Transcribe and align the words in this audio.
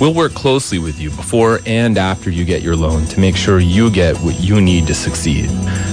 We'll 0.00 0.14
work 0.14 0.32
closely 0.32 0.78
with 0.78 0.98
you 0.98 1.10
before 1.10 1.60
and 1.66 1.98
after 1.98 2.30
you 2.30 2.46
get 2.46 2.62
your 2.62 2.74
loan 2.74 3.04
to 3.08 3.20
make 3.20 3.36
sure 3.36 3.60
you 3.60 3.90
get 3.90 4.16
what 4.20 4.40
you 4.40 4.58
need 4.58 4.86
to 4.86 4.94
succeed. 4.94 5.50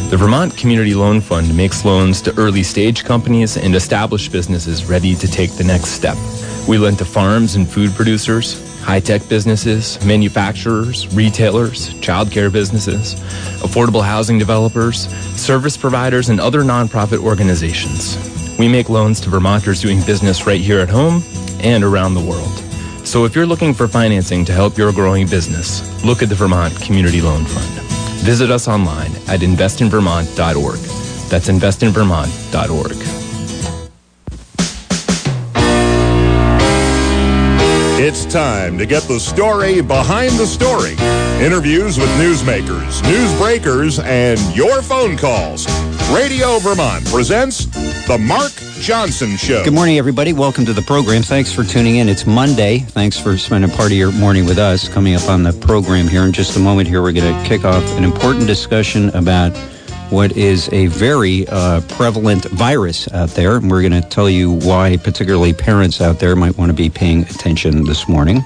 The 0.09 0.15
Vermont 0.15 0.55
Community 0.55 0.95
Loan 0.95 1.19
Fund 1.19 1.55
makes 1.57 1.83
loans 1.83 2.21
to 2.21 2.37
early 2.37 2.63
stage 2.63 3.03
companies 3.03 3.57
and 3.57 3.75
established 3.75 4.31
businesses 4.31 4.85
ready 4.85 5.13
to 5.15 5.27
take 5.27 5.51
the 5.51 5.65
next 5.65 5.89
step. 5.89 6.15
We 6.69 6.77
lend 6.77 6.99
to 6.99 7.05
farms 7.05 7.55
and 7.55 7.69
food 7.69 7.91
producers, 7.95 8.81
high 8.81 9.01
tech 9.01 9.27
businesses, 9.27 10.01
manufacturers, 10.05 11.13
retailers, 11.13 11.89
childcare 11.95 12.49
businesses, 12.49 13.15
affordable 13.59 14.05
housing 14.05 14.39
developers, 14.39 15.09
service 15.35 15.75
providers, 15.75 16.29
and 16.29 16.39
other 16.39 16.61
nonprofit 16.61 17.21
organizations. 17.21 18.15
We 18.57 18.69
make 18.69 18.87
loans 18.87 19.19
to 19.19 19.29
Vermonters 19.29 19.81
doing 19.81 20.01
business 20.03 20.47
right 20.47 20.61
here 20.61 20.79
at 20.79 20.87
home 20.87 21.21
and 21.59 21.83
around 21.83 22.13
the 22.13 22.21
world. 22.21 22.66
So 23.07 23.23
if 23.23 23.37
you're 23.37 23.45
looking 23.45 23.73
for 23.73 23.87
financing 23.87 24.43
to 24.43 24.51
help 24.51 24.77
your 24.77 24.91
growing 24.91 25.27
business, 25.27 25.81
look 26.03 26.21
at 26.21 26.27
the 26.27 26.35
Vermont 26.35 26.75
Community 26.81 27.21
Loan 27.21 27.45
Fund. 27.45 27.87
Visit 28.25 28.51
us 28.51 28.67
online 28.67 29.11
at 29.29 29.39
investinvermont.org. 29.39 30.77
That's 31.29 31.47
investinvermont.org. 31.47 32.97
It's 37.97 38.25
time 38.25 38.77
to 38.77 38.85
get 38.85 39.03
the 39.03 39.21
story 39.21 39.79
behind 39.79 40.33
the 40.33 40.45
story. 40.45 40.95
Interviews 41.39 41.99
with 41.99 42.09
newsmakers, 42.17 42.99
newsbreakers, 43.03 44.03
and 44.03 44.39
your 44.55 44.81
phone 44.81 45.15
calls. 45.15 45.67
Radio 46.11 46.57
Vermont 46.57 47.05
presents 47.05 47.65
The 48.07 48.17
Mark 48.17 48.51
Johnson 48.79 49.37
Show. 49.37 49.63
Good 49.63 49.75
morning, 49.75 49.99
everybody. 49.99 50.33
Welcome 50.33 50.65
to 50.65 50.73
the 50.73 50.81
program. 50.81 51.21
Thanks 51.21 51.53
for 51.53 51.63
tuning 51.63 51.97
in. 51.97 52.09
It's 52.09 52.25
Monday. 52.25 52.79
Thanks 52.79 53.19
for 53.19 53.37
spending 53.37 53.69
part 53.69 53.91
of 53.91 53.97
your 53.99 54.11
morning 54.13 54.45
with 54.47 54.57
us. 54.57 54.89
Coming 54.89 55.13
up 55.13 55.29
on 55.29 55.43
the 55.43 55.53
program 55.53 56.07
here 56.07 56.23
in 56.23 56.33
just 56.33 56.57
a 56.57 56.59
moment, 56.59 56.87
here 56.87 57.03
we're 57.03 57.11
going 57.11 57.31
to 57.31 57.47
kick 57.47 57.65
off 57.65 57.83
an 57.97 58.03
important 58.03 58.47
discussion 58.47 59.09
about 59.09 59.55
what 60.09 60.35
is 60.35 60.67
a 60.73 60.87
very 60.87 61.47
uh, 61.49 61.81
prevalent 61.81 62.45
virus 62.45 63.13
out 63.13 63.29
there. 63.29 63.57
And 63.57 63.69
we're 63.69 63.87
going 63.87 64.01
to 64.01 64.09
tell 64.09 64.27
you 64.27 64.53
why, 64.53 64.97
particularly 64.97 65.53
parents 65.53 66.01
out 66.01 66.17
there, 66.17 66.35
might 66.35 66.57
want 66.57 66.69
to 66.71 66.75
be 66.75 66.89
paying 66.89 67.21
attention 67.25 67.83
this 67.83 68.07
morning. 68.09 68.43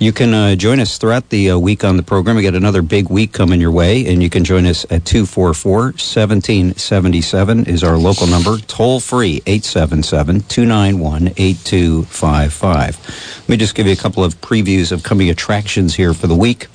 You 0.00 0.12
can 0.12 0.32
uh, 0.32 0.54
join 0.54 0.78
us 0.78 0.96
throughout 0.96 1.28
the 1.28 1.50
uh, 1.50 1.58
week 1.58 1.82
on 1.82 1.96
the 1.96 2.04
program. 2.04 2.36
We 2.36 2.44
got 2.44 2.54
another 2.54 2.82
big 2.82 3.10
week 3.10 3.32
coming 3.32 3.60
your 3.60 3.72
way, 3.72 4.06
and 4.06 4.22
you 4.22 4.30
can 4.30 4.44
join 4.44 4.64
us 4.64 4.84
at 4.84 5.04
244 5.04 5.86
1777 5.86 7.66
is 7.66 7.82
our 7.82 7.98
local 7.98 8.28
number. 8.28 8.58
Toll 8.58 9.00
free 9.00 9.42
877 9.44 10.42
291 10.42 11.32
8255. 11.36 13.40
Let 13.40 13.48
me 13.48 13.56
just 13.56 13.74
give 13.74 13.88
you 13.88 13.92
a 13.92 13.96
couple 13.96 14.22
of 14.22 14.40
previews 14.40 14.92
of 14.92 15.02
coming 15.02 15.30
attractions 15.30 15.96
here 15.96 16.14
for 16.14 16.28
the 16.28 16.36
week. 16.36 16.68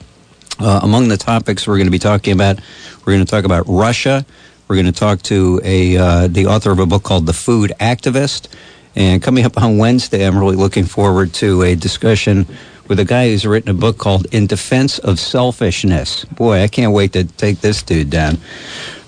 Uh, 0.60 0.82
among 0.84 1.08
the 1.08 1.16
topics 1.16 1.66
we're 1.66 1.78
going 1.78 1.88
to 1.88 1.92
be 1.92 2.00
talking 2.00 2.34
about, 2.34 2.60
we're 3.06 3.14
going 3.14 3.26
to 3.26 3.32
talk 3.32 3.46
about 3.46 3.64
Russia. 3.70 4.26
We're 4.68 4.76
going 4.76 4.86
to 4.88 4.92
talk 4.92 5.22
to 5.24 5.62
a 5.64 5.96
uh, 5.96 6.28
the 6.28 6.48
author 6.48 6.72
of 6.72 6.80
a 6.80 6.86
book 6.86 7.04
called 7.04 7.26
The 7.26 7.34
Food 7.34 7.72
Activist. 7.80 8.50
And 8.98 9.24
coming 9.24 9.46
up 9.46 9.58
on 9.58 9.78
Wednesday, 9.78 10.28
I'm 10.28 10.38
really 10.38 10.58
looking 10.58 10.84
forward 10.84 11.34
to 11.36 11.64
a 11.64 11.74
discussion 11.74 12.46
with 12.88 13.00
a 13.00 13.06
guy 13.06 13.30
who's 13.30 13.46
written 13.46 13.70
a 13.70 13.74
book 13.74 13.98
called 13.98 14.28
In 14.32 14.46
Defense 14.46 15.00
of 15.00 15.20
Selfishness. 15.20 16.26
Boy, 16.26 16.62
I 16.62 16.68
can't 16.68 16.94
wait 16.94 17.14
to 17.14 17.24
take 17.24 17.62
this 17.62 17.82
dude 17.82 18.10
down. 18.10 18.38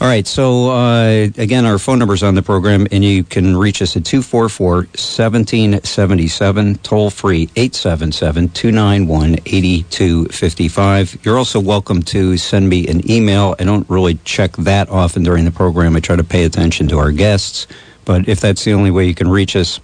All 0.01 0.07
right, 0.07 0.27
so 0.27 0.71
uh, 0.71 1.27
again, 1.37 1.65
our 1.65 1.79
phone 1.79 1.99
number's 1.99 2.23
on 2.23 2.35
the 2.35 2.41
program, 2.41 2.87
and 2.91 3.03
you 3.03 3.23
can 3.23 3.55
reach 3.55 3.81
us 3.81 3.95
at 3.95 4.05
244 4.05 4.75
1777, 4.75 6.75
toll 6.79 7.09
free 7.09 7.49
877 7.55 8.49
291 8.49 9.33
8255. 9.45 11.19
You're 11.23 11.37
also 11.37 11.59
welcome 11.59 12.01
to 12.03 12.37
send 12.37 12.69
me 12.69 12.87
an 12.87 13.09
email. 13.09 13.55
I 13.59 13.63
don't 13.63 13.89
really 13.89 14.15
check 14.25 14.53
that 14.57 14.89
often 14.89 15.23
during 15.23 15.45
the 15.45 15.51
program. 15.51 15.95
I 15.95 15.99
try 16.01 16.15
to 16.15 16.23
pay 16.23 16.45
attention 16.45 16.87
to 16.89 16.99
our 16.99 17.11
guests, 17.11 17.67
but 18.03 18.27
if 18.27 18.39
that's 18.39 18.63
the 18.63 18.73
only 18.73 18.91
way 18.91 19.05
you 19.05 19.15
can 19.15 19.29
reach 19.29 19.55
us, 19.55 19.79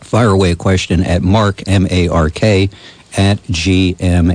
fire 0.00 0.30
away 0.30 0.52
a 0.52 0.56
question 0.56 1.02
at 1.02 1.22
mark, 1.22 1.62
M 1.66 1.86
A 1.90 2.08
R 2.08 2.30
K, 2.30 2.70
at 3.16 3.38
gmavt.net. 3.44 4.34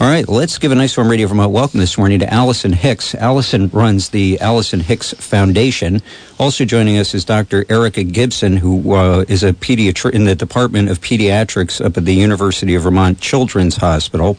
All 0.00 0.08
right, 0.08 0.28
let's 0.28 0.58
give 0.58 0.72
a 0.72 0.74
nice 0.74 0.96
warm 0.96 1.08
radio 1.08 1.26
Vermont 1.26 1.52
welcome 1.52 1.80
this 1.80 1.96
morning 1.96 2.18
to 2.20 2.32
Allison 2.32 2.72
Hicks. 2.72 3.14
Allison 3.14 3.68
runs 3.68 4.08
the 4.10 4.40
Allison 4.40 4.80
Hicks 4.80 5.12
Foundation. 5.14 6.02
Also 6.38 6.64
joining 6.64 6.98
us 6.98 7.14
is 7.14 7.24
Dr. 7.24 7.64
Erica 7.68 8.04
Gibson, 8.04 8.56
who 8.56 8.94
uh, 8.94 9.24
is 9.28 9.42
a 9.42 9.52
pediatrician 9.52 10.12
in 10.12 10.24
the 10.24 10.34
Department 10.34 10.90
of 10.90 11.00
Pediatrics 11.00 11.84
up 11.84 11.96
at 11.96 12.04
the 12.04 12.14
University 12.14 12.74
of 12.74 12.82
Vermont 12.82 13.20
Children's 13.20 13.76
Hospital. 13.76 14.36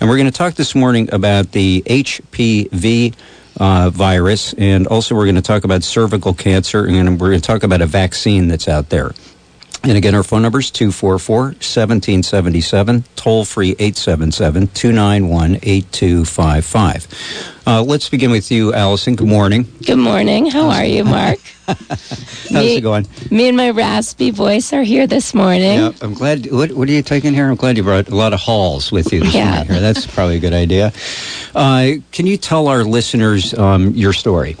And 0.00 0.08
we're 0.08 0.16
going 0.16 0.30
to 0.30 0.36
talk 0.36 0.54
this 0.54 0.74
morning 0.74 1.08
about 1.12 1.52
the 1.52 1.82
HPV 1.86 3.14
uh, 3.58 3.90
virus, 3.90 4.52
and 4.54 4.86
also 4.86 5.14
we're 5.14 5.24
going 5.24 5.34
to 5.34 5.42
talk 5.42 5.64
about 5.64 5.82
cervical 5.82 6.34
cancer, 6.34 6.86
and 6.86 7.20
we're 7.20 7.30
going 7.30 7.40
to 7.40 7.46
talk 7.46 7.62
about 7.62 7.80
a 7.80 7.86
vaccine 7.86 8.48
that's 8.48 8.68
out 8.68 8.88
there. 8.90 9.12
And 9.84 9.96
again, 9.96 10.14
our 10.14 10.24
phone 10.24 10.42
number 10.42 10.58
is 10.58 10.70
244 10.70 11.36
1777, 11.38 13.04
toll 13.14 13.44
free 13.44 13.70
877 13.78 14.68
291 14.68 15.58
8255. 15.62 17.06
Uh, 17.66 17.82
let's 17.82 18.08
begin 18.08 18.30
with 18.30 18.50
you, 18.50 18.74
Allison. 18.74 19.14
Good 19.14 19.28
morning. 19.28 19.66
Good 19.86 19.96
morning. 19.96 20.50
How 20.50 20.68
are 20.70 20.84
you, 20.84 21.04
Mark? 21.06 21.38
How's 21.66 22.50
me, 22.50 22.76
it 22.76 22.80
going? 22.80 23.06
Me 23.30 23.46
and 23.46 23.56
my 23.56 23.70
raspy 23.70 24.30
voice 24.30 24.72
are 24.72 24.82
here 24.82 25.06
this 25.06 25.32
morning. 25.32 25.78
Yeah, 25.78 25.92
I'm 26.00 26.14
glad. 26.14 26.50
What, 26.50 26.72
what, 26.72 26.88
are 26.88 26.92
you 26.92 27.02
taking 27.02 27.32
here? 27.32 27.48
I'm 27.48 27.56
glad 27.56 27.76
you 27.76 27.82
brought 27.82 28.08
a 28.08 28.16
lot 28.16 28.32
of 28.32 28.40
Halls 28.40 28.90
with 28.90 29.12
you 29.12 29.20
this 29.20 29.34
yeah. 29.34 29.50
morning 29.50 29.72
here. 29.72 29.80
That's 29.80 30.06
probably 30.06 30.36
a 30.36 30.40
good 30.40 30.54
idea. 30.54 30.92
Uh, 31.54 31.92
can 32.10 32.26
you 32.26 32.36
tell 32.36 32.68
our 32.68 32.84
listeners 32.84 33.54
um, 33.54 33.90
your 33.90 34.12
story? 34.12 34.56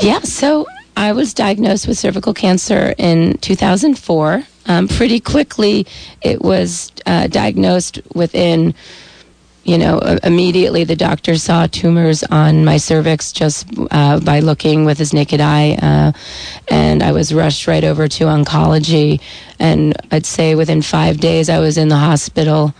Yeah, 0.00 0.20
so 0.20 0.66
I 0.96 1.12
was 1.12 1.34
diagnosed 1.34 1.88
with 1.88 1.98
cervical 1.98 2.34
cancer 2.34 2.94
in 2.98 3.38
2004. 3.38 4.42
Um, 4.66 4.88
pretty 4.88 5.20
quickly, 5.20 5.86
it 6.20 6.42
was 6.42 6.92
uh, 7.06 7.26
diagnosed 7.26 8.00
within, 8.14 8.74
you 9.64 9.78
know, 9.78 9.98
immediately 10.22 10.84
the 10.84 10.94
doctor 10.94 11.36
saw 11.36 11.66
tumors 11.66 12.22
on 12.24 12.64
my 12.64 12.76
cervix 12.76 13.32
just 13.32 13.66
uh, 13.90 14.20
by 14.20 14.40
looking 14.40 14.84
with 14.84 14.98
his 14.98 15.12
naked 15.12 15.40
eye. 15.40 15.78
Uh, 15.82 16.12
and 16.68 17.02
I 17.02 17.12
was 17.12 17.34
rushed 17.34 17.66
right 17.66 17.84
over 17.84 18.06
to 18.08 18.24
oncology. 18.24 19.20
And 19.58 19.96
I'd 20.12 20.26
say 20.26 20.54
within 20.54 20.82
five 20.82 21.18
days, 21.18 21.48
I 21.48 21.58
was 21.58 21.78
in 21.78 21.88
the 21.88 21.96
hospital 21.96 22.74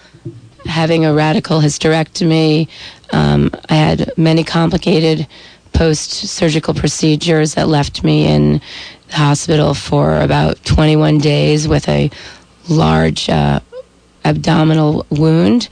having 0.67 1.05
a 1.05 1.13
radical 1.13 1.61
hysterectomy. 1.61 2.69
Um, 3.13 3.51
I 3.69 3.75
had 3.75 4.13
many 4.17 4.45
complicated 4.45 5.27
post 5.73 6.11
surgical 6.11 6.75
procedures 6.75 7.55
that 7.55 7.69
left 7.69 8.05
me 8.05 8.27
in 8.27 8.61
the 9.09 9.15
hospital 9.15 9.75
for 9.75 10.21
about 10.21 10.63
21 10.65 11.19
days 11.19 11.69
with 11.69 11.89
a 11.89 12.11
large 12.69 13.29
uh, 13.29 13.61
abdominal 14.25 15.07
wound. 15.11 15.69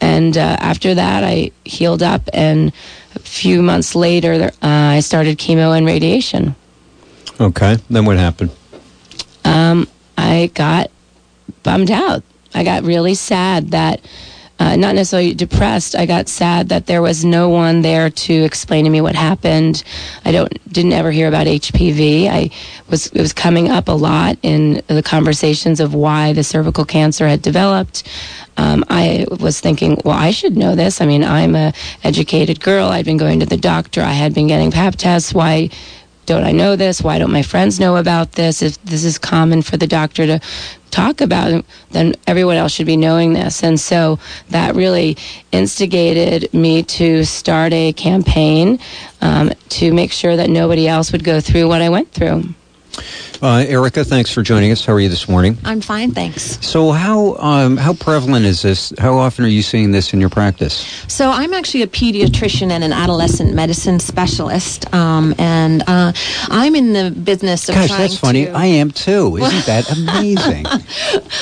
And 0.00 0.36
uh, 0.36 0.56
after 0.58 0.94
that, 0.94 1.24
I 1.24 1.50
healed 1.64 2.02
up, 2.02 2.22
and 2.32 2.72
a 3.14 3.18
few 3.18 3.62
months 3.62 3.94
later, 3.94 4.44
uh, 4.44 4.50
I 4.62 5.00
started 5.00 5.38
chemo 5.38 5.76
and 5.76 5.86
radiation. 5.86 6.54
Okay. 7.38 7.76
Then 7.88 8.04
what 8.04 8.18
happened? 8.18 8.50
Um, 9.44 9.88
I 10.16 10.50
got 10.54 10.90
bummed 11.62 11.90
out. 11.90 12.22
I 12.54 12.64
got 12.64 12.82
really 12.82 13.14
sad 13.14 13.70
that 13.70 14.00
uh, 14.60 14.76
not 14.76 14.94
necessarily 14.94 15.32
depressed. 15.32 15.96
I 15.96 16.04
got 16.04 16.28
sad 16.28 16.68
that 16.68 16.86
there 16.86 17.00
was 17.00 17.24
no 17.24 17.48
one 17.48 17.80
there 17.80 18.10
to 18.10 18.34
explain 18.34 18.84
to 18.84 18.90
me 18.90 19.00
what 19.00 19.14
happened. 19.14 19.82
I 20.26 20.32
don't 20.32 20.52
didn't 20.70 20.92
ever 20.92 21.10
hear 21.10 21.28
about 21.28 21.46
HPV. 21.46 22.28
I 22.28 22.50
was 22.90 23.06
it 23.06 23.20
was 23.20 23.32
coming 23.32 23.70
up 23.70 23.88
a 23.88 23.92
lot 23.92 24.36
in 24.42 24.82
the 24.86 25.02
conversations 25.02 25.80
of 25.80 25.94
why 25.94 26.34
the 26.34 26.44
cervical 26.44 26.84
cancer 26.84 27.26
had 27.26 27.40
developed. 27.40 28.06
Um, 28.58 28.84
I 28.90 29.26
was 29.40 29.60
thinking, 29.60 29.98
well, 30.04 30.18
I 30.18 30.30
should 30.30 30.58
know 30.58 30.74
this. 30.74 31.00
I 31.00 31.06
mean, 31.06 31.24
I'm 31.24 31.56
a 31.56 31.72
educated 32.04 32.60
girl. 32.60 32.88
I'd 32.88 33.06
been 33.06 33.16
going 33.16 33.40
to 33.40 33.46
the 33.46 33.56
doctor. 33.56 34.02
I 34.02 34.12
had 34.12 34.34
been 34.34 34.46
getting 34.46 34.70
Pap 34.70 34.96
tests. 34.96 35.32
Why? 35.32 35.70
Don't 36.26 36.44
I 36.44 36.52
know 36.52 36.76
this? 36.76 37.02
Why 37.02 37.18
don't 37.18 37.32
my 37.32 37.42
friends 37.42 37.80
know 37.80 37.96
about 37.96 38.32
this? 38.32 38.62
If 38.62 38.80
this 38.82 39.04
is 39.04 39.18
common 39.18 39.62
for 39.62 39.76
the 39.76 39.86
doctor 39.86 40.26
to 40.26 40.40
talk 40.90 41.20
about, 41.20 41.64
then 41.90 42.14
everyone 42.26 42.56
else 42.56 42.72
should 42.72 42.86
be 42.86 42.96
knowing 42.96 43.32
this. 43.32 43.62
And 43.62 43.78
so 43.78 44.18
that 44.50 44.74
really 44.74 45.16
instigated 45.52 46.52
me 46.52 46.82
to 46.84 47.24
start 47.24 47.72
a 47.72 47.92
campaign 47.92 48.78
um, 49.20 49.50
to 49.70 49.92
make 49.92 50.12
sure 50.12 50.36
that 50.36 50.50
nobody 50.50 50.86
else 50.88 51.12
would 51.12 51.24
go 51.24 51.40
through 51.40 51.68
what 51.68 51.82
I 51.82 51.88
went 51.88 52.12
through. 52.12 52.44
Uh, 53.42 53.64
Erica, 53.66 54.04
thanks 54.04 54.30
for 54.30 54.42
joining 54.42 54.70
us. 54.70 54.84
How 54.84 54.92
are 54.92 55.00
you 55.00 55.08
this 55.08 55.26
morning? 55.26 55.56
I'm 55.64 55.80
fine, 55.80 56.10
thanks. 56.10 56.58
So, 56.66 56.90
how 56.92 57.36
um, 57.36 57.78
how 57.78 57.94
prevalent 57.94 58.44
is 58.44 58.60
this? 58.60 58.92
How 58.98 59.16
often 59.16 59.46
are 59.46 59.48
you 59.48 59.62
seeing 59.62 59.92
this 59.92 60.12
in 60.12 60.20
your 60.20 60.28
practice? 60.28 60.74
So, 61.08 61.30
I'm 61.30 61.54
actually 61.54 61.80
a 61.80 61.86
pediatrician 61.86 62.70
and 62.70 62.84
an 62.84 62.92
adolescent 62.92 63.54
medicine 63.54 63.98
specialist, 63.98 64.92
um, 64.92 65.34
and 65.38 65.82
uh, 65.86 66.12
I'm 66.50 66.74
in 66.74 66.92
the 66.92 67.10
business 67.12 67.70
of 67.70 67.76
Gosh, 67.76 67.88
trying 67.88 68.00
that's 68.02 68.18
funny. 68.18 68.44
to. 68.44 68.50
I 68.52 68.66
am 68.66 68.90
too. 68.90 69.38
Isn't 69.38 69.64
that 69.64 69.90
amazing? 69.96 70.66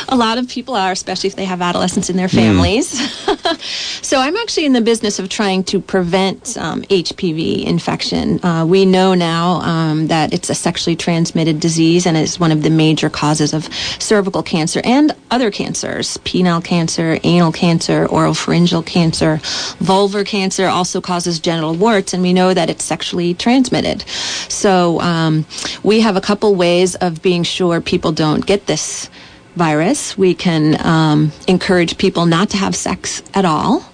a 0.09 0.15
lot 0.17 0.39
of 0.39 0.49
people 0.49 0.75
are, 0.77 0.93
especially 0.93 1.27
if 1.29 1.35
they 1.35 1.47
have 1.47 1.61
adolescents 1.61 2.09
in 2.11 2.17
their 2.17 2.29
Hmm. 2.29 2.37
families. 2.37 2.89
so 4.07 4.21
I'm 4.21 4.37
actually 4.37 4.67
in 4.67 4.73
the 4.73 4.83
business 4.83 5.19
of 5.19 5.29
trying 5.31 5.65
to 5.65 5.81
prevent 5.81 6.57
um, 6.59 6.83
HPV 6.83 7.65
infection. 7.65 8.39
Uh, 8.45 8.65
we 8.67 8.85
know 8.87 9.15
now 9.15 9.55
um, 9.63 10.07
that 10.07 10.33
it's 10.33 10.49
a 10.49 10.55
sexually 10.55 10.95
transmitted 10.95 11.59
disease 11.59 11.88
and 11.97 12.17
is 12.17 12.39
one 12.39 12.53
of 12.53 12.63
the 12.63 12.71
major 12.71 13.09
causes 13.09 13.55
of 13.55 13.73
cervical 13.99 14.43
cancer 14.43 14.81
and 14.85 15.15
other 15.31 15.51
cancers, 15.51 16.19
penile 16.19 16.63
cancer, 16.63 17.19
anal 17.25 17.53
cancer, 17.53 18.07
oropharyngeal 18.07 18.85
cancer, 18.85 19.39
vulvar 19.83 20.25
cancer 20.25 20.67
also 20.67 21.01
causes 21.01 21.39
genital 21.41 21.75
warts, 21.75 22.13
and 22.13 22.23
we 22.23 22.33
know 22.33 22.53
that 22.53 22.69
it's 22.71 22.85
sexually 22.85 23.35
transmitted. 23.35 24.03
So 24.49 25.01
um, 25.01 25.47
we 25.83 26.01
have 26.01 26.17
a 26.17 26.21
couple 26.21 26.55
ways 26.55 26.95
of 26.97 27.23
being 27.23 27.43
sure 27.43 27.81
people 27.81 28.13
don't 28.13 28.45
get 28.45 28.67
this 28.67 29.09
virus. 29.57 30.17
We 30.17 30.35
can 30.35 30.85
um, 30.87 31.33
encourage 31.49 31.99
people 31.99 32.27
not 32.27 32.51
to 32.51 32.57
have 32.57 32.77
sex 32.77 33.23
at 33.35 33.45
all. 33.45 33.85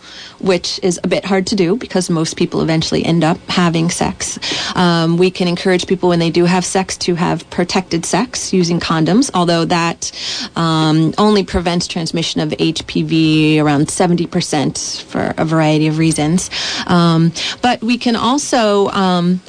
Which 0.45 0.79
is 0.83 1.01
a 1.03 1.09
bit 1.09 1.25
hard 1.25 1.47
to 1.49 1.57
do 1.57 1.77
because 1.77 2.11
most 2.11 2.37
people 2.37 2.61
eventually 2.61 3.03
end 3.05 3.25
up 3.25 3.39
having 3.49 3.89
sex. 3.89 4.39
Um, 4.77 5.17
we 5.17 5.31
can 5.31 5.49
encourage 5.49 5.87
people 5.87 6.11
when 6.11 6.19
they 6.19 6.31
do 6.31 6.45
have 6.45 6.65
sex 6.65 6.99
to 6.99 7.15
have 7.15 7.49
protected 7.49 8.05
sex 8.05 8.53
using 8.53 8.79
condoms, 8.79 9.31
although 9.33 9.65
that 9.65 10.13
um, 10.55 11.15
only 11.17 11.45
prevents 11.45 11.87
transmission 11.87 12.43
of 12.43 12.51
HPV 12.51 13.59
around 13.59 13.87
70% 13.87 15.03
for 15.05 15.33
a 15.39 15.45
variety 15.47 15.87
of 15.87 15.97
reasons. 15.97 16.51
Um, 16.87 17.33
but 17.63 17.83
we 17.83 17.97
can 17.97 18.15
also 18.15 18.89
um, 18.89 19.41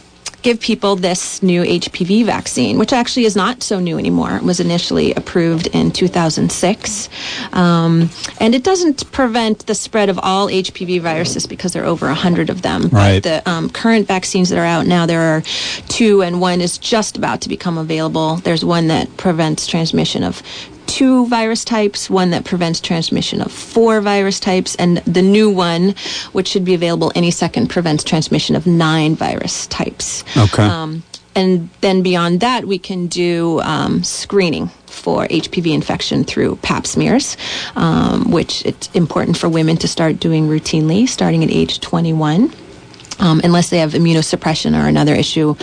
give 0.45 0.59
people 0.59 0.95
this 0.95 1.41
new 1.41 1.63
HPV 1.63 2.23
vaccine, 2.23 2.77
which 2.77 2.93
actually 2.93 3.25
is 3.25 3.35
not 3.35 3.63
so 3.63 3.79
new 3.79 3.97
anymore. 3.97 4.35
It 4.37 4.43
was 4.43 4.59
initially 4.59 5.11
approved 5.15 5.65
in 5.73 5.89
2006. 5.89 7.09
Um, 7.51 8.11
and 8.39 8.53
it 8.53 8.63
doesn't 8.63 9.11
prevent 9.11 9.65
the 9.65 9.73
spread 9.73 10.07
of 10.07 10.19
all 10.19 10.47
HPV 10.47 11.01
viruses 11.01 11.47
because 11.47 11.73
there 11.73 11.81
are 11.81 11.87
over 11.87 12.05
100 12.05 12.51
of 12.51 12.61
them. 12.61 12.89
Right. 12.89 13.23
But 13.23 13.23
the 13.23 13.49
um, 13.49 13.71
current 13.71 14.07
vaccines 14.07 14.49
that 14.49 14.59
are 14.59 14.65
out 14.65 14.85
now, 14.85 15.07
there 15.07 15.21
are 15.21 15.41
two, 15.87 16.21
and 16.21 16.39
one 16.39 16.61
is 16.61 16.77
just 16.77 17.17
about 17.17 17.41
to 17.41 17.49
become 17.49 17.79
available. 17.79 18.35
There's 18.35 18.63
one 18.63 18.85
that 18.89 19.17
prevents 19.17 19.65
transmission 19.65 20.23
of 20.23 20.43
two 20.87 21.27
virus 21.27 21.63
types, 21.63 22.09
one 22.09 22.31
that 22.31 22.45
prevents 22.45 22.79
transmission 22.79 23.41
of 23.41 23.51
four 23.51 24.01
virus 24.01 24.39
types, 24.39 24.75
and 24.75 24.97
the 24.99 25.21
new 25.21 25.49
one, 25.49 25.95
which 26.31 26.47
should 26.47 26.65
be 26.65 26.73
available 26.73 27.11
any 27.15 27.31
second, 27.31 27.69
prevents 27.69 28.03
transmission 28.03 28.55
of 28.55 28.65
nine 28.65 29.15
virus 29.15 29.67
types. 29.67 30.23
Okay. 30.37 30.63
Um, 30.63 31.03
and 31.35 31.69
then 31.81 32.01
beyond 32.01 32.39
that, 32.39 32.65
we 32.65 32.79
can 32.79 33.07
do 33.07 33.59
um, 33.61 34.03
screening 34.03 34.69
for 34.85 35.27
HPV 35.27 35.73
infection 35.73 36.23
through 36.23 36.55
pap 36.57 36.87
smears, 36.87 37.35
um, 37.75 38.31
which 38.31 38.65
it's 38.65 38.89
important 38.93 39.37
for 39.37 39.49
women 39.49 39.75
to 39.77 39.87
start 39.87 40.19
doing 40.19 40.47
routinely, 40.47 41.07
starting 41.07 41.43
at 41.43 41.51
age 41.51 41.81
21. 41.81 42.51
Um, 43.17 43.39
unless 43.45 43.69
they 43.69 43.77
have 43.77 43.93
immunosuppression 43.93 44.77
or 44.77 44.87
another 44.89 45.13
issue, 45.13 45.53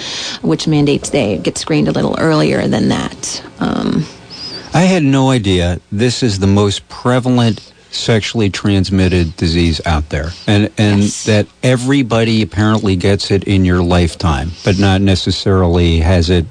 which 0.41 0.67
mandates 0.67 1.11
they 1.11 1.37
get 1.37 1.59
screened 1.59 1.87
a 1.87 1.93
little 1.93 2.19
earlier 2.19 2.67
than 2.67 2.89
that. 2.89 3.45
I 4.75 4.83
had 4.83 5.03
no 5.03 5.31
idea 5.31 5.81
this 5.91 6.23
is 6.23 6.39
the 6.39 6.47
most 6.47 6.89
prevalent 6.89 7.73
sexually 7.91 8.49
transmitted 8.49 9.37
disease 9.37 9.81
out 9.85 10.09
there, 10.09 10.31
and 10.47 10.71
and 10.79 11.03
Yes. 11.03 11.25
that 11.25 11.47
everybody 11.63 12.41
apparently 12.41 12.97
gets 12.97 13.31
it 13.31 13.45
in 13.45 13.67
your 13.67 13.83
lifetime, 13.83 14.53
but 14.65 14.79
not 14.79 15.03
necessarily 15.03 16.01
has 16.01 16.31
it. 16.31 16.47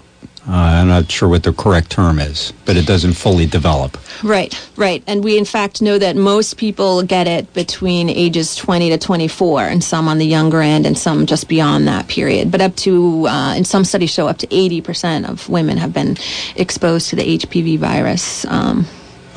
Uh, 0.47 0.53
I'm 0.53 0.88
not 0.88 1.11
sure 1.11 1.29
what 1.29 1.43
the 1.43 1.53
correct 1.53 1.91
term 1.91 2.17
is, 2.19 2.51
but 2.65 2.75
it 2.75 2.88
doesn't 2.88 3.13
fully 3.13 3.45
develop. 3.45 3.95
Right, 4.23 4.59
right. 4.75 5.03
And 5.05 5.23
we, 5.23 5.38
in 5.38 5.45
fact, 5.45 5.83
know 5.83 5.99
that 5.99 6.15
most 6.15 6.57
people 6.57 7.03
get 7.03 7.27
it 7.27 7.53
between 7.53 8.09
ages 8.09 8.55
20 8.55 8.89
to 8.89 8.97
24, 8.97 9.65
and 9.65 9.83
some 9.83 10.07
on 10.07 10.17
the 10.17 10.25
younger 10.25 10.61
end, 10.61 10.88
and 10.88 10.97
some 10.97 11.27
just 11.27 11.47
beyond 11.47 11.88
that 11.88 12.07
period. 12.07 12.49
But 12.49 12.59
up 12.61 12.75
to, 12.77 13.27
uh, 13.27 13.53
in 13.55 13.65
some 13.65 13.83
studies 13.85 14.09
show 14.09 14.27
up 14.27 14.39
to 14.39 14.47
80% 14.47 15.29
of 15.29 15.47
women 15.47 15.77
have 15.77 15.93
been 15.93 16.17
exposed 16.55 17.09
to 17.11 17.15
the 17.15 17.37
HPV 17.37 17.77
virus. 17.77 18.44
Um, 18.45 18.87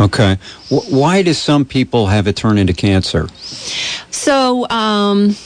Okay, 0.00 0.38
w- 0.70 0.96
why 0.98 1.22
do 1.22 1.32
some 1.32 1.64
people 1.64 2.06
have 2.08 2.26
it 2.26 2.34
turn 2.34 2.58
into 2.58 2.72
cancer? 2.72 3.28
So, 4.10 4.68
um, 4.68 5.36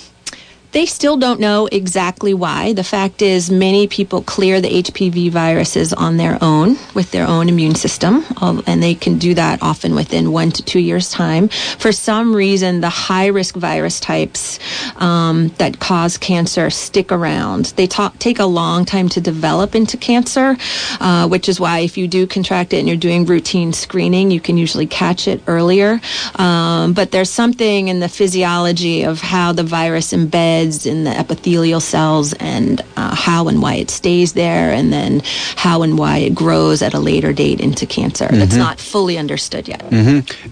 they 0.72 0.84
still 0.84 1.16
don't 1.16 1.40
know 1.40 1.66
exactly 1.72 2.34
why. 2.34 2.74
The 2.74 2.84
fact 2.84 3.22
is, 3.22 3.50
many 3.50 3.86
people 3.86 4.22
clear 4.22 4.60
the 4.60 4.82
HPV 4.82 5.30
viruses 5.30 5.92
on 5.94 6.18
their 6.18 6.36
own 6.42 6.76
with 6.94 7.10
their 7.10 7.26
own 7.26 7.48
immune 7.48 7.74
system, 7.74 8.24
and 8.40 8.82
they 8.82 8.94
can 8.94 9.18
do 9.18 9.34
that 9.34 9.62
often 9.62 9.94
within 9.94 10.30
one 10.30 10.50
to 10.52 10.62
two 10.62 10.78
years' 10.78 11.10
time. 11.10 11.48
For 11.48 11.90
some 11.90 12.36
reason, 12.36 12.80
the 12.80 12.90
high 12.90 13.28
risk 13.28 13.54
virus 13.54 13.98
types 13.98 14.58
um, 14.96 15.48
that 15.58 15.80
cause 15.80 16.18
cancer 16.18 16.68
stick 16.68 17.12
around. 17.12 17.66
They 17.76 17.86
ta- 17.86 18.12
take 18.18 18.38
a 18.38 18.44
long 18.44 18.84
time 18.84 19.08
to 19.10 19.20
develop 19.20 19.74
into 19.74 19.96
cancer, 19.96 20.56
uh, 21.00 21.28
which 21.28 21.48
is 21.48 21.58
why 21.58 21.80
if 21.80 21.96
you 21.96 22.06
do 22.08 22.26
contract 22.26 22.74
it 22.74 22.78
and 22.78 22.88
you're 22.88 22.96
doing 22.96 23.24
routine 23.24 23.72
screening, 23.72 24.30
you 24.30 24.40
can 24.40 24.58
usually 24.58 24.86
catch 24.86 25.28
it 25.28 25.40
earlier. 25.46 26.00
Um, 26.34 26.92
but 26.92 27.10
there's 27.10 27.30
something 27.30 27.88
in 27.88 28.00
the 28.00 28.08
physiology 28.08 29.04
of 29.04 29.20
how 29.20 29.52
the 29.52 29.62
virus 29.62 30.12
embeds 30.12 30.57
in 30.86 31.04
the 31.04 31.10
epithelial 31.10 31.80
cells 31.80 32.32
and 32.34 32.82
uh, 32.96 33.14
how 33.14 33.48
and 33.48 33.62
why 33.62 33.74
it 33.74 33.90
stays 33.90 34.32
there, 34.32 34.72
and 34.72 34.92
then 34.92 35.22
how 35.56 35.82
and 35.82 35.98
why 35.98 36.18
it 36.18 36.34
grows 36.34 36.82
at 36.82 36.94
a 36.94 36.98
later 36.98 37.32
date 37.32 37.60
into 37.60 37.86
cancer. 37.86 38.28
That's 38.28 38.56
not 38.56 38.80
fully 38.80 39.18
understood 39.18 39.68
yet. 39.68 39.82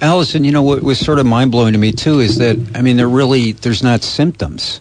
Allison, 0.01 0.45
you 0.45 0.53
know 0.53 0.63
what 0.63 0.83
was 0.83 0.99
sort 0.99 1.19
of 1.19 1.27
mind 1.27 1.51
blowing 1.51 1.73
to 1.73 1.79
me 1.79 1.93
too 1.93 2.21
is 2.21 2.39
that 2.39 2.57
I 2.75 2.83
mean 2.83 2.97
there 2.97 3.09
really 3.09 3.53
there's 3.53 3.83
not 3.83 4.03
symptoms. 4.03 4.81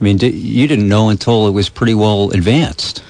I 0.00 0.04
mean, 0.04 0.18
you 0.18 0.66
didn't 0.66 0.88
know 0.88 1.10
until 1.10 1.46
it 1.46 1.50
was 1.50 1.68
pretty 1.68 1.94
well 1.94 2.30
advanced. 2.30 3.02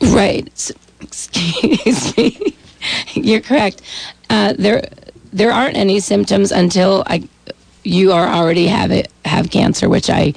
Right. 0.00 0.70
Excuse 1.00 2.16
me. 2.16 2.56
You're 3.14 3.40
correct. 3.40 3.82
Uh, 4.28 4.54
there, 4.58 4.88
there 5.32 5.52
aren't 5.52 5.76
any 5.76 6.00
symptoms 6.00 6.50
until 6.50 7.04
I, 7.06 7.28
you 7.84 8.12
are 8.12 8.26
already 8.26 8.66
have 8.66 8.90
it 8.90 9.10
have 9.24 9.50
cancer, 9.50 9.88
which 9.88 10.10
I 10.10 10.34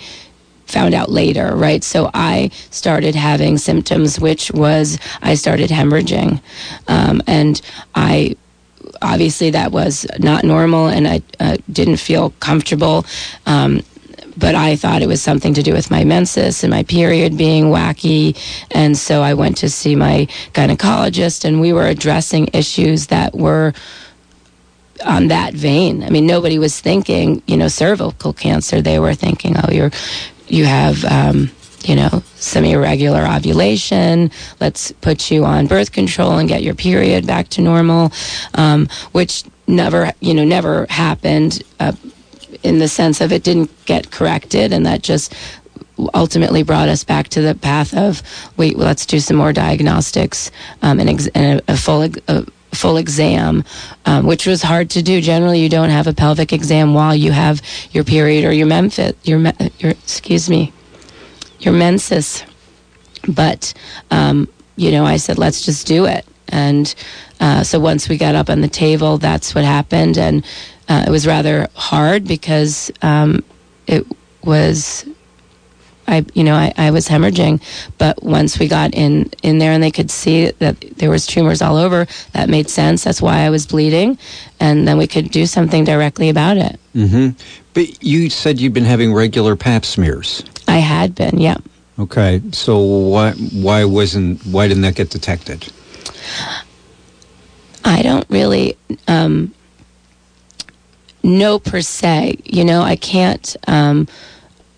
found 0.70 0.94
out 0.94 1.10
later. 1.10 1.56
Right. 1.56 1.84
So 1.84 2.10
I 2.14 2.52
started 2.72 3.16
having 3.16 3.58
symptoms, 3.58 4.20
which 4.20 4.52
was 4.52 4.98
I 5.22 5.36
started 5.36 5.70
hemorrhaging, 5.70 6.42
um, 6.88 7.22
and 7.28 7.62
I 7.96 8.36
obviously 9.02 9.50
that 9.52 9.72
was 9.72 10.06
not 10.20 10.44
normal, 10.44 10.88
and 10.88 11.08
I 11.08 11.22
uh, 11.40 11.58
didn't 11.72 11.98
feel 11.98 12.32
comfortable. 12.40 13.06
Um, 13.46 13.82
but 14.38 14.56
I 14.56 14.78
thought 14.78 15.02
it 15.02 15.08
was 15.08 15.22
something 15.22 15.54
to 15.56 15.64
do 15.64 15.74
with 15.74 15.92
my 15.92 16.06
menses 16.06 16.64
and 16.64 16.72
my 16.72 16.84
period 16.84 17.38
being 17.38 17.66
wacky. 17.66 18.38
And 18.72 18.98
so 18.98 19.22
I 19.22 19.34
went 19.34 19.58
to 19.58 19.70
see 19.70 19.96
my 19.96 20.28
gynecologist, 20.54 21.44
and 21.44 21.60
we 21.60 21.74
were 21.74 21.88
addressing 21.88 22.50
issues 22.54 23.08
that 23.08 23.36
were 23.36 23.74
on 25.06 25.28
that 25.28 25.54
vein. 25.54 26.04
I 26.04 26.10
mean, 26.10 26.26
nobody 26.26 26.60
was 26.60 26.80
thinking, 26.80 27.42
you 27.48 27.58
know, 27.58 27.68
cervical 27.68 28.34
cancer. 28.34 28.82
They 28.82 29.00
were 29.00 29.14
thinking, 29.14 29.56
oh, 29.58 29.72
you're, 29.72 29.92
you 30.50 30.66
have, 30.66 31.06
um, 31.06 31.50
you 31.84 31.96
know, 31.96 32.24
some 32.36 32.66
irregular 32.66 33.26
ovulation. 33.26 34.32
Let's 34.60 34.92
put 34.92 35.32
you 35.32 35.46
on 35.46 35.68
birth 35.68 35.92
control 35.92 36.38
and 36.38 36.50
get 36.50 36.64
your 36.64 36.76
period 36.76 37.26
back 37.26 37.50
to 37.50 37.62
normal, 37.62 38.12
um, 38.56 38.88
which 39.12 39.44
never, 39.68 40.12
you 40.20 40.34
know, 40.34 40.46
never 40.46 40.86
happened. 40.90 41.64
Uh, 41.80 41.94
in 42.64 42.80
the 42.80 42.88
sense 42.88 43.22
of 43.22 43.32
it 43.32 43.44
didn't 43.44 43.72
get 43.86 44.12
corrected, 44.12 44.74
and 44.74 44.86
that 44.86 45.02
just 45.02 45.34
ultimately 46.14 46.64
brought 46.64 46.90
us 46.90 47.04
back 47.04 47.28
to 47.30 47.42
the 47.42 47.56
path 47.56 47.96
of 47.96 48.22
wait, 48.58 48.78
let's 48.78 49.06
do 49.06 49.20
some 49.20 49.38
more 49.38 49.54
diagnostics 49.54 50.52
um, 50.82 51.00
and, 51.00 51.10
ex- 51.10 51.28
and 51.36 51.60
a, 51.68 51.74
a 51.74 51.78
full 51.78 52.04
a 52.04 52.46
full 52.74 52.98
exam, 52.98 53.64
um, 54.06 54.26
which 54.26 54.46
was 54.46 54.62
hard 54.62 54.90
to 54.92 55.02
do. 55.02 55.22
Generally, 55.22 55.60
you 55.60 55.70
don't 55.70 55.90
have 55.90 56.08
a 56.08 56.14
pelvic 56.14 56.54
exam 56.54 56.94
while 56.94 57.16
you 57.16 57.32
have 57.32 57.62
your 57.92 58.04
period 58.04 58.46
or 58.46 58.52
your 58.52 58.68
menfit, 58.68 59.18
your 59.24 59.40
your 59.80 59.92
excuse 59.92 60.50
me, 60.50 60.72
your 61.60 61.74
menses. 61.74 62.44
But 63.28 63.74
um, 64.12 64.48
you 64.76 64.92
know, 64.92 65.06
I 65.06 65.18
said, 65.18 65.38
let's 65.38 65.66
just 65.66 65.88
do 65.88 66.06
it. 66.06 66.26
And 66.48 66.94
uh, 67.40 67.64
so 67.64 67.80
once 67.80 68.10
we 68.10 68.18
got 68.18 68.36
up 68.36 68.50
on 68.50 68.62
the 68.62 68.68
table, 68.68 69.18
that's 69.18 69.54
what 69.54 69.64
happened. 69.64 70.18
And 70.18 70.46
uh, 70.88 71.04
it 71.08 71.12
was 71.12 71.28
rather 71.28 71.68
hard 71.76 72.26
because 72.26 72.92
um, 73.02 73.44
it 73.88 74.06
was 74.44 75.06
I 76.10 76.26
you 76.34 76.44
know 76.44 76.56
I, 76.56 76.74
I 76.78 76.92
was 76.92 77.08
hemorrhaging, 77.08 77.62
but 77.98 78.22
once 78.24 78.60
we 78.60 78.68
got 78.68 78.94
in 78.94 79.30
in 79.44 79.60
there 79.60 79.72
and 79.72 79.82
they 79.82 79.92
could 79.92 80.12
see 80.12 80.52
that 80.60 80.80
there 80.98 81.10
was 81.10 81.26
tumors 81.26 81.62
all 81.62 81.78
over, 81.78 82.08
that 82.34 82.50
made 82.50 82.70
sense. 82.70 83.04
That's 83.04 83.22
why 83.22 83.42
I 83.42 83.50
was 83.50 83.66
bleeding, 83.68 84.18
and 84.60 84.88
then 84.88 84.98
we 84.98 85.08
could 85.08 85.30
do 85.32 85.46
something 85.46 85.84
directly 85.84 86.30
about 86.30 86.58
it. 86.58 86.80
Mm-hmm. 86.96 87.38
But 87.74 88.04
you 88.04 88.30
said 88.30 88.60
you've 88.60 88.74
been 88.74 88.86
having 88.86 89.14
regular 89.14 89.56
Pap 89.56 89.86
smears. 89.86 90.44
I 90.68 90.80
had 90.80 91.16
been, 91.16 91.40
yeah. 91.40 91.58
Okay, 92.00 92.42
so 92.52 92.80
why 92.80 93.32
why 93.32 93.86
wasn't 93.86 94.46
why 94.46 94.68
didn't 94.68 94.84
that 94.84 94.96
get 94.96 95.10
detected? 95.10 95.72
I 97.86 98.02
don't 98.02 98.30
really 98.30 98.78
um, 99.08 99.54
know 101.24 101.60
per 101.60 101.82
se. 101.82 102.38
You 102.46 102.66
know, 102.66 102.82
I 102.82 102.96
can't. 102.96 103.56
Um, 103.68 104.08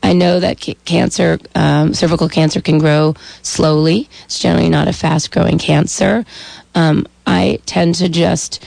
I 0.03 0.13
know 0.13 0.39
that 0.39 0.59
ca- 0.59 0.77
cancer, 0.85 1.39
um, 1.55 1.93
cervical 1.93 2.29
cancer, 2.29 2.61
can 2.61 2.79
grow 2.79 3.15
slowly. 3.41 4.09
It's 4.25 4.39
generally 4.39 4.69
not 4.69 4.87
a 4.87 4.93
fast-growing 4.93 5.59
cancer. 5.59 6.25
Um, 6.73 7.05
I 7.27 7.59
tend 7.65 7.95
to 7.95 8.09
just 8.09 8.63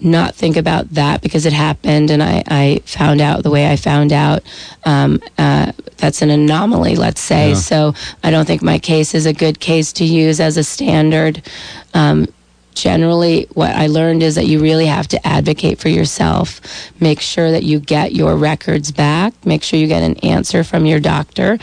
not 0.00 0.34
think 0.34 0.56
about 0.56 0.90
that 0.90 1.22
because 1.22 1.44
it 1.46 1.52
happened 1.52 2.10
and 2.10 2.22
I, 2.22 2.44
I 2.46 2.80
found 2.84 3.20
out 3.20 3.42
the 3.42 3.50
way 3.50 3.70
I 3.70 3.76
found 3.76 4.12
out. 4.12 4.42
Um, 4.84 5.20
uh, 5.36 5.72
that's 5.96 6.22
an 6.22 6.30
anomaly, 6.30 6.94
let's 6.94 7.20
say. 7.20 7.50
Yeah. 7.50 7.54
So 7.54 7.94
I 8.22 8.30
don't 8.30 8.46
think 8.46 8.62
my 8.62 8.78
case 8.78 9.14
is 9.14 9.26
a 9.26 9.32
good 9.32 9.58
case 9.58 9.92
to 9.94 10.04
use 10.04 10.38
as 10.38 10.56
a 10.56 10.62
standard. 10.62 11.42
Um, 11.94 12.28
generally, 12.80 13.46
what 13.54 13.70
I 13.74 13.88
learned 13.88 14.22
is 14.22 14.36
that 14.36 14.46
you 14.46 14.60
really 14.60 14.86
have 14.86 15.08
to 15.08 15.26
advocate 15.26 15.78
for 15.78 15.88
yourself. 15.88 16.60
Make 17.00 17.20
sure 17.20 17.50
that 17.50 17.64
you 17.64 17.80
get 17.80 18.12
your 18.12 18.36
records 18.36 18.92
back. 18.92 19.34
Make 19.44 19.62
sure 19.62 19.78
you 19.78 19.86
get 19.86 20.02
an 20.02 20.16
answer 20.18 20.64
from 20.64 20.86
your 20.86 21.00
doctor. 21.00 21.58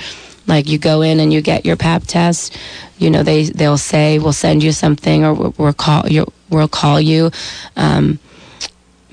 Like 0.47 0.67
you 0.67 0.77
go 0.77 1.01
in 1.01 1.19
and 1.19 1.33
you 1.33 1.41
get 1.41 1.65
your 1.65 1.75
pap 1.75 2.03
test, 2.03 2.55
you 2.97 3.09
know 3.09 3.23
they 3.23 3.45
they'll 3.45 3.79
say 3.79 4.19
we'll 4.19 4.33
send 4.33 4.61
you 4.61 4.71
something 4.71 5.25
or 5.25 5.33
we'll, 5.33 5.73
call 5.73 6.07
you 6.07 6.31
we'll 6.49 6.67
call 6.67 7.01
you. 7.01 7.31
Um, 7.75 8.19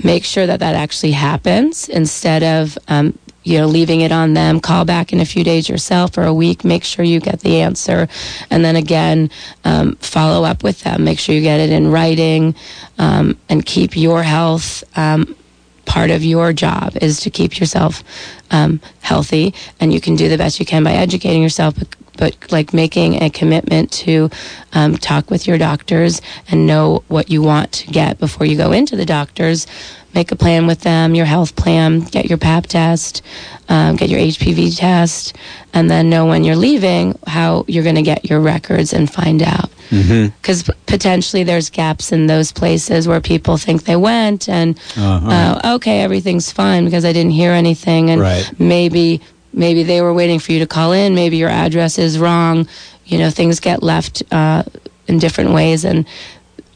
make 0.02 0.24
sure 0.24 0.46
that 0.46 0.60
that 0.60 0.74
actually 0.74 1.12
happens 1.12 1.88
instead 1.88 2.42
of 2.42 2.76
um, 2.88 3.18
you 3.44 3.58
know 3.58 3.66
leaving 3.66 4.00
it 4.00 4.12
on 4.12 4.34
them. 4.34 4.60
Call 4.60 4.84
back 4.84 5.12
in 5.12 5.20
a 5.20 5.24
few 5.24 5.44
days 5.44 5.68
yourself 5.68 6.16
or 6.16 6.22
a 6.22 6.34
week. 6.34 6.64
Make 6.64 6.84
sure 6.84 7.04
you 7.04 7.20
get 7.20 7.40
the 7.40 7.60
answer. 7.60 8.08
And 8.50 8.64
then 8.64 8.76
again 8.76 9.30
um, 9.64 9.96
follow 9.96 10.44
up 10.44 10.62
with 10.62 10.82
them. 10.82 11.04
Make 11.04 11.18
sure 11.18 11.34
you 11.34 11.42
get 11.42 11.60
it 11.60 11.70
in 11.70 11.90
writing 11.90 12.54
um, 12.98 13.38
and 13.48 13.64
keep 13.64 13.96
your 13.96 14.22
health 14.22 14.84
um, 14.96 15.36
part 15.84 16.10
of 16.10 16.24
your 16.24 16.52
job 16.52 16.96
is 17.00 17.20
to 17.20 17.30
keep 17.30 17.58
yourself 17.58 18.02
um, 18.50 18.80
healthy. 19.00 19.54
And 19.80 19.92
you 19.92 20.00
can 20.00 20.16
do 20.16 20.28
the 20.28 20.38
best 20.38 20.60
you 20.60 20.66
can 20.66 20.84
by 20.84 20.92
educating 20.92 21.42
yourself 21.42 21.74
but, 21.78 21.96
but 22.16 22.52
like 22.52 22.72
making 22.72 23.22
a 23.22 23.30
commitment 23.30 23.92
to 23.92 24.30
um, 24.72 24.96
talk 24.96 25.30
with 25.30 25.46
your 25.46 25.58
doctors 25.58 26.20
and 26.48 26.66
know 26.66 27.02
what 27.08 27.30
you 27.30 27.42
want 27.42 27.72
to 27.72 27.90
get 27.90 28.18
before 28.18 28.46
you 28.46 28.56
go 28.56 28.72
into 28.72 28.96
the 28.96 29.06
doctors 29.06 29.66
make 30.14 30.30
a 30.32 30.36
plan 30.36 30.66
with 30.66 30.80
them 30.80 31.14
your 31.14 31.26
health 31.26 31.56
plan 31.56 32.00
get 32.00 32.26
your 32.26 32.38
pap 32.38 32.66
test 32.66 33.22
um, 33.68 33.96
get 33.96 34.08
your 34.10 34.20
hpv 34.20 34.76
test 34.76 35.36
and 35.72 35.90
then 35.90 36.10
know 36.10 36.26
when 36.26 36.44
you're 36.44 36.56
leaving 36.56 37.18
how 37.26 37.64
you're 37.68 37.82
going 37.84 37.94
to 37.96 38.02
get 38.02 38.24
your 38.28 38.40
records 38.40 38.92
and 38.92 39.10
find 39.10 39.42
out 39.42 39.70
because 39.90 40.62
potentially 40.86 41.44
there's 41.44 41.68
gaps 41.68 42.12
in 42.12 42.26
those 42.26 42.50
places 42.52 43.06
where 43.06 43.20
people 43.20 43.58
think 43.58 43.84
they 43.84 43.96
went 43.96 44.48
and 44.48 44.78
Uh-huh. 44.96 45.28
uh, 45.64 45.74
okay 45.76 46.00
everything's 46.02 46.50
fine 46.52 46.84
because 46.84 47.04
i 47.04 47.12
didn't 47.12 47.32
hear 47.32 47.52
anything 47.52 48.10
and 48.10 48.20
Right. 48.20 48.50
maybe 48.58 49.20
maybe 49.52 49.82
they 49.82 50.00
were 50.00 50.14
waiting 50.14 50.38
for 50.40 50.52
you 50.52 50.60
to 50.60 50.66
call 50.66 50.92
in 50.92 51.14
maybe 51.14 51.36
your 51.36 51.50
address 51.50 51.98
is 51.98 52.18
wrong 52.18 52.66
you 53.04 53.18
know 53.18 53.28
things 53.30 53.60
get 53.60 53.82
left 53.82 54.22
uh, 54.32 54.62
in 55.08 55.18
different 55.18 55.50
ways 55.52 55.84
and 55.84 56.06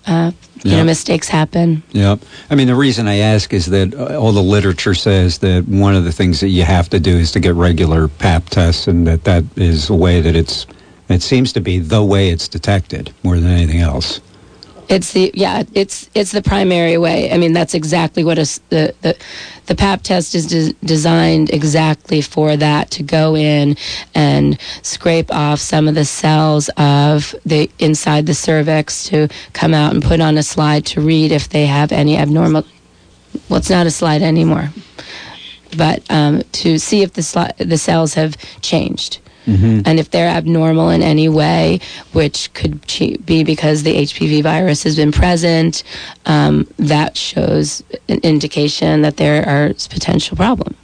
uh, 0.06 0.30
you 0.62 0.70
Yeah. 0.70 0.78
know 0.78 0.84
mistakes 0.84 1.28
happen 1.28 1.82
Yep. 1.92 2.20
I 2.50 2.54
mean, 2.54 2.66
the 2.66 2.75
reason 2.75 3.06
I 3.08 3.16
ask 3.18 3.52
is 3.52 3.66
that 3.66 3.94
all 3.94 4.32
the 4.32 4.42
literature 4.42 4.94
says 4.94 5.38
that 5.38 5.68
one 5.68 5.94
of 5.94 6.04
the 6.04 6.12
things 6.12 6.40
that 6.40 6.48
you 6.48 6.62
have 6.64 6.88
to 6.90 6.98
do 7.00 7.16
is 7.16 7.30
to 7.32 7.40
get 7.40 7.54
regular 7.54 8.08
PAP 8.08 8.48
tests, 8.50 8.86
and 8.88 9.06
that 9.06 9.25
that 9.25 9.44
is 9.56 9.90
a 9.90 9.94
way 9.94 10.20
that 10.20 10.34
it's. 10.36 10.66
It 11.08 11.22
seems 11.22 11.52
to 11.52 11.60
be 11.60 11.78
the 11.78 12.02
way 12.02 12.30
it's 12.30 12.48
detected 12.48 13.12
more 13.22 13.36
than 13.38 13.48
anything 13.50 13.80
else. 13.80 14.20
It's 14.88 15.12
the 15.12 15.33
yeah, 15.35 15.64
it's 15.75 16.09
it's 16.14 16.31
the 16.33 16.43
primary 16.43 16.97
way. 16.97 17.33
I 17.33 17.38
mean, 17.38 17.52
that's 17.52 17.75
exactly 17.75 18.23
what 18.23 18.38
a 18.38 18.45
the 18.69 18.95
the 19.00 19.16
the 19.66 19.75
PAP 19.75 20.02
test 20.02 20.35
is 20.35 20.47
de- 20.47 20.73
designed 20.87 21.50
exactly 21.50 22.21
for 22.21 22.57
that 22.57 22.90
to 22.93 23.02
go 23.02 23.35
in 23.35 23.76
and 24.14 24.59
scrape 24.83 25.33
off 25.33 25.59
some 25.59 25.88
of 25.88 25.97
the 25.97 26.05
cells 26.05 26.71
of 26.76 27.35
the 27.45 27.69
inside 27.81 28.26
the 28.26 28.35
cervix 28.35 29.09
to 29.09 29.28
come 29.52 29.75
out 29.75 29.93
and 29.93 30.05
put 30.05 30.21
on 30.21 30.38
a 30.38 30.43
slide 30.43 30.87
to 30.87 31.00
read 31.00 31.33
if 31.33 31.49
they 31.49 31.66
have 31.66 31.90
any 31.90 32.16
abnormal. 32.16 32.64
Well, 33.49 33.59
it's 33.59 33.71
not 33.71 33.87
a 33.87 33.90
slide 33.90 34.23
anymore, 34.23 34.71
but 35.76 36.02
um, 36.11 36.43
to 36.52 36.78
see 36.78 37.02
if 37.02 37.12
the 37.14 37.23
sli- 37.23 37.57
the 37.57 37.78
cells 37.78 38.14
have 38.14 38.37
changed. 38.61 39.19
And 39.47 39.99
if 39.99 40.11
they're 40.11 40.29
abnormal 40.29 40.91
in 40.91 41.03
any 41.03 41.29
way, 41.29 41.81
which 42.12 42.53
could 42.53 42.85
be 43.25 43.45
because 43.45 43.83
the 43.83 43.95
HPV 43.95 44.43
virus 44.43 44.83
has 44.83 44.97
been 44.97 45.12
present, 45.12 45.83
um, 46.26 46.67
that 46.79 47.17
shows 47.17 47.83
an 48.09 48.19
indication 48.23 49.03
that 49.03 49.17
there 49.17 49.47
are 49.49 49.69
potential 49.88 50.37
problem. 50.37 50.75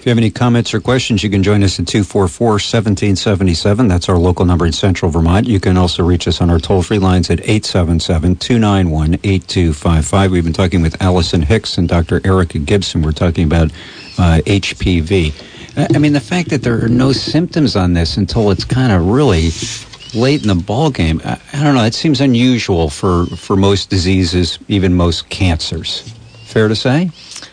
If 0.00 0.06
you 0.06 0.10
have 0.10 0.18
any 0.18 0.30
comments 0.30 0.72
or 0.72 0.80
questions, 0.80 1.22
you 1.22 1.28
can 1.28 1.42
join 1.42 1.62
us 1.62 1.78
at 1.78 1.86
244 1.86 2.52
1777. 2.52 3.86
That's 3.86 4.08
our 4.08 4.16
local 4.16 4.46
number 4.46 4.64
in 4.64 4.72
central 4.72 5.10
Vermont. 5.10 5.46
You 5.46 5.60
can 5.60 5.76
also 5.76 6.02
reach 6.02 6.26
us 6.26 6.40
on 6.40 6.48
our 6.48 6.58
toll 6.58 6.82
free 6.82 6.98
lines 6.98 7.30
at 7.30 7.40
877 7.40 8.36
291 8.36 9.14
8255. 9.22 10.30
We've 10.32 10.42
been 10.42 10.52
talking 10.54 10.80
with 10.80 11.00
Allison 11.02 11.42
Hicks 11.42 11.76
and 11.76 11.86
Dr. 11.86 12.20
Erica 12.24 12.58
Gibson. 12.58 13.02
We're 13.02 13.12
talking 13.12 13.44
about 13.44 13.70
uh, 14.18 14.40
HPV. 14.46 15.34
I 15.76 15.98
mean, 15.98 16.12
the 16.12 16.20
fact 16.20 16.50
that 16.50 16.62
there 16.62 16.84
are 16.84 16.88
no 16.88 17.12
symptoms 17.12 17.76
on 17.76 17.92
this 17.92 18.16
until 18.16 18.50
it's 18.50 18.64
kind 18.64 18.92
of 18.92 19.06
really 19.06 19.50
late 20.14 20.42
in 20.42 20.48
the 20.48 20.54
ball 20.54 20.90
game. 20.90 21.20
I, 21.24 21.40
I 21.52 21.62
don't 21.62 21.74
know. 21.74 21.84
It 21.84 21.94
seems 21.94 22.20
unusual 22.20 22.90
for, 22.90 23.26
for 23.26 23.56
most 23.56 23.90
diseases, 23.90 24.58
even 24.68 24.94
most 24.94 25.28
cancers. 25.28 26.00
Fair 26.44 26.68
to 26.68 26.74
say? 26.74 27.10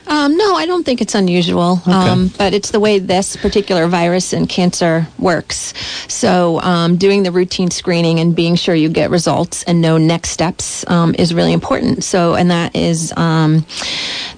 Um, 0.08 0.38
no, 0.38 0.56
I 0.56 0.66
don't 0.66 0.86
think 0.86 1.02
it's 1.02 1.16
unusual, 1.16 1.82
um, 1.86 2.32
but 2.38 2.54
it's 2.54 2.72
the 2.72 2.80
way 2.80 3.00
this 3.00 3.36
particular 3.36 3.88
virus 3.88 4.32
and 4.32 4.48
cancer 4.48 5.08
works. 5.20 5.74
So, 6.08 6.62
um, 6.62 6.96
doing 6.96 7.24
the 7.24 7.32
routine 7.32 7.72
screening 7.72 8.20
and 8.20 8.36
being 8.36 8.56
sure 8.56 8.74
you 8.74 8.88
get 8.88 9.10
results 9.10 9.64
and 9.64 9.82
know 9.82 9.98
next 9.98 10.30
steps 10.30 10.88
um, 10.90 11.14
is 11.20 11.34
really 11.34 11.52
important. 11.52 12.06
So, 12.06 12.36
and 12.36 12.52
that 12.52 12.76
is 12.76 13.14
um, 13.18 13.66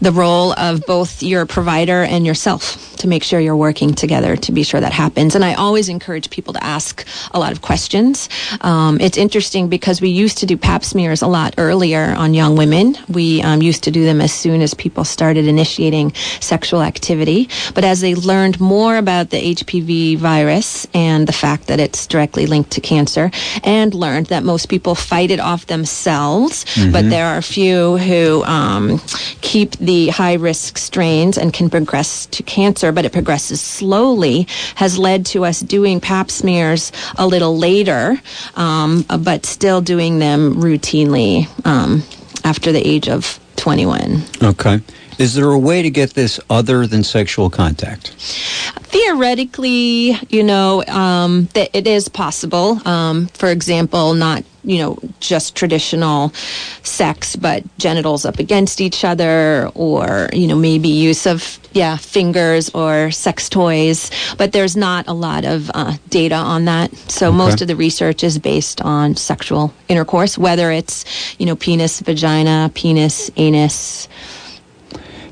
the 0.02 0.12
role 0.12 0.54
of 0.54 0.86
both 0.88 1.22
your 1.22 1.46
provider 1.46 2.04
and 2.04 2.26
yourself 2.26 2.90
to 2.98 3.08
make 3.08 3.24
sure 3.24 3.40
you're 3.40 3.56
working 3.56 3.94
together 3.94 4.36
to 4.36 4.52
be 4.52 4.64
sure 4.64 4.80
that 4.82 4.92
happens. 4.92 5.36
And 5.36 5.46
I 5.46 5.54
always 5.54 5.88
encourage 5.88 6.30
people 6.30 6.54
to 6.54 6.64
ask 6.64 7.08
a 7.32 7.40
lot 7.40 7.52
of 7.52 7.62
questions. 7.62 8.28
Um, 8.62 9.00
it's 9.00 9.18
interesting 9.18 9.70
because 9.70 10.02
we 10.02 10.10
used 10.10 10.40
to 10.40 10.46
do 10.46 10.58
pap 10.58 10.84
smears 10.84 11.22
a 11.22 11.28
lot 11.28 11.56
earlier 11.58 12.14
on 12.18 12.34
young 12.34 12.58
women. 12.58 12.96
We 13.08 13.42
um, 13.42 13.62
used 13.62 13.84
to 13.84 13.92
do 13.92 14.04
them 14.04 14.20
as 14.20 14.34
soon 14.34 14.62
as 14.62 14.74
people 14.74 15.06
started 15.06 15.48
initiating 15.60 16.14
sexual 16.40 16.82
activity. 16.82 17.50
But 17.76 17.84
as 17.84 18.00
they 18.00 18.16
learned 18.16 18.60
more 18.60 18.96
about 18.98 19.30
the 19.30 19.56
HPV 19.56 20.18
virus 20.18 20.88
and 20.94 21.28
the 21.28 21.34
fact 21.34 21.68
that 21.68 21.80
it's 21.80 22.08
directly 22.08 22.46
linked 22.46 22.72
to 22.72 22.82
cancer, 22.82 23.30
and 23.64 23.94
learned 23.94 24.28
that 24.28 24.44
most 24.44 24.70
people 24.70 24.96
fight 24.96 25.32
it 25.32 25.40
off 25.40 25.66
themselves, 25.66 26.66
but 26.92 27.10
there 27.10 27.26
are 27.26 27.38
a 27.38 27.44
few 27.44 27.98
who 27.98 28.44
um, 28.46 29.00
keep 29.42 29.72
the 29.78 30.08
high 30.10 30.36
risk 30.36 30.78
strains 30.78 31.38
and 31.38 31.54
can 31.54 31.70
progress 31.70 32.26
to 32.28 32.44
cancer, 32.44 32.92
but 32.92 33.06
it 33.06 33.12
progresses 33.12 33.60
slowly, 33.60 34.48
has 34.76 34.98
led 34.98 35.26
to 35.26 35.44
us 35.46 35.60
doing 35.60 36.00
pap 36.00 36.32
smears 36.32 36.92
a 37.18 37.28
little 37.28 37.58
later, 37.58 38.22
um, 38.56 39.06
but 39.20 39.46
still 39.46 39.82
doing 39.82 40.20
them 40.20 40.56
routinely 40.56 41.48
um, 41.66 42.04
after 42.44 42.72
the 42.72 42.86
age 42.88 43.10
of 43.10 43.40
21. 43.58 44.24
Okay. 44.42 44.80
Is 45.20 45.36
there 45.36 45.50
a 45.52 45.60
way 45.60 45.82
to 45.82 45.90
get 45.90 46.14
this 46.14 46.40
other 46.50 46.88
than 46.88 47.04
sexual 47.04 47.50
contact? 47.50 48.16
theoretically, 48.90 50.18
you 50.30 50.44
know, 50.44 50.84
um, 50.86 51.48
that 51.54 51.70
it 51.74 51.86
is 51.86 52.10
possible. 52.10 52.82
Um, 52.88 53.28
for 53.28 53.50
example, 53.50 54.14
not 54.14 54.44
you 54.64 54.80
know 54.80 55.00
just 55.20 55.56
traditional 55.56 56.34
sex, 56.84 57.36
but 57.36 57.64
genitals 57.78 58.26
up 58.26 58.40
against 58.40 58.82
each 58.82 59.06
other, 59.06 59.70
or 59.76 60.30
you 60.34 60.48
know 60.48 60.56
maybe 60.56 60.90
use 60.90 61.28
of 61.28 61.60
yeah 61.74 61.98
fingers 61.98 62.70
or 62.72 63.12
sex 63.12 63.48
toys. 63.48 64.10
But 64.38 64.52
there's 64.54 64.76
not 64.76 65.08
a 65.08 65.14
lot 65.14 65.46
of 65.46 65.70
uh, 65.74 65.98
data 66.10 66.36
on 66.36 66.66
that. 66.66 66.96
So 67.10 67.32
most 67.32 67.62
of 67.62 67.68
the 67.68 67.76
research 67.76 68.24
is 68.24 68.40
based 68.40 68.82
on 68.82 69.16
sexual 69.16 69.74
intercourse, 69.88 70.38
whether 70.38 70.72
it's 70.72 71.06
you 71.40 71.46
know 71.46 71.56
penis, 71.56 72.00
vagina, 72.00 72.72
penis, 72.74 73.30
anus, 73.38 74.08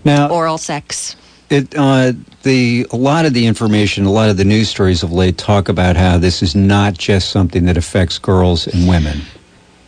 Now, 0.08 0.30
oral 0.30 0.58
sex. 0.58 1.18
It 1.50 1.76
uh, 1.76 2.14
the 2.44 2.88
a 2.92 2.96
lot 2.96 3.26
of 3.26 3.34
the 3.34 3.46
information, 3.46 4.06
a 4.06 4.12
lot 4.12 4.30
of 4.30 4.38
the 4.38 4.46
news 4.46 4.70
stories 4.70 5.04
of 5.04 5.12
late 5.12 5.38
talk 5.38 5.68
about 5.68 5.98
how 5.98 6.18
this 6.18 6.42
is 6.42 6.56
not 6.56 6.94
just 6.94 7.30
something 7.30 7.66
that 7.66 7.76
affects 7.76 8.18
girls 8.18 8.68
and 8.68 8.88
women. 8.88 9.22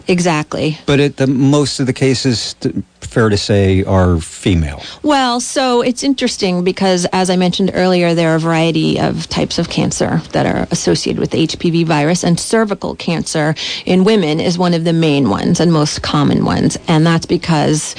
Exactly. 0.09 0.77
But 0.87 0.99
it, 0.99 1.17
the, 1.17 1.27
most 1.27 1.79
of 1.79 1.85
the 1.85 1.93
cases, 1.93 2.55
fair 3.01 3.29
to 3.29 3.37
say, 3.37 3.83
are 3.83 4.19
female. 4.19 4.81
Well, 5.03 5.39
so 5.39 5.81
it's 5.81 6.03
interesting 6.03 6.63
because, 6.63 7.05
as 7.13 7.29
I 7.29 7.35
mentioned 7.35 7.71
earlier, 7.75 8.15
there 8.15 8.31
are 8.31 8.35
a 8.35 8.39
variety 8.39 8.99
of 8.99 9.29
types 9.29 9.59
of 9.59 9.69
cancer 9.69 10.17
that 10.31 10.47
are 10.47 10.67
associated 10.71 11.19
with 11.19 11.29
the 11.29 11.45
HPV 11.45 11.85
virus, 11.85 12.23
and 12.23 12.39
cervical 12.39 12.95
cancer 12.95 13.53
in 13.85 14.03
women 14.03 14.39
is 14.39 14.57
one 14.57 14.73
of 14.73 14.83
the 14.83 14.93
main 14.93 15.29
ones 15.29 15.59
and 15.59 15.71
most 15.71 16.01
common 16.01 16.43
ones. 16.43 16.75
And 16.87 17.05
that's 17.05 17.27
because, 17.27 17.95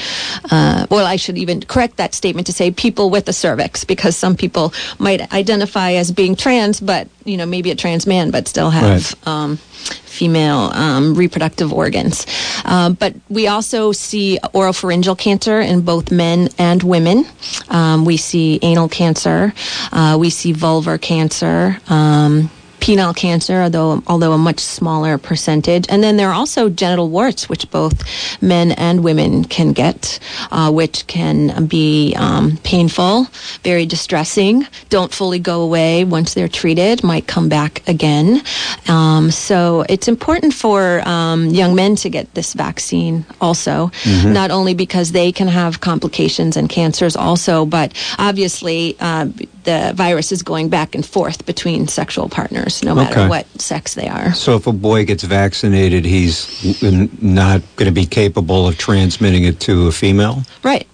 uh, 0.51 0.87
well, 0.91 1.07
I 1.07 1.15
should 1.15 1.39
even 1.39 1.61
correct 1.61 1.97
that 1.99 2.13
statement 2.13 2.49
to 2.49 2.53
say 2.53 2.73
people 2.73 3.09
with 3.11 3.29
a 3.29 3.33
cervix, 3.33 3.85
because 3.85 4.17
some 4.17 4.37
people 4.37 4.75
might 4.99 5.33
identify 5.33 5.93
as 5.93 6.11
being 6.11 6.35
trans, 6.35 6.81
but, 6.81 7.07
you 7.25 7.37
know, 7.37 7.47
maybe 7.47 7.71
a 7.71 7.77
trans 7.77 8.05
man, 8.05 8.33
but 8.33 8.49
still 8.49 8.71
have. 8.71 9.15
Right. 9.15 9.29
Um, 9.29 9.59
female 10.05 10.71
um, 10.75 11.15
reproductive 11.15 11.73
organs. 11.73 12.27
Uh, 12.65 12.91
but 12.91 13.15
we 13.29 13.47
also 13.49 13.93
see 13.93 14.39
oropharyngeal 14.55 15.19
cancer 15.19 15.61
in 15.61 15.81
both 15.81 16.11
men 16.11 16.49
and 16.59 16.83
women. 16.83 17.25
Um, 17.69 18.05
we 18.05 18.17
see 18.17 18.59
anal 18.63 18.89
cancer. 18.89 19.53
Uh, 19.93 20.17
we 20.21 20.31
see 20.31 20.53
vulvar 20.53 21.01
cancer. 21.01 21.79
Um, 21.89 22.51
penile 22.81 23.15
cancer, 23.15 23.63
although 23.63 24.03
although 24.07 24.33
a 24.33 24.39
much 24.39 24.61
smaller 24.61 25.19
percentage, 25.19 25.87
and 25.89 26.03
then 26.03 26.17
there 26.17 26.29
are 26.29 26.35
also 26.35 26.69
genital 26.69 27.09
warts, 27.09 27.49
which 27.49 27.71
both 27.71 28.03
men 28.43 28.73
and 28.73 29.05
women 29.05 29.45
can 29.45 29.73
get, 29.73 30.19
uh, 30.51 30.71
which 30.71 31.07
can 31.07 31.67
be 31.67 32.15
um, 32.17 32.57
painful, 32.65 33.27
very 33.63 33.87
distressing, 33.87 34.67
don't 34.89 35.13
fully 35.13 35.39
go 35.39 35.63
away 35.63 36.05
once 36.05 36.35
they're 36.35 36.49
treated, 36.49 37.05
might 37.05 37.27
come 37.27 37.49
back 37.49 37.87
again. 37.89 38.43
Um, 38.89 39.31
so 39.31 39.85
it's 39.89 40.09
important 40.09 40.55
for 40.55 41.07
um, 41.09 41.47
young 41.47 41.75
men 41.75 41.97
to 41.97 42.09
get 42.11 42.33
this 42.35 42.55
vaccine 42.55 43.25
also, 43.41 43.91
not 44.33 44.51
only 44.51 44.75
because 44.75 45.13
they 45.13 45.33
can 45.33 45.49
have 45.49 45.81
complications 45.81 46.57
and 46.57 46.69
cancers 46.69 47.17
also, 47.17 47.67
but 47.67 47.93
obviously 48.19 48.97
uh, 49.01 49.27
the 49.65 49.93
virus 49.95 50.33
is 50.33 50.43
going 50.43 50.69
back 50.69 50.95
and 50.95 51.05
forth 51.05 51.45
between 51.47 51.89
sexual 51.89 52.29
partners, 52.29 52.83
no 52.83 52.95
matter 52.95 53.21
Okay. 53.21 53.29
what 53.29 53.47
sex 53.61 53.95
they 53.95 54.09
are. 54.09 54.33
So 54.33 54.57
if 54.57 54.67
a 54.67 54.73
boy 54.73 55.05
gets 55.05 55.23
vaccinated, 55.25 56.05
he's 56.05 56.83
not 57.21 57.63
going 57.77 57.87
to 57.87 57.93
be 57.93 58.07
capable 58.07 58.67
of 58.67 58.79
transmitting 58.79 59.45
it 59.45 59.61
to 59.61 59.89
a 59.89 59.93
female. 59.93 60.43
Right. 60.63 60.87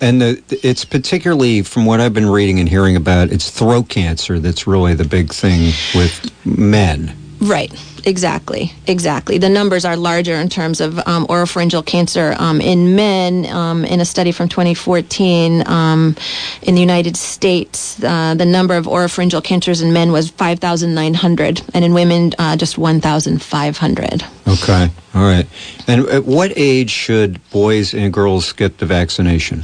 And 0.00 0.22
the, 0.22 0.42
it's 0.62 0.84
particularly, 0.86 1.60
from 1.62 1.84
what 1.84 2.00
I've 2.00 2.14
been 2.14 2.28
reading 2.30 2.58
and 2.58 2.68
hearing 2.68 2.96
about, 2.96 3.30
it's 3.30 3.50
throat 3.50 3.90
cancer 3.90 4.38
that's 4.38 4.66
really 4.66 4.94
the 4.94 5.04
big 5.04 5.30
thing 5.32 5.72
with 5.94 6.30
men. 6.46 7.14
Right. 7.40 7.70
Exactly. 8.04 8.72
Exactly. 8.86 9.38
The 9.38 9.48
numbers 9.48 9.84
are 9.84 9.96
larger 9.96 10.34
in 10.34 10.48
terms 10.48 10.80
of 10.80 10.98
um, 11.06 11.26
oropharyngeal 11.26 11.84
cancer 11.86 12.34
um, 12.38 12.60
in 12.60 12.96
men. 12.96 13.46
Um, 13.46 13.84
in 13.84 14.00
a 14.00 14.04
study 14.04 14.32
from 14.32 14.48
2014 14.48 15.66
um, 15.66 16.16
in 16.62 16.74
the 16.74 16.80
United 16.80 17.16
States, 17.16 18.02
uh, 18.02 18.34
the 18.34 18.46
number 18.46 18.74
of 18.74 18.86
oropharyngeal 18.86 19.42
cancers 19.42 19.82
in 19.82 19.92
men 19.92 20.12
was 20.12 20.30
5,900, 20.30 21.62
and 21.74 21.84
in 21.84 21.94
women, 21.94 22.32
uh, 22.38 22.56
just 22.56 22.78
1,500. 22.78 24.24
Okay. 24.48 24.90
All 25.14 25.22
right. 25.22 25.46
And 25.86 26.06
at 26.08 26.24
what 26.24 26.52
age 26.56 26.90
should 26.90 27.40
boys 27.50 27.94
and 27.94 28.12
girls 28.12 28.52
get 28.52 28.78
the 28.78 28.86
vaccination? 28.86 29.62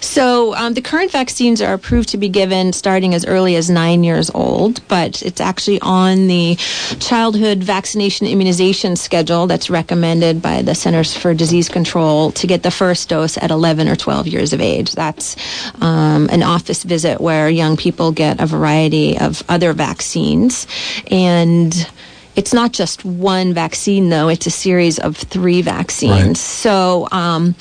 So 0.00 0.54
um, 0.54 0.74
the 0.74 0.82
current 0.82 1.10
vaccines 1.10 1.60
are 1.60 1.74
approved 1.74 2.08
to 2.10 2.16
be 2.16 2.28
given 2.28 2.72
starting 2.72 3.14
as 3.14 3.24
early 3.26 3.56
as 3.56 3.68
nine 3.68 4.04
years 4.04 4.30
old, 4.30 4.86
but 4.88 5.22
it's 5.22 5.40
actually 5.40 5.80
on 5.80 6.26
the 6.26 6.56
childhood 7.00 7.58
vaccination 7.58 8.26
immunization 8.26 8.96
schedule 8.96 9.46
that's 9.46 9.68
recommended 9.70 10.40
by 10.40 10.62
the 10.62 10.74
Centers 10.74 11.16
for 11.16 11.34
Disease 11.34 11.68
Control 11.68 12.32
to 12.32 12.46
get 12.46 12.62
the 12.62 12.70
first 12.70 13.08
dose 13.08 13.36
at 13.38 13.50
11 13.50 13.88
or 13.88 13.96
12 13.96 14.26
years 14.26 14.52
of 14.52 14.60
age. 14.60 14.92
That's 14.92 15.36
um, 15.80 16.28
an 16.30 16.42
office 16.42 16.82
visit 16.82 17.20
where 17.20 17.48
young 17.48 17.76
people 17.76 18.12
get 18.12 18.40
a 18.40 18.46
variety 18.46 19.18
of 19.18 19.42
other 19.48 19.72
vaccines 19.72 20.66
and 21.10 21.88
it's 22.36 22.52
not 22.52 22.72
just 22.72 23.04
one 23.04 23.54
vaccine 23.54 24.08
though 24.10 24.28
it's 24.28 24.46
a 24.46 24.50
series 24.50 24.98
of 24.98 25.16
three 25.16 25.62
vaccines 25.62 26.10
Right. 26.10 26.36
so 26.36 27.08
um, 27.10 27.54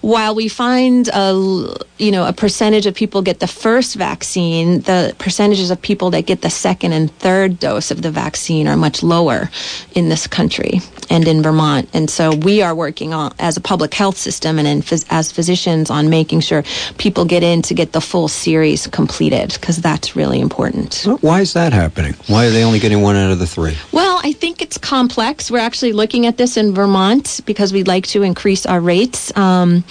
while 0.00 0.34
we 0.34 0.48
find 0.48 1.08
a 1.12 1.74
you 1.98 2.10
know 2.12 2.26
a 2.26 2.32
percentage 2.32 2.86
of 2.86 2.94
people 2.94 3.22
get 3.22 3.40
the 3.40 3.46
first 3.48 3.96
vaccine 3.96 4.80
the 4.82 5.14
percentages 5.18 5.70
of 5.70 5.80
people 5.82 6.10
that 6.10 6.26
get 6.26 6.42
the 6.42 6.50
second 6.50 6.92
and 6.92 7.10
third 7.18 7.58
dose 7.58 7.90
of 7.90 8.02
the 8.02 8.10
vaccine 8.10 8.68
are 8.68 8.76
much 8.76 9.02
lower 9.02 9.50
in 9.94 10.08
this 10.08 10.26
country 10.26 10.80
and 11.10 11.26
in 11.26 11.42
Vermont 11.42 11.88
and 11.92 12.08
so 12.08 12.34
we 12.36 12.62
are 12.62 12.74
working 12.74 13.12
on 13.12 13.32
as 13.38 13.56
a 13.56 13.60
public 13.60 13.92
health 13.94 14.16
system 14.16 14.58
and 14.58 14.68
in, 14.68 14.80
phys- 14.82 15.06
as 15.10 15.32
physicians 15.32 15.90
on 15.90 16.08
making 16.08 16.40
sure 16.40 16.62
people 16.98 17.24
get 17.24 17.42
in 17.42 17.62
to 17.62 17.74
get 17.74 17.92
the 17.92 18.00
full 18.00 18.28
series 18.28 18.86
completed 18.86 19.52
because 19.54 19.78
that's 19.78 20.14
really 20.16 20.40
important 20.40 21.04
Why 21.20 21.40
is 21.40 21.52
that 21.54 21.72
happening? 21.72 22.14
Why 22.28 22.46
are 22.46 22.50
they 22.50 22.62
only 22.64 22.78
getting 22.78 23.02
one 23.02 23.16
out 23.16 23.32
of 23.32 23.38
the 23.38 23.46
three? 23.46 23.76
well, 23.92 24.19
I 24.22 24.32
think 24.32 24.60
it's 24.60 24.78
complex. 24.78 25.50
We're 25.50 25.58
actually 25.58 25.92
looking 25.92 26.26
at 26.26 26.36
this 26.36 26.56
in 26.56 26.74
Vermont 26.74 27.40
because 27.46 27.72
we'd 27.72 27.88
like 27.88 28.06
to 28.08 28.22
increase 28.22 28.66
our 28.66 28.80
rates. 28.80 29.34
Um, 29.36 29.84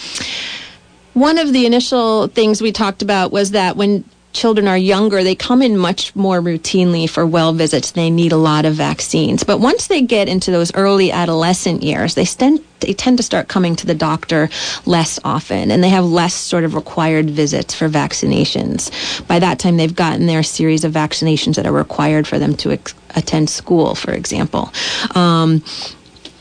one 1.14 1.38
of 1.38 1.52
the 1.52 1.66
initial 1.66 2.28
things 2.28 2.62
we 2.62 2.72
talked 2.72 3.02
about 3.02 3.32
was 3.32 3.52
that 3.52 3.76
when 3.76 4.06
children 4.34 4.68
are 4.68 4.78
younger, 4.78 5.24
they 5.24 5.36
come 5.36 5.62
in 5.62 5.78
much 5.78 6.16
more 6.16 6.42
routinely 6.42 7.10
for 7.10 7.26
well 7.26 7.54
visits. 7.54 7.92
They 7.92 8.10
need 8.10 8.32
a 8.32 8.38
lot 8.38 8.66
of 8.66 8.76
vaccines. 8.76 9.44
But 9.44 9.60
once 9.60 9.88
they 9.88 10.02
get 10.02 10.28
into 10.28 10.52
those 10.52 10.74
early 10.76 11.12
adolescent 11.12 11.84
years, 11.84 12.16
they 12.16 12.26
tend, 12.26 12.64
they 12.80 12.94
tend 12.94 13.18
to 13.18 13.24
start 13.24 13.48
coming 13.48 13.76
to 13.78 13.88
the 13.88 13.96
doctor 13.96 14.50
less 14.86 15.20
often 15.24 15.72
and 15.72 15.84
they 15.84 15.90
have 15.90 16.06
less 16.06 16.34
sort 16.34 16.64
of 16.64 16.76
required 16.76 17.30
visits 17.30 17.74
for 17.74 17.90
vaccinations. 17.90 18.92
By 19.28 19.40
that 19.40 19.60
time, 19.60 19.78
they've 19.78 19.96
gotten 19.96 20.28
their 20.28 20.44
series 20.44 20.84
of 20.84 20.94
vaccinations 20.94 21.56
that 21.56 21.66
are 21.66 21.72
required 21.74 22.28
for 22.28 22.40
them 22.40 22.56
to 22.58 22.72
ex- 22.72 22.94
attend 23.16 23.50
school, 23.50 23.96
for 23.96 24.12
example. 24.12 24.72
Um, 25.16 25.64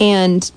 and 0.00 0.50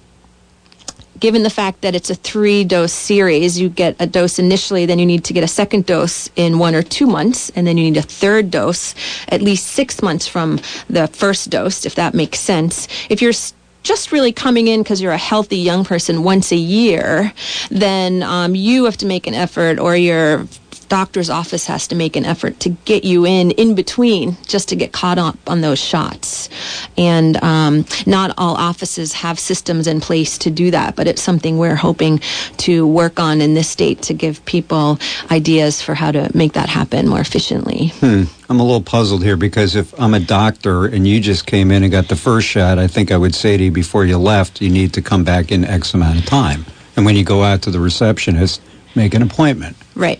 given 1.22 1.44
the 1.44 1.50
fact 1.50 1.82
that 1.82 1.96
it's 1.96 2.10
a 2.10 2.16
three 2.16 2.66
dose 2.66 2.92
series, 2.92 3.58
you 3.58 3.70
get 3.70 3.96
a 4.00 4.08
dose 4.08 4.40
initially, 4.40 4.86
then 4.86 5.00
you 5.00 5.06
need 5.06 5.24
to 5.24 5.34
get 5.34 5.44
a 5.44 5.48
second 5.48 5.86
dose 5.86 6.30
in 6.36 6.60
one 6.60 6.76
or 6.76 6.84
two 6.84 7.08
months, 7.08 7.50
and 7.56 7.66
then 7.66 7.78
you 7.78 7.86
need 7.90 7.98
a 7.98 8.02
third 8.02 8.52
dose 8.52 8.94
at 9.30 9.42
least 9.42 9.68
six 9.68 10.02
months 10.02 10.28
from 10.28 10.60
the 10.90 11.08
first 11.08 11.50
dose, 11.50 11.86
if 11.86 11.96
that 11.96 12.14
makes 12.14 12.40
sense. 12.40 12.88
If 13.10 13.22
you're 13.22 13.38
just 13.84 14.12
really 14.12 14.32
coming 14.32 14.68
in 14.68 14.84
because 14.84 15.02
you're 15.02 15.14
a 15.14 15.18
healthy 15.18 15.58
young 15.58 15.86
person 15.86 16.24
once 16.24 16.52
a 16.52 16.58
year, 16.58 17.32
then 17.70 18.24
um, 18.24 18.56
you 18.56 18.86
have 18.86 18.98
to 18.98 19.06
make 19.06 19.28
an 19.28 19.36
effort, 19.36 19.80
or 19.80 19.96
your 19.96 20.48
doctor's 20.92 21.30
office 21.30 21.68
has 21.68 21.88
to 21.88 21.96
make 21.96 22.18
an 22.18 22.26
effort 22.26 22.60
to 22.60 22.70
get 22.84 23.06
you 23.06 23.26
in 23.26 23.52
in 23.52 23.76
between 23.76 24.36
just 24.46 24.68
to 24.68 24.76
get 24.76 24.92
caught 24.92 25.18
up 25.18 25.38
on 25.48 25.62
those 25.62 25.80
shots. 25.80 26.50
And 26.98 27.42
um, 27.42 27.86
not 28.06 28.34
all 28.38 28.56
offices 28.56 29.14
have 29.14 29.40
systems 29.40 29.88
in 29.88 30.02
place 30.02 30.38
to 30.40 30.52
do 30.52 30.70
that, 30.72 30.98
but 30.98 31.08
it's 31.08 31.22
something 31.22 31.58
we're 31.58 31.78
hoping 31.78 32.20
to 32.58 32.86
work 32.86 33.22
on 33.22 33.40
in 33.40 33.54
this 33.54 33.70
state 33.70 34.02
to 34.04 34.14
give 34.14 34.44
people 34.44 35.00
ideas 35.32 35.82
for 35.82 35.96
how 35.96 36.12
to 36.12 36.30
make 36.36 36.54
that 36.54 36.68
happen 36.68 37.08
more 37.08 37.22
efficiently. 37.22 37.94
I'm 38.02 38.60
a 38.60 38.64
little 38.64 38.82
puzzled 38.82 39.24
here 39.24 39.38
because 39.38 39.78
if 39.78 39.98
I'm 39.98 40.14
a 40.14 40.20
doctor 40.20 40.88
and 40.88 41.08
you 41.08 41.22
just 41.22 41.46
came 41.46 41.72
in 41.72 41.84
and 41.84 41.92
got 41.92 42.10
the 42.10 42.18
first 42.18 42.50
shot, 42.50 42.78
I 42.78 42.88
think 42.88 43.12
I 43.14 43.18
would 43.18 43.34
say 43.34 43.56
to 43.56 43.64
you 43.64 43.72
before 43.72 44.04
you 44.04 44.18
left, 44.18 44.62
you 44.62 44.70
need 44.70 44.92
to 44.96 45.02
come 45.02 45.24
back 45.24 45.54
in 45.54 45.64
X 45.64 45.94
amount 45.94 46.20
of 46.20 46.26
time. 46.26 46.66
And 46.98 47.06
when 47.06 47.16
you 47.16 47.24
go 47.24 47.44
out 47.44 47.62
to 47.62 47.72
the 47.72 47.80
receptionist, 47.80 48.62
make 48.94 49.14
an 49.14 49.22
appointment. 49.22 49.78
Right. 49.96 50.20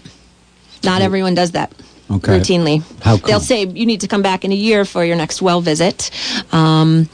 Not 0.84 1.02
everyone 1.02 1.36
does 1.36 1.52
that 1.52 1.72
Okay. 2.10 2.40
routinely. 2.40 2.84
How 3.02 3.18
come? 3.18 3.28
They'll 3.28 3.40
say 3.40 3.66
you 3.66 3.86
need 3.86 4.02
to 4.02 4.08
come 4.08 4.22
back 4.22 4.44
in 4.44 4.52
a 4.52 4.56
year 4.56 4.84
for 4.86 5.06
your 5.06 5.16
next 5.16 5.42
well 5.42 5.62
visit. 5.62 6.12
Um, 6.52 7.08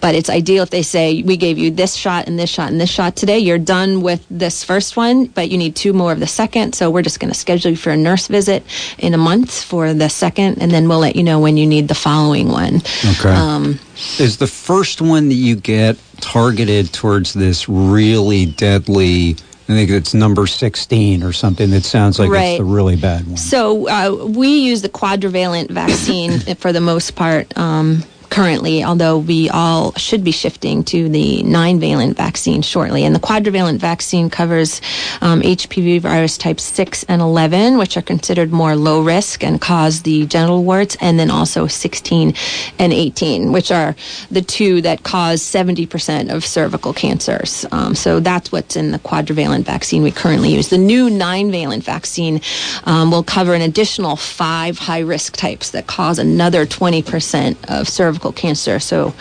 but 0.00 0.16
it's 0.16 0.28
ideal 0.28 0.64
if 0.64 0.70
they 0.70 0.82
say 0.82 1.22
we 1.22 1.36
gave 1.36 1.58
you 1.58 1.70
this 1.70 1.94
shot 1.94 2.26
and 2.26 2.36
this 2.36 2.50
shot 2.50 2.72
and 2.72 2.80
this 2.80 2.90
shot 2.90 3.14
today. 3.14 3.38
You're 3.38 3.56
done 3.56 4.02
with 4.02 4.26
this 4.28 4.64
first 4.64 4.96
one, 4.96 5.26
but 5.26 5.48
you 5.48 5.56
need 5.56 5.76
two 5.76 5.92
more 5.92 6.10
of 6.10 6.18
the 6.18 6.26
second. 6.26 6.74
So 6.74 6.90
we're 6.90 7.02
just 7.02 7.20
going 7.20 7.32
to 7.32 7.38
schedule 7.38 7.70
you 7.70 7.76
for 7.76 7.90
a 7.90 7.96
nurse 7.96 8.26
visit 8.26 8.64
in 8.98 9.14
a 9.14 9.18
month 9.18 9.62
for 9.62 9.94
the 9.94 10.08
second, 10.08 10.60
and 10.60 10.72
then 10.72 10.88
we'll 10.88 10.98
let 10.98 11.14
you 11.14 11.22
know 11.22 11.38
when 11.38 11.56
you 11.56 11.68
need 11.68 11.86
the 11.86 11.94
following 11.94 12.48
one. 12.48 12.82
Okay. 13.12 13.30
Um, 13.32 13.78
Is 14.18 14.38
the 14.38 14.48
first 14.48 15.00
one 15.00 15.28
that 15.28 15.36
you 15.36 15.54
get 15.54 15.96
targeted 16.20 16.92
towards 16.92 17.32
this 17.32 17.68
really 17.68 18.46
deadly? 18.46 19.36
I 19.72 19.76
think 19.76 19.90
it's 19.90 20.14
number 20.14 20.46
16 20.46 21.22
or 21.22 21.32
something 21.32 21.70
that 21.70 21.84
sounds 21.84 22.18
like 22.18 22.30
Right. 22.30 22.42
it's 22.52 22.58
the 22.58 22.64
really 22.64 22.96
bad 22.96 23.26
one. 23.26 23.36
So 23.36 23.88
uh, 23.88 24.26
we 24.26 24.58
use 24.60 24.82
the 24.82 24.88
quadrivalent 24.88 25.70
vaccine 25.70 26.38
for 26.56 26.72
the 26.72 26.80
most 26.80 27.14
part. 27.14 27.56
Um, 27.56 28.04
currently, 28.32 28.82
although 28.82 29.18
we 29.18 29.50
all 29.50 29.92
should 29.92 30.24
be 30.24 30.32
shifting 30.32 30.82
to 30.82 31.06
the 31.10 31.42
nine 31.42 31.78
valent 31.78 32.16
vaccine 32.16 32.62
shortly. 32.62 33.04
And 33.04 33.14
the 33.14 33.20
quadrivalent 33.20 33.76
vaccine 33.76 34.30
covers 34.30 34.80
um, 35.20 35.42
HPV 35.42 36.00
virus 36.00 36.38
types 36.38 36.62
6 36.64 37.04
and 37.04 37.20
11, 37.20 37.76
which 37.76 37.98
are 37.98 38.02
considered 38.02 38.50
more 38.50 38.74
low 38.74 39.02
risk 39.02 39.44
and 39.44 39.60
cause 39.60 40.00
the 40.00 40.24
genital 40.26 40.64
warts, 40.64 40.96
and 41.02 41.18
then 41.18 41.30
also 41.30 41.66
16 41.66 42.32
and 42.78 42.92
18, 42.94 43.52
which 43.52 43.70
are 43.70 43.94
the 44.30 44.40
two 44.40 44.80
that 44.80 45.02
cause 45.02 45.42
70% 45.42 46.34
of 46.34 46.42
cervical 46.42 46.94
cancers. 46.94 47.66
Um, 47.70 47.94
so 47.94 48.18
that's 48.18 48.50
what's 48.50 48.76
in 48.76 48.92
the 48.92 48.98
quadrivalent 49.00 49.64
vaccine 49.64 50.02
we 50.02 50.10
currently 50.10 50.54
use. 50.54 50.70
The 50.70 50.78
new 50.78 51.10
nine 51.10 51.50
valent 51.52 51.84
vaccine 51.84 52.40
um, 52.84 53.10
will 53.10 53.24
cover 53.24 53.52
an 53.52 53.60
additional 53.60 54.16
five 54.16 54.78
high 54.78 55.00
risk 55.00 55.36
types 55.36 55.72
that 55.72 55.86
cause 55.86 56.18
another 56.18 56.64
20% 56.64 57.56
of 57.68 57.86
cervical 57.90 58.21
cancer. 58.30 58.78
So 58.78 59.14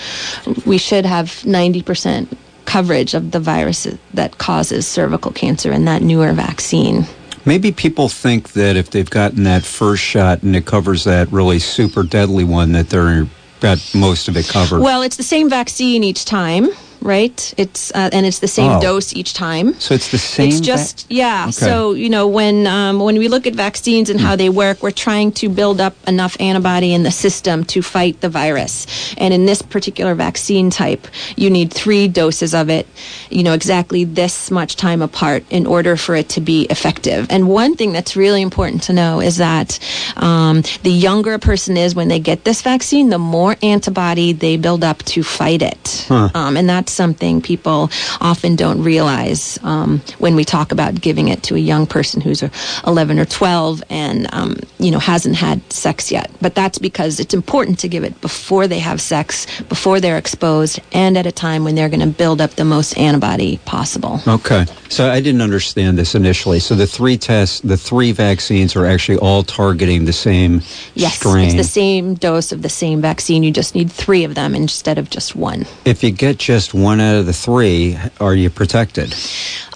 we 0.66 0.78
should 0.78 1.06
have 1.06 1.28
90% 1.28 2.28
coverage 2.66 3.16
of 3.16 3.32
the 3.32 3.40
virus 3.40 3.88
that 4.14 4.38
causes 4.38 4.86
cervical 4.86 5.32
cancer 5.32 5.72
in 5.72 5.86
that 5.86 6.04
newer 6.04 6.34
vaccine. 6.34 7.06
Maybe 7.44 7.72
people 7.72 8.08
think 8.08 8.52
that 8.54 8.76
if 8.76 8.92
they've 8.92 9.10
gotten 9.10 9.44
that 9.46 9.64
first 9.64 10.04
shot 10.04 10.44
and 10.44 10.56
it 10.56 10.68
covers 10.68 11.06
that 11.06 11.32
really 11.32 11.58
super 11.58 12.04
deadly 12.04 12.44
one, 12.44 12.74
that 12.74 12.90
they're 12.90 13.28
got 13.62 13.80
most 13.96 14.28
of 14.28 14.38
it 14.38 14.48
covered. 14.48 14.82
Well, 14.82 15.02
it's 15.02 15.18
the 15.18 15.24
same 15.24 15.50
vaccine 15.50 16.04
each 16.04 16.26
time 16.26 16.70
right? 17.02 17.54
It's 17.58 17.92
uh, 17.92 18.10
and 18.12 18.26
it's 18.26 18.40
the 18.40 18.48
same 18.48 18.72
oh. 18.72 18.82
dose 18.82 19.14
each 19.14 19.34
time. 19.34 19.74
So 19.80 19.94
it's 19.94 20.12
the 20.12 20.18
same. 20.18 20.50
It's 20.50 20.60
just 20.60 21.08
va- 21.08 21.14
yeah. 21.14 21.44
Okay. 21.44 21.52
So 21.52 21.94
you 21.94 22.10
know 22.10 22.28
when 22.28 22.68
um, 22.68 23.00
when 23.00 23.18
we 23.18 23.28
look 23.28 23.48
at 23.48 23.56
vaccines 23.56 24.10
and 24.10 24.20
mm. 24.20 24.24
how 24.24 24.36
they 24.36 24.50
work, 24.50 24.82
we're 24.84 24.92
trying 24.92 25.32
to 25.34 25.50
build 25.50 25.82
up 25.82 25.96
enough 26.08 26.40
antibody 26.40 26.94
in 26.94 27.04
the 27.04 27.12
system 27.12 27.64
to 27.66 27.82
fight 27.82 28.22
the 28.22 28.30
virus. 28.30 28.86
And 29.18 29.34
in 29.34 29.46
this 29.46 29.62
particular 29.62 30.16
vaccine 30.16 30.70
type, 30.70 31.08
you 31.36 31.50
need 31.50 31.74
three 31.74 32.08
doses 32.08 32.54
of 32.54 32.70
it. 32.70 32.88
You 33.30 33.44
know 33.44 33.54
exactly 33.54 34.04
this 34.04 34.52
much 34.52 34.76
time 34.76 35.02
apart 35.02 35.44
in 35.50 35.66
order 35.66 35.98
for 35.98 36.16
it 36.16 36.30
to 36.30 36.42
be 36.42 36.68
effective. 36.70 37.28
And 37.30 37.50
one 37.50 37.76
thing 37.76 37.94
that's 37.94 38.16
really 38.16 38.42
important 38.42 38.84
to 38.84 38.94
know 38.94 39.22
is 39.22 39.38
that 39.38 39.80
um, 40.18 40.64
the 40.84 40.92
younger 40.92 41.34
a 41.34 41.40
person 41.40 41.78
is 41.78 41.96
when 41.96 42.08
they 42.08 42.20
get 42.20 42.44
this 42.44 42.62
vaccine, 42.62 43.10
the 43.10 43.20
more 43.20 43.56
antibody 43.64 44.34
they 44.34 44.58
build 44.58 44.84
up 44.84 45.04
to 45.04 45.24
fight 45.24 45.62
it. 45.62 46.06
Huh. 46.08 46.30
Um, 46.34 46.58
and 46.58 46.70
that's 46.70 46.91
something 46.92 47.42
people 47.42 47.90
often 48.20 48.56
don't 48.56 48.84
realize 48.84 49.60
um, 49.64 50.02
when 50.20 50.36
we 50.36 50.46
talk 50.46 50.72
about 50.72 51.00
giving 51.00 51.28
it 51.30 51.44
to 51.44 51.56
a 51.56 51.60
young 51.60 51.86
person 51.86 52.22
who's 52.22 52.44
11 52.86 53.20
or 53.20 53.26
12 53.26 53.84
and 53.90 54.34
um, 54.34 54.56
you 54.80 54.92
know 54.92 55.00
hasn't 55.00 55.36
had 55.36 55.62
sex 55.72 56.12
yet. 56.12 56.32
But 56.42 56.56
that's 56.56 56.78
because 56.78 57.20
it's 57.20 57.34
important 57.34 57.80
to 57.80 57.88
give 57.88 58.04
it 58.04 58.20
before 58.22 58.68
they 58.68 58.80
have 58.80 59.02
sex, 59.02 59.46
before 59.64 60.00
they're 60.00 60.18
exposed, 60.18 60.80
and 60.92 61.18
at 61.18 61.26
a 61.26 61.32
time 61.32 61.64
when 61.64 61.76
they're 61.76 61.90
going 61.90 62.02
to 62.02 62.08
build 62.08 62.42
up 62.42 62.52
the 62.52 62.66
most 62.66 62.98
antibody 62.98 63.58
possible. 63.66 64.20
Okay, 64.28 64.66
so 64.90 65.10
I 65.10 65.22
didn't 65.22 65.42
understand 65.42 65.98
this 65.98 66.16
initially. 66.16 66.60
So 66.60 66.76
the 66.76 66.88
three 66.88 67.18
tests, 67.18 67.62
the 67.62 67.78
three 67.78 68.12
vaccines, 68.12 68.76
are 68.76 68.86
actually 68.86 69.18
all 69.18 69.44
targeting 69.44 70.06
the 70.06 70.14
same 70.14 70.62
yes, 70.96 71.16
strain. 71.16 71.46
it's 71.46 71.56
the 71.56 71.64
same 71.64 72.16
dose 72.16 72.52
of 72.52 72.62
the 72.62 72.70
same 72.70 73.02
vaccine. 73.02 73.44
You 73.44 73.52
just 73.52 73.76
need 73.76 73.92
three 73.92 74.24
of 74.24 74.36
them 74.36 74.56
instead 74.56 74.98
of 74.98 75.10
just 75.10 75.36
one. 75.36 75.66
If 75.86 76.04
you 76.04 76.12
get 76.12 76.38
just 76.38 76.74
one 76.82 77.00
out 77.00 77.16
of 77.16 77.26
the 77.26 77.34
three, 77.34 77.98
are 78.20 78.36
you 78.36 78.50
protected? 78.50 79.16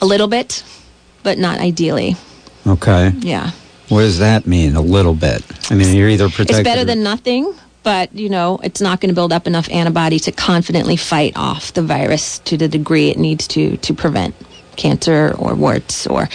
A 0.02 0.06
little 0.06 0.28
bit, 0.28 0.63
but 1.24 1.38
not 1.38 1.60
ideally. 1.60 2.15
Okay. 2.68 3.12
Yeah. 3.20 3.52
What 3.89 4.02
does 4.02 4.20
that 4.20 4.48
mean? 4.48 4.76
A 4.76 4.82
little 4.82 5.13
bit. 5.13 5.44
I 5.72 5.76
mean, 5.76 5.96
you're 5.96 6.10
either 6.10 6.30
protected. 6.30 6.58
It's 6.58 6.63
better 6.63 6.84
than 6.84 7.04
nothing, 7.04 7.54
but 7.84 8.13
you 8.15 8.30
know, 8.30 8.60
it's 8.63 8.82
not 8.82 9.00
going 9.00 9.10
to 9.10 9.15
build 9.15 9.32
up 9.32 9.46
enough 9.46 9.70
antibody 9.70 10.18
to 10.20 10.32
confidently 10.32 10.96
fight 10.96 11.34
off 11.36 11.74
the 11.74 11.84
virus 11.84 12.39
to 12.39 12.58
the 12.58 12.68
degree 12.68 13.10
it 13.10 13.18
needs 13.18 13.48
to 13.50 13.78
to 13.78 13.94
prevent 13.94 14.36
cancer 14.76 15.36
or 15.38 15.54
warts 15.56 16.08
or. 16.08 16.28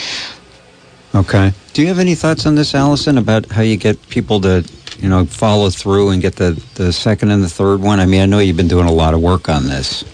Okay. 1.13 1.53
Do 1.73 1.83
you 1.83 1.89
have 1.89 1.99
any 1.99 2.15
thoughts 2.15 2.47
on 2.47 2.55
this, 2.55 2.73
Allison, 2.73 3.19
about 3.19 3.47
how 3.47 3.63
you 3.63 3.77
get 3.77 4.09
people 4.09 4.41
to 4.43 4.65
you 4.99 5.09
know 5.09 5.25
follow 5.25 5.71
through 5.71 6.11
and 6.11 6.23
get 6.23 6.37
the 6.37 6.63
the 6.77 6.93
second 6.93 7.33
and 7.33 7.43
the 7.43 7.49
third 7.49 7.81
one? 7.81 7.99
I 7.99 8.07
mean, 8.07 8.21
I 8.21 8.27
know 8.27 8.39
you've 8.39 8.57
been 8.57 8.69
doing 8.69 8.87
a 8.87 8.93
lot 8.93 9.15
of 9.15 9.21
work 9.21 9.49
on 9.49 9.67
this. 9.67 10.05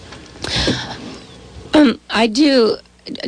Um, 1.73 1.99
I 2.09 2.27
do, 2.27 2.77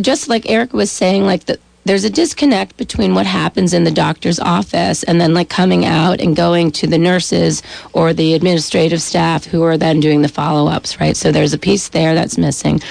just 0.02 0.28
like 0.28 0.50
Eric 0.50 0.74
was 0.74 0.92
saying, 0.92 1.24
like 1.24 1.46
the, 1.46 1.60
there's 1.86 2.04
a 2.04 2.10
disconnect 2.10 2.78
between 2.78 3.16
what 3.16 3.26
happens 3.26 3.74
in 3.74 3.84
the 3.84 3.92
doctor's 3.92 4.40
office 4.40 5.04
and 5.04 5.20
then 5.20 5.34
like 5.34 5.50
coming 5.50 5.86
out 5.86 6.22
and 6.22 6.36
going 6.36 6.72
to 6.72 6.88
the 6.88 6.98
nurses 6.98 7.64
or 7.94 8.14
the 8.14 8.34
administrative 8.34 9.02
staff 9.02 9.46
who 9.46 9.64
are 9.64 9.78
then 9.78 10.00
doing 10.00 10.22
the 10.22 10.28
follow-ups, 10.28 11.00
right? 11.00 11.18
So 11.18 11.32
there's 11.32 11.54
a 11.54 11.58
piece 11.58 11.90
there 11.90 12.14
that's 12.14 12.38
missing. 12.38 12.82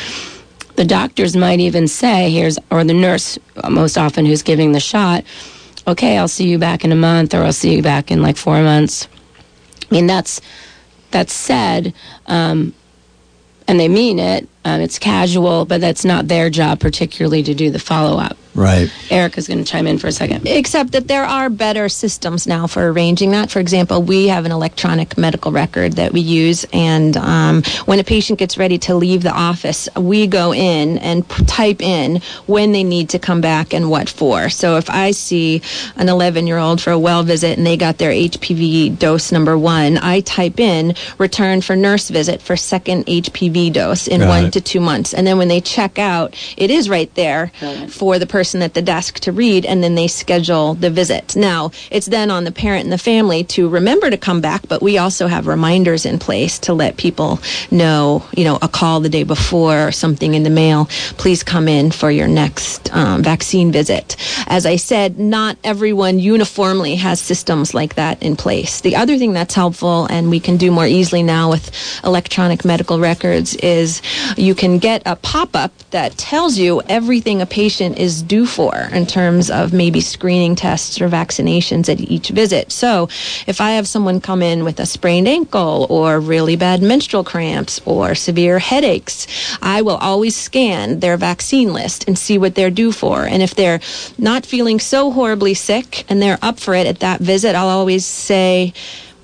The 0.76 0.84
doctors 0.84 1.36
might 1.36 1.60
even 1.60 1.86
say, 1.86 2.30
here's, 2.30 2.58
or 2.70 2.82
the 2.84 2.94
nurse 2.94 3.38
most 3.68 3.98
often 3.98 4.26
who's 4.26 4.42
giving 4.42 4.72
the 4.72 4.80
shot, 4.80 5.24
okay, 5.86 6.18
I'll 6.18 6.28
see 6.28 6.48
you 6.48 6.58
back 6.58 6.84
in 6.84 6.92
a 6.92 6.96
month 6.96 7.34
or 7.34 7.42
I'll 7.42 7.52
see 7.52 7.76
you 7.76 7.82
back 7.82 8.10
in 8.10 8.22
like 8.22 8.36
four 8.36 8.62
months. 8.62 9.08
I 9.90 9.94
mean, 9.94 10.06
that's, 10.06 10.40
that's 11.10 11.32
said, 11.32 11.94
um, 12.26 12.74
and 13.68 13.78
they 13.78 13.88
mean 13.88 14.18
it. 14.18 14.48
Um, 14.64 14.80
it's 14.80 14.98
casual, 14.98 15.64
but 15.64 15.80
that's 15.80 16.04
not 16.04 16.28
their 16.28 16.50
job, 16.50 16.80
particularly 16.80 17.42
to 17.44 17.54
do 17.54 17.70
the 17.70 17.78
follow 17.78 18.18
up. 18.18 18.36
Right. 18.58 18.92
Erica's 19.08 19.46
going 19.46 19.62
to 19.62 19.64
chime 19.64 19.86
in 19.86 19.98
for 19.98 20.08
a 20.08 20.12
second. 20.12 20.48
Except 20.48 20.90
that 20.90 21.06
there 21.06 21.22
are 21.22 21.48
better 21.48 21.88
systems 21.88 22.44
now 22.44 22.66
for 22.66 22.88
arranging 22.88 23.30
that. 23.30 23.52
For 23.52 23.60
example, 23.60 24.02
we 24.02 24.26
have 24.28 24.46
an 24.46 24.52
electronic 24.52 25.16
medical 25.16 25.52
record 25.52 25.92
that 25.92 26.12
we 26.12 26.22
use, 26.22 26.66
and 26.72 27.16
um, 27.16 27.62
when 27.84 28.00
a 28.00 28.04
patient 28.04 28.40
gets 28.40 28.58
ready 28.58 28.76
to 28.78 28.96
leave 28.96 29.22
the 29.22 29.32
office, 29.32 29.88
we 29.96 30.26
go 30.26 30.52
in 30.52 30.98
and 30.98 31.28
p- 31.28 31.44
type 31.44 31.80
in 31.80 32.20
when 32.46 32.72
they 32.72 32.82
need 32.82 33.10
to 33.10 33.20
come 33.20 33.40
back 33.40 33.72
and 33.72 33.90
what 33.90 34.08
for. 34.08 34.48
So 34.48 34.76
if 34.76 34.90
I 34.90 35.12
see 35.12 35.62
an 35.94 36.08
11 36.08 36.48
year 36.48 36.58
old 36.58 36.80
for 36.80 36.90
a 36.90 36.98
well 36.98 37.22
visit 37.22 37.58
and 37.58 37.66
they 37.66 37.76
got 37.76 37.98
their 37.98 38.10
HPV 38.10 38.98
dose 38.98 39.30
number 39.30 39.56
one, 39.56 39.98
I 39.98 40.20
type 40.20 40.58
in 40.58 40.94
return 41.18 41.60
for 41.60 41.76
nurse 41.76 42.08
visit 42.08 42.42
for 42.42 42.56
second 42.56 43.06
HPV 43.06 43.72
dose 43.72 44.08
in 44.08 44.20
got 44.20 44.28
one 44.28 44.47
it. 44.48 44.52
to 44.54 44.60
two 44.60 44.80
months. 44.80 45.14
And 45.14 45.26
then 45.26 45.38
when 45.38 45.48
they 45.48 45.60
check 45.60 45.98
out, 45.98 46.34
it 46.56 46.70
is 46.70 46.88
right 46.88 47.12
there 47.14 47.52
for 47.88 48.18
the 48.18 48.26
person 48.26 48.38
person 48.38 48.62
at 48.62 48.74
the 48.74 48.82
desk 48.82 49.18
to 49.20 49.32
read, 49.32 49.66
and 49.66 49.82
then 49.82 49.94
they 49.94 50.08
schedule 50.08 50.74
the 50.74 50.90
visit. 50.90 51.36
Now, 51.36 51.70
it's 51.90 52.06
then 52.06 52.30
on 52.30 52.44
the 52.44 52.52
parent 52.52 52.84
and 52.84 52.92
the 52.92 52.96
family 52.98 53.44
to 53.44 53.68
remember 53.68 54.10
to 54.10 54.16
come 54.16 54.40
back, 54.40 54.68
but 54.68 54.80
we 54.80 54.96
also 54.96 55.26
have 55.26 55.46
reminders 55.46 56.06
in 56.06 56.18
place 56.18 56.58
to 56.60 56.72
let 56.72 56.96
people 56.96 57.40
know, 57.70 58.24
you 58.36 58.44
know, 58.44 58.58
a 58.62 58.68
call 58.68 59.00
the 59.00 59.08
day 59.08 59.24
before 59.24 59.88
or 59.88 59.92
something 59.92 60.34
in 60.34 60.44
the 60.44 60.50
mail. 60.50 60.86
Please 61.18 61.42
come 61.42 61.68
in 61.68 61.90
for 61.90 62.10
your 62.10 62.28
next 62.28 62.94
um, 62.94 63.22
vaccine 63.22 63.70
visit. 63.72 64.16
As 64.46 64.64
I 64.64 64.76
said, 64.76 65.18
not 65.18 65.58
everyone 65.64 66.18
uniformly 66.18 66.96
has 66.96 67.20
systems 67.20 67.74
like 67.74 67.96
that 67.96 68.22
in 68.22 68.36
place. 68.36 68.80
The 68.80 68.96
other 68.96 69.18
thing 69.18 69.32
that's 69.32 69.54
helpful, 69.54 70.06
and 70.06 70.30
we 70.30 70.40
can 70.40 70.56
do 70.56 70.70
more 70.70 70.86
easily 70.86 71.22
now 71.22 71.50
with 71.50 71.70
electronic 72.04 72.64
medical 72.64 72.98
records, 72.98 73.56
is 73.56 74.00
you 74.38 74.54
can 74.54 74.78
get 74.78 75.02
a 75.06 75.16
pop 75.16 75.54
up 75.54 75.72
that 75.90 76.16
tells 76.16 76.58
you 76.58 76.82
everything 76.88 77.40
a 77.40 77.46
patient 77.46 77.98
is 77.98 78.22
due 78.22 78.46
for 78.46 78.74
in 78.92 79.06
terms 79.06 79.50
of 79.50 79.72
maybe 79.72 80.00
screening 80.00 80.54
tests 80.54 81.00
or 81.00 81.08
vaccinations 81.08 81.88
at 81.88 82.00
each 82.00 82.28
visit. 82.28 82.70
So 82.70 83.08
if 83.46 83.60
I 83.60 83.72
have 83.72 83.88
someone 83.88 84.20
come 84.20 84.42
in 84.42 84.64
with 84.64 84.80
a 84.80 84.86
sprained 84.86 85.28
ankle 85.28 85.86
or 85.88 86.20
really 86.20 86.56
bad 86.56 86.82
menstrual 86.82 87.24
cramps 87.24 87.80
or 87.84 88.14
severe 88.14 88.58
headaches, 88.58 89.26
I 89.62 89.82
will 89.82 89.96
always 89.96 90.36
scan 90.36 91.00
their 91.00 91.16
vaccine 91.16 91.72
list 91.72 92.06
and 92.06 92.18
see 92.18 92.38
what 92.38 92.54
they're 92.54 92.70
due 92.70 92.92
for. 92.92 93.24
And 93.24 93.42
if 93.42 93.54
they're 93.54 93.80
not 94.18 94.46
feeling 94.46 94.80
so 94.80 95.10
horribly 95.10 95.54
sick 95.54 96.04
and 96.08 96.20
they're 96.20 96.38
up 96.42 96.60
for 96.60 96.74
it 96.74 96.86
at 96.86 97.00
that 97.00 97.20
visit, 97.20 97.54
I'll 97.54 97.68
always 97.68 98.04
say, 98.06 98.72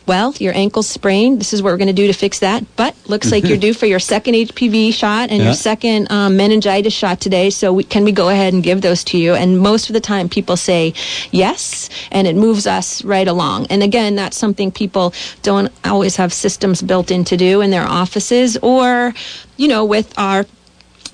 well, 0.06 0.34
your 0.38 0.54
ankle's 0.54 0.88
sprained. 0.88 1.40
This 1.40 1.52
is 1.52 1.62
what 1.62 1.70
we're 1.70 1.78
going 1.78 1.88
to 1.88 1.94
do 1.94 2.06
to 2.06 2.12
fix 2.12 2.40
that. 2.40 2.64
But 2.76 2.94
looks 3.08 3.30
like 3.32 3.44
you're 3.44 3.58
due 3.66 3.74
for 3.74 3.86
your 3.86 3.98
second 3.98 4.34
HPV 4.34 4.92
shot 4.92 5.30
and 5.30 5.38
yeah. 5.38 5.46
your 5.46 5.54
second 5.54 6.10
um, 6.10 6.36
meningitis 6.36 6.92
shot 6.92 7.20
today. 7.20 7.50
So 7.50 7.72
we, 7.72 7.84
can 7.84 8.04
we 8.04 8.12
go 8.12 8.28
ahead 8.28 8.52
and 8.52 8.62
give 8.62 8.82
those 8.82 9.02
to 9.04 9.18
you? 9.18 9.34
And 9.34 9.58
most 9.58 9.88
of 9.88 9.94
the 9.94 10.00
time, 10.00 10.28
people 10.28 10.56
say 10.56 10.94
yes, 11.30 11.88
and 12.12 12.26
it 12.26 12.36
moves 12.36 12.66
us 12.66 13.02
right 13.04 13.26
along. 13.26 13.66
And 13.70 13.82
again, 13.82 14.14
that's 14.14 14.36
something 14.36 14.70
people 14.70 15.14
don't 15.42 15.72
always 15.84 16.16
have 16.16 16.32
systems 16.32 16.82
built 16.82 17.10
in 17.10 17.24
to 17.24 17.36
do 17.36 17.60
in 17.60 17.70
their 17.70 17.86
offices 17.86 18.56
or, 18.58 19.14
you 19.56 19.68
know, 19.68 19.84
with 19.84 20.12
our 20.18 20.44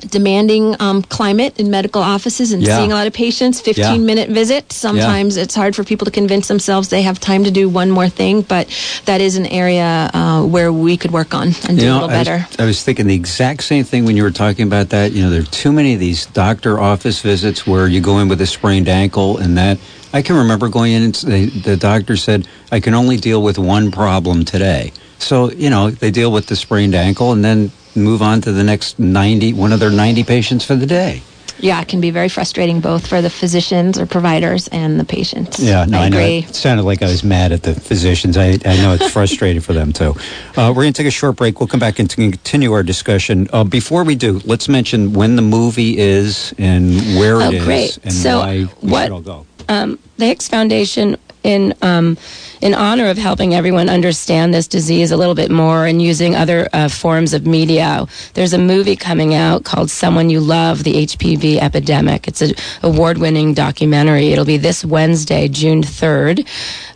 demanding 0.00 0.76
um, 0.80 1.02
climate 1.02 1.58
in 1.58 1.70
medical 1.70 2.02
offices 2.02 2.52
and 2.52 2.62
yeah. 2.62 2.76
seeing 2.76 2.92
a 2.92 2.94
lot 2.94 3.06
of 3.06 3.12
patients 3.12 3.60
15 3.60 3.84
yeah. 3.84 3.96
minute 3.98 4.28
visit 4.30 4.72
sometimes 4.72 5.36
yeah. 5.36 5.42
it's 5.42 5.54
hard 5.54 5.76
for 5.76 5.84
people 5.84 6.04
to 6.04 6.10
convince 6.10 6.48
themselves 6.48 6.88
they 6.88 7.02
have 7.02 7.18
time 7.20 7.44
to 7.44 7.50
do 7.50 7.68
one 7.68 7.90
more 7.90 8.08
thing 8.08 8.42
but 8.42 8.68
that 9.04 9.20
is 9.20 9.36
an 9.36 9.46
area 9.46 10.10
uh, 10.14 10.44
where 10.44 10.72
we 10.72 10.96
could 10.96 11.10
work 11.10 11.34
on 11.34 11.48
and 11.48 11.72
you 11.72 11.80
do 11.80 11.86
know, 11.86 11.92
a 11.92 11.94
little 11.94 12.08
better 12.08 12.32
I 12.32 12.46
was, 12.46 12.60
I 12.60 12.64
was, 12.66 12.84
thinking 12.84 13.06
the 13.06 13.14
exact 13.14 13.62
same 13.62 13.84
thing 13.84 14.04
when 14.04 14.16
you 14.16 14.22
were 14.22 14.30
talking 14.30 14.66
about 14.66 14.88
that 14.90 15.12
you 15.12 15.22
know 15.22 15.30
there 15.30 15.42
are 15.42 15.44
too 15.44 15.72
many 15.72 15.94
of 15.94 16.00
these 16.00 16.26
doctor 16.26 16.80
office 16.80 17.20
visits 17.20 17.66
where 17.66 17.86
you 17.86 18.00
go 18.00 18.18
in 18.18 18.28
with 18.28 18.40
a 18.40 18.46
sprained 18.46 18.88
ankle 18.88 19.38
and 19.38 19.56
that 19.58 19.78
I 20.12 20.22
can 20.22 20.36
remember 20.36 20.68
going 20.68 20.92
in 20.92 21.02
and 21.02 21.14
the, 21.14 21.46
the 21.46 21.76
doctor 21.76 22.16
said 22.16 22.48
I 22.72 22.80
can 22.80 22.94
only 22.94 23.16
deal 23.16 23.42
with 23.42 23.58
one 23.58 23.90
problem 23.90 24.44
today 24.44 24.92
So, 25.20 25.50
you 25.50 25.70
know, 25.70 25.90
they 25.90 26.10
deal 26.10 26.32
with 26.32 26.46
the 26.46 26.56
sprained 26.56 26.94
ankle 26.94 27.32
and 27.32 27.44
then 27.44 27.70
move 27.96 28.22
on 28.22 28.40
to 28.42 28.52
the 28.52 28.64
next 28.64 28.98
90, 28.98 29.52
one 29.54 29.72
of 29.72 29.80
their 29.80 29.90
90 29.90 30.24
patients 30.24 30.64
for 30.64 30.74
the 30.76 30.86
day. 30.86 31.22
Yeah, 31.58 31.78
it 31.82 31.88
can 31.88 32.00
be 32.00 32.10
very 32.10 32.30
frustrating 32.30 32.80
both 32.80 33.06
for 33.06 33.20
the 33.20 33.28
physicians 33.28 33.98
or 33.98 34.06
providers 34.06 34.66
and 34.68 34.98
the 34.98 35.04
patients. 35.04 35.58
Yeah, 35.60 35.84
no, 35.84 35.98
I, 35.98 36.04
I 36.04 36.08
know. 36.08 36.16
agree. 36.16 36.38
It 36.38 36.54
sounded 36.54 36.84
like 36.84 37.02
I 37.02 37.06
was 37.06 37.22
mad 37.22 37.52
at 37.52 37.62
the 37.62 37.74
physicians. 37.74 38.38
I, 38.38 38.52
I 38.64 38.76
know 38.76 38.94
it's 38.94 39.10
frustrating 39.10 39.60
for 39.60 39.74
them 39.74 39.92
too. 39.92 40.14
Uh, 40.56 40.72
we're 40.74 40.84
going 40.84 40.92
to 40.94 41.02
take 41.02 41.06
a 41.06 41.10
short 41.10 41.36
break. 41.36 41.60
We'll 41.60 41.66
come 41.66 41.78
back 41.80 41.98
and 41.98 42.08
continue 42.08 42.72
our 42.72 42.82
discussion. 42.82 43.46
Uh, 43.52 43.64
before 43.64 44.04
we 44.04 44.14
do, 44.14 44.40
let's 44.46 44.70
mention 44.70 45.12
when 45.12 45.36
the 45.36 45.42
movie 45.42 45.98
is 45.98 46.54
and 46.56 46.94
where 47.18 47.36
Oh, 47.36 47.48
it 47.50 47.54
is 47.56 47.64
great. 47.66 47.98
and 48.04 48.12
So 48.14 48.38
why 48.38 48.56
we 48.80 48.90
what- 48.90 49.02
should 49.04 49.12
all 49.12 49.20
go. 49.20 49.46
um, 49.68 49.98
the 50.16 50.24
Hicks 50.26 50.48
Foundation, 50.48 51.18
in 51.42 51.74
um, 51.82 52.16
in 52.60 52.74
honor 52.74 53.06
of 53.06 53.16
helping 53.16 53.54
everyone 53.54 53.88
understand 53.88 54.52
this 54.52 54.68
disease 54.68 55.10
a 55.10 55.16
little 55.16 55.34
bit 55.34 55.50
more 55.50 55.86
and 55.86 56.02
using 56.02 56.36
other 56.36 56.68
uh, 56.72 56.88
forms 56.88 57.32
of 57.32 57.46
media, 57.46 58.06
there's 58.34 58.52
a 58.52 58.58
movie 58.58 58.96
coming 58.96 59.34
out 59.34 59.64
called 59.64 59.90
"Someone 59.90 60.30
You 60.30 60.40
Love: 60.40 60.84
The 60.84 61.06
HPV 61.06 61.58
Epidemic." 61.58 62.28
It's 62.28 62.42
an 62.42 62.52
award-winning 62.82 63.54
documentary. 63.54 64.28
It'll 64.28 64.44
be 64.44 64.58
this 64.58 64.84
Wednesday, 64.84 65.48
June 65.48 65.82
3rd, 65.82 66.46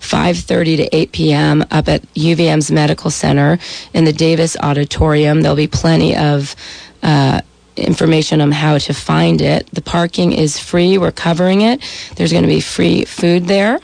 5:30 0.00 0.76
to 0.76 0.96
8 0.96 1.12
p.m. 1.12 1.64
up 1.70 1.88
at 1.88 2.02
UVM's 2.14 2.70
Medical 2.70 3.11
Center 3.11 3.59
in 3.92 4.04
the 4.04 4.12
Davis 4.12 4.57
Auditorium. 4.61 5.40
There'll 5.40 5.57
be 5.57 5.66
plenty 5.66 6.16
of 6.16 6.54
uh, 7.02 7.40
information 7.76 8.40
on 8.40 8.52
how 8.52 8.78
to 8.78 8.94
find 8.94 9.40
it. 9.40 9.68
The 9.72 9.83
parking 9.83 10.33
is 10.33 10.59
free. 10.59 10.98
We're 10.98 11.12
covering 11.12 11.62
it. 11.62 11.83
There's 12.16 12.33
going 12.33 12.44
to 12.44 12.48
be 12.48 12.61
free 12.61 13.04
food 13.04 13.46
there. 13.46 13.80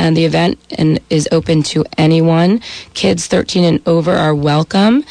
And 0.00 0.16
the 0.16 0.24
event 0.24 0.58
and 0.78 0.98
is 1.10 1.28
open 1.30 1.62
to 1.64 1.84
anyone. 1.98 2.60
Kids 2.94 3.26
13 3.26 3.64
and 3.64 3.86
over 3.86 4.12
are 4.12 4.34
welcome. 4.34 5.04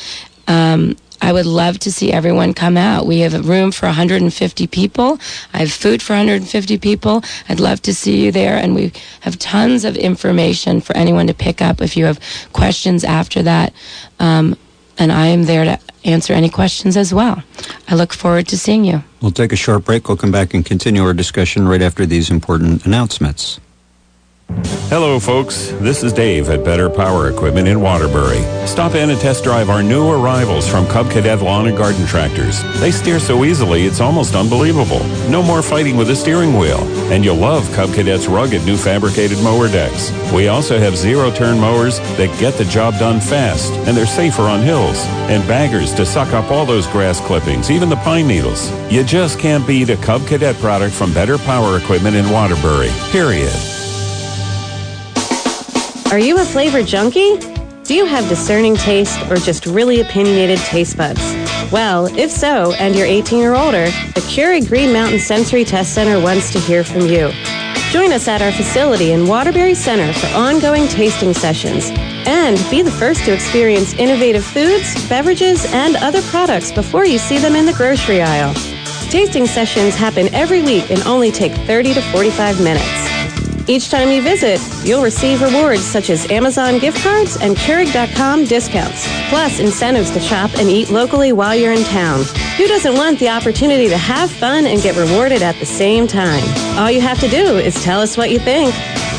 Um, 0.48 0.98
I 1.22 1.32
would 1.32 1.46
love 1.46 1.78
to 1.80 1.92
see 1.92 2.12
everyone 2.12 2.56
come 2.56 2.76
out. 2.76 3.06
We 3.06 3.20
have 3.20 3.36
a 3.36 3.42
room 3.42 3.72
for 3.72 3.86
150 3.86 4.66
people. 4.68 5.20
I 5.54 5.60
have 5.60 5.72
food 5.72 6.02
for 6.02 6.14
150 6.14 6.78
people. 6.80 7.24
I'd 7.48 7.60
love 7.60 7.84
to 7.84 7.94
see 7.94 8.26
you 8.26 8.32
there. 8.32 8.56
And 8.56 8.74
we 8.74 8.92
have 9.22 9.38
tons 9.38 9.86
of 9.86 9.96
information 9.96 10.82
for 10.82 10.98
anyone 10.98 11.28
to 11.28 11.36
pick 11.36 11.62
up 11.62 11.82
if 11.82 11.96
you 11.96 12.06
have 12.06 12.20
questions 12.52 13.04
after 13.04 13.44
that. 13.44 13.74
Um, 14.20 14.58
and 14.98 15.12
I 15.12 15.28
am 15.28 15.44
there 15.44 15.66
to 15.66 15.80
answer 16.04 16.34
any 16.34 16.50
questions 16.50 16.98
as 16.98 17.14
well. 17.14 17.44
I 17.88 17.94
look 17.94 18.12
forward 18.12 18.48
to 18.48 18.58
seeing 18.58 18.86
you. 18.86 19.04
We'll 19.22 19.32
take 19.32 19.54
a 19.54 19.56
short 19.56 19.86
break. 19.86 20.08
We'll 20.08 20.18
come 20.18 20.32
back 20.32 20.56
and 20.56 20.66
continue 20.66 21.04
our 21.04 21.14
discussion 21.14 21.68
right 21.68 21.82
after 21.82 22.08
these 22.08 22.32
important 22.32 22.88
announcements. 22.88 23.60
Hello, 24.90 25.20
folks. 25.20 25.68
This 25.74 26.02
is 26.02 26.12
Dave 26.12 26.50
at 26.50 26.66
Better 26.66 26.90
Power 26.90 27.30
Equipment 27.30 27.68
in 27.68 27.82
Waterbury. 27.82 28.42
Stop 28.66 28.96
in 28.96 29.12
and 29.12 29.20
test 29.20 29.44
drive 29.44 29.70
our 29.70 29.84
new 29.84 30.10
arrivals 30.10 30.68
from 30.68 30.88
Cub 30.88 31.12
Cadet 31.12 31.44
Lawn 31.44 31.68
and 31.68 31.78
Garden 31.78 32.08
Tractors. 32.08 32.64
They 32.80 32.90
steer 32.90 33.20
so 33.20 33.46
easily, 33.46 33.84
it's 33.84 34.00
almost 34.00 34.34
unbelievable. 34.34 35.04
No 35.30 35.44
more 35.44 35.62
fighting 35.62 35.98
with 35.98 36.08
the 36.08 36.16
steering 36.16 36.58
wheel. 36.58 36.80
And 37.14 37.24
you'll 37.24 37.36
love 37.36 37.72
Cub 37.74 37.94
Cadet's 37.94 38.26
rugged 38.26 38.66
new 38.66 38.76
fabricated 38.76 39.38
mower 39.44 39.68
decks. 39.68 40.12
We 40.34 40.48
also 40.48 40.80
have 40.80 40.98
zero 40.98 41.30
turn 41.30 41.60
mowers 41.60 42.00
that 42.18 42.36
get 42.40 42.56
the 42.56 42.66
job 42.66 42.96
done 42.96 43.20
fast, 43.20 43.72
and 43.88 43.96
they're 43.96 44.08
safer 44.08 44.42
on 44.42 44.64
hills. 44.64 44.98
And 45.30 45.48
baggers 45.48 45.94
to 45.94 46.08
suck 46.08 46.34
up 46.34 46.50
all 46.50 46.66
those 46.66 46.88
grass 46.88 47.22
clippings, 47.22 47.70
even 47.70 47.90
the 47.90 47.98
pine 47.98 48.28
needles. 48.28 48.72
You 48.92 49.04
just 49.04 49.38
can't 49.38 49.68
beat 49.68 49.92
a 49.92 49.98
Cub 49.98 50.26
Cadet 50.26 50.56
product 50.56 50.96
from 50.96 51.14
Better 51.14 51.38
Power 51.38 51.78
Equipment 51.78 52.16
in 52.16 52.32
Waterbury. 52.32 52.90
Period. 53.12 53.54
Are 56.12 56.18
you 56.18 56.40
a 56.40 56.44
flavor 56.44 56.82
junkie? 56.82 57.38
Do 57.84 57.94
you 57.94 58.04
have 58.04 58.28
discerning 58.28 58.76
taste 58.76 59.22
or 59.30 59.36
just 59.36 59.68
really 59.68 60.02
opinionated 60.02 60.58
taste 60.66 60.98
buds? 60.98 61.22
Well, 61.72 62.08
if 62.18 62.32
so, 62.32 62.74
and 62.74 62.96
you're 62.96 63.06
18 63.06 63.44
or 63.44 63.56
older, 63.56 63.86
the 64.16 64.22
Keurig 64.22 64.68
Green 64.68 64.92
Mountain 64.92 65.20
Sensory 65.20 65.64
Test 65.64 65.94
Center 65.94 66.20
wants 66.20 66.52
to 66.54 66.60
hear 66.60 66.84
from 66.84 67.02
you. 67.02 67.32
Join 67.92 68.12
us 68.12 68.28
at 68.28 68.42
our 68.42 68.52
facility 68.52 69.12
in 69.12 69.28
Waterbury 69.28 69.76
Center 69.76 70.12
for 70.14 70.26
ongoing 70.36 70.88
tasting 70.88 71.32
sessions 71.32 71.92
and 72.26 72.58
be 72.72 72.82
the 72.82 72.90
first 72.90 73.24
to 73.26 73.32
experience 73.32 73.94
innovative 73.94 74.44
foods, 74.44 75.08
beverages, 75.10 75.72
and 75.74 75.96
other 75.98 76.24
products 76.24 76.72
before 76.72 77.06
you 77.06 77.20
see 77.20 77.38
them 77.38 77.56
in 77.56 77.68
the 77.68 77.74
grocery 77.74 78.20
aisle. 78.20 78.56
Tasting 79.12 79.46
sessions 79.46 79.94
happen 79.94 80.34
every 80.34 80.64
week 80.64 80.90
and 80.90 81.04
only 81.04 81.30
take 81.32 81.52
30 81.68 81.94
to 81.94 82.02
45 82.02 82.64
minutes. 82.64 82.99
Each 83.70 83.92
time 83.92 84.10
you 84.10 84.24
visit, 84.24 84.60
you'll 84.84 85.04
receive 85.04 85.44
rewards 85.44 85.84
such 85.84 86.10
as 86.10 86.28
Amazon 86.32 86.80
gift 86.80 87.04
cards 87.04 87.38
and 87.38 87.56
Keurig.com 87.56 88.46
discounts, 88.46 89.08
plus 89.30 89.60
incentives 89.60 90.10
to 90.10 90.20
shop 90.20 90.50
and 90.58 90.68
eat 90.68 90.90
locally 90.90 91.34
while 91.34 91.54
you're 91.54 91.74
in 91.74 91.84
town. 91.84 92.24
Who 92.58 92.68
doesn't 92.68 92.96
want 92.96 93.20
the 93.20 93.30
opportunity 93.30 93.88
to 93.88 93.96
have 93.96 94.32
fun 94.32 94.66
and 94.66 94.82
get 94.82 94.98
rewarded 94.98 95.44
at 95.44 95.56
the 95.60 95.68
same 95.68 96.08
time? 96.08 96.44
All 96.80 96.90
you 96.90 97.00
have 97.00 97.20
to 97.20 97.28
do 97.28 97.58
is 97.58 97.76
tell 97.84 98.02
us 98.02 98.18
what 98.18 98.32
you 98.32 98.40
think. 98.40 98.74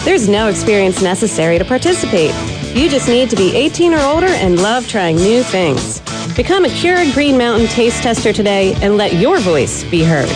There's 0.05 0.29
no 0.29 0.49
experience 0.49 1.01
necessary 1.01 1.57
to 1.57 1.65
participate. 1.65 2.35
You 2.75 2.91
just 2.91 3.07
need 3.07 3.31
to 3.31 3.37
be 3.37 3.55
18 3.55 3.95
or 3.95 4.01
older 4.01 4.27
and 4.27 4.61
love 4.61 4.89
trying 4.89 5.15
new 5.15 5.45
things. 5.45 6.01
Become 6.35 6.65
a 6.65 6.71
Keurig 6.71 7.15
Green 7.15 7.39
Mountain 7.39 7.69
taste 7.69 8.03
tester 8.03 8.33
today 8.33 8.75
and 8.83 8.97
let 8.97 9.13
your 9.13 9.39
voice 9.39 9.85
be 9.85 10.03
heard. 10.03 10.29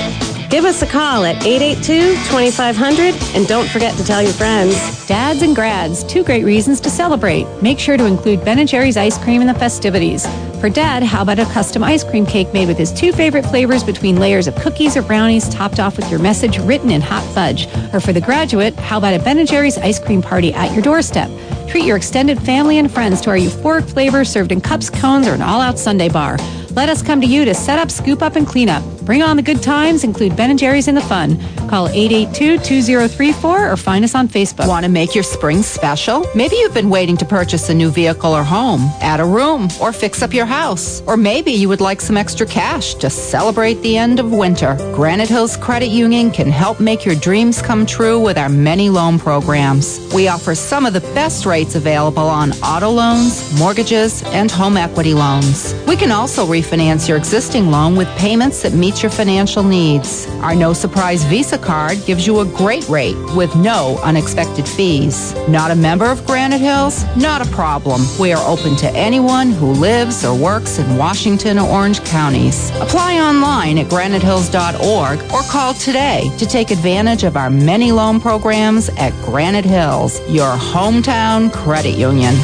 Give 0.55 0.67
us 0.67 0.83
a 0.83 0.87
call 0.87 1.25
at 1.25 1.35
882-2500 1.43 3.35
and 3.35 3.45
don't 3.49 3.69
forget 3.69 3.93
to 3.97 4.05
tell 4.05 4.23
your 4.23 4.33
friends. 4.33 5.05
Dads 5.09 5.43
and 5.43 5.53
grads, 5.53 6.05
two 6.05 6.23
great 6.23 6.45
reasons 6.45 6.79
to 6.83 6.91
celebrate. 6.91 7.45
Make 7.61 7.81
sure 7.81 7.97
to 7.97 8.07
include 8.07 8.45
Ben 8.45 8.65
& 8.67 8.69
Jerry's 8.69 8.97
ice 8.97 9.19
cream 9.19 9.41
in 9.41 9.49
the 9.49 9.55
festivities. 9.55 10.25
For 10.61 10.71
dad, 10.71 11.03
how 11.03 11.23
about 11.23 11.41
a 11.41 11.45
custom 11.47 11.83
ice 11.83 12.05
cream 12.05 12.25
cake 12.25 12.53
made 12.53 12.69
with 12.69 12.79
his 12.79 12.93
two 12.93 13.13
favorite 13.13 13.45
flavors 13.47 13.83
between 13.83 14.15
layers 14.21 14.47
of 14.47 14.55
cookies 14.55 14.97
or 14.97 15.03
brownies 15.03 15.49
topped 15.49 15.81
off 15.81 15.97
with 15.97 16.09
your 16.09 16.21
message 16.21 16.61
written 16.61 16.93
in 16.93 17.01
hot 17.01 17.25
fudge? 17.35 17.67
Or 17.93 17.99
for 17.99 18.13
the 18.13 18.21
graduate, 18.21 18.77
how 18.77 18.99
about 18.99 19.21
a 19.21 19.25
Ben 19.25 19.45
& 19.47 19.49
Jerry's 19.49 19.77
ice 19.77 19.99
cream 19.99 20.23
party 20.23 20.55
at 20.55 20.73
your 20.73 20.83
doorstep? 20.83 21.33
Treat 21.67 21.85
your 21.85 21.97
extended 21.97 22.41
family 22.41 22.79
and 22.79 22.89
friends 22.89 23.21
to 23.23 23.31
our 23.31 23.37
euphoric 23.37 23.91
flavors 23.91 24.29
served 24.29 24.53
in 24.53 24.61
cups, 24.61 24.89
cones, 24.89 25.27
or 25.27 25.33
an 25.33 25.43
all-out 25.43 25.81
Sunday 25.81 26.09
bar. 26.09 26.37
Let 26.75 26.89
us 26.89 27.03
come 27.03 27.21
to 27.21 27.27
you 27.27 27.45
to 27.45 27.55
set 27.55 27.79
up, 27.79 27.89
scoop 27.89 28.21
up, 28.21 28.35
and 28.35 28.45
clean 28.45 28.69
up. 28.69 28.83
Bring 29.03 29.23
on 29.23 29.37
the 29.37 29.43
good 29.43 29.63
times, 29.63 30.03
include 30.03 30.35
Ben 30.35 30.57
& 30.57 30.59
Jerry's 30.59 30.89
in 30.89 30.97
the 30.97 31.01
fun. 31.03 31.39
Call 31.69 31.89
882-2034 31.89 33.73
or 33.73 33.77
find 33.77 34.05
us 34.05 34.15
on 34.17 34.27
Facebook. 34.29 34.67
Want 34.67 34.85
to 34.85 34.91
make 34.91 35.15
your 35.15 35.23
spring 35.23 35.63
special? 35.63 36.27
Maybe 36.35 36.57
you've 36.57 36.75
been 36.75 36.91
waiting 36.91 37.17
to 37.19 37.25
purchase 37.25 37.69
a 37.69 37.75
new 37.75 37.91
vehicle 37.91 38.33
or 38.33 38.43
home, 38.43 38.81
add 39.01 39.21
a 39.21 39.25
room, 39.25 39.69
or 39.81 39.93
fix 39.93 40.21
up 40.21 40.35
your 40.35 40.47
house. 40.47 41.01
Or 41.07 41.17
maybe 41.17 41.53
you 41.53 41.69
would 41.69 41.81
like 41.81 42.01
some 42.01 42.17
extra 42.17 42.47
cash 42.47 42.95
to 42.95 43.09
celebrate 43.09 43.75
the 43.83 43.97
end 43.97 44.19
of 44.19 44.33
winter. 44.33 44.75
Granite 44.95 45.29
Hills 45.29 45.57
Credit 45.57 45.91
Union 45.91 46.31
can 46.33 46.51
help 46.51 46.81
make 46.81 47.05
your 47.05 47.15
dreams 47.15 47.63
come 47.63 47.87
true 47.87 48.19
with 48.19 48.37
our 48.37 48.49
many 48.49 48.89
loan 48.89 49.19
programs. 49.19 50.01
We 50.13 50.27
offer 50.27 50.57
some 50.57 50.87
of 50.87 50.93
the 50.93 51.03
best 51.15 51.47
rates 51.47 51.77
available 51.77 52.27
on 52.27 52.53
auto 52.65 52.91
loans, 52.91 53.57
mortgages, 53.61 54.25
and 54.29 54.51
home 54.51 54.77
equity 54.77 55.15
loans. 55.15 55.73
We 55.87 55.95
can 55.95 56.11
also 56.11 56.45
refinance 56.45 56.64
your 57.09 57.17
existing 57.17 57.71
loan 57.71 57.95
with 57.95 58.09
payments 58.17 58.63
that 58.63 58.73
meet 58.73 59.03
your 59.03 59.11
financial 59.11 59.63
needs. 59.63 60.27
Our 60.43 60.55
no 60.55 60.73
surprise 60.73 61.23
Visa 61.25 61.59
card 61.59 61.99
gives 62.05 62.27
you 62.27 62.41
a 62.41 62.45
great 62.45 62.89
rate 62.89 63.17
with 63.37 63.55
no 63.57 63.99
unexpected 64.03 64.67
fees. 64.67 65.35
Not 65.49 65.71
a 65.71 65.75
member 65.75 66.07
of 66.07 66.25
Granite 66.27 66.61
Hills? 66.61 67.05
Not 67.17 67.47
a 67.47 67.51
problem. 67.51 68.03
We 68.19 68.33
are 68.33 68.43
open 68.49 68.77
to 68.77 68.91
anyone 68.91 69.51
who 69.51 69.73
lives 69.73 70.25
or 70.25 70.37
works 70.37 70.79
in 70.79 70.97
Washington 70.97 71.59
or 71.59 71.69
Orange 71.69 72.03
counties. 72.05 72.71
Apply 72.81 73.19
online 73.21 73.79
at 73.79 73.87
granitehills.org 73.87 75.33
or 75.33 75.43
call 75.51 75.75
today 75.75 76.31
to 76.39 76.47
take 76.47 76.71
advantage 76.71 77.25
of 77.25 77.37
our 77.37 77.51
many 77.51 77.93
loan 77.93 78.21
programs 78.21 78.89
at 78.97 79.13
Granite 79.25 79.65
Hills, 79.65 80.21
your 80.29 80.53
hometown 80.57 81.53
credit 81.53 81.97
union. 81.97 82.35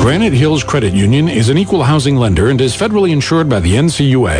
Granite 0.00 0.32
Hills 0.32 0.62
Credit 0.62 0.94
Union 0.94 1.28
is 1.28 1.48
an 1.48 1.58
equal 1.58 1.82
housing 1.82 2.16
lender 2.16 2.48
and 2.48 2.60
is 2.60 2.76
federally 2.76 3.10
insured 3.10 3.48
by 3.48 3.60
the 3.60 3.74
NCUA. 3.74 4.38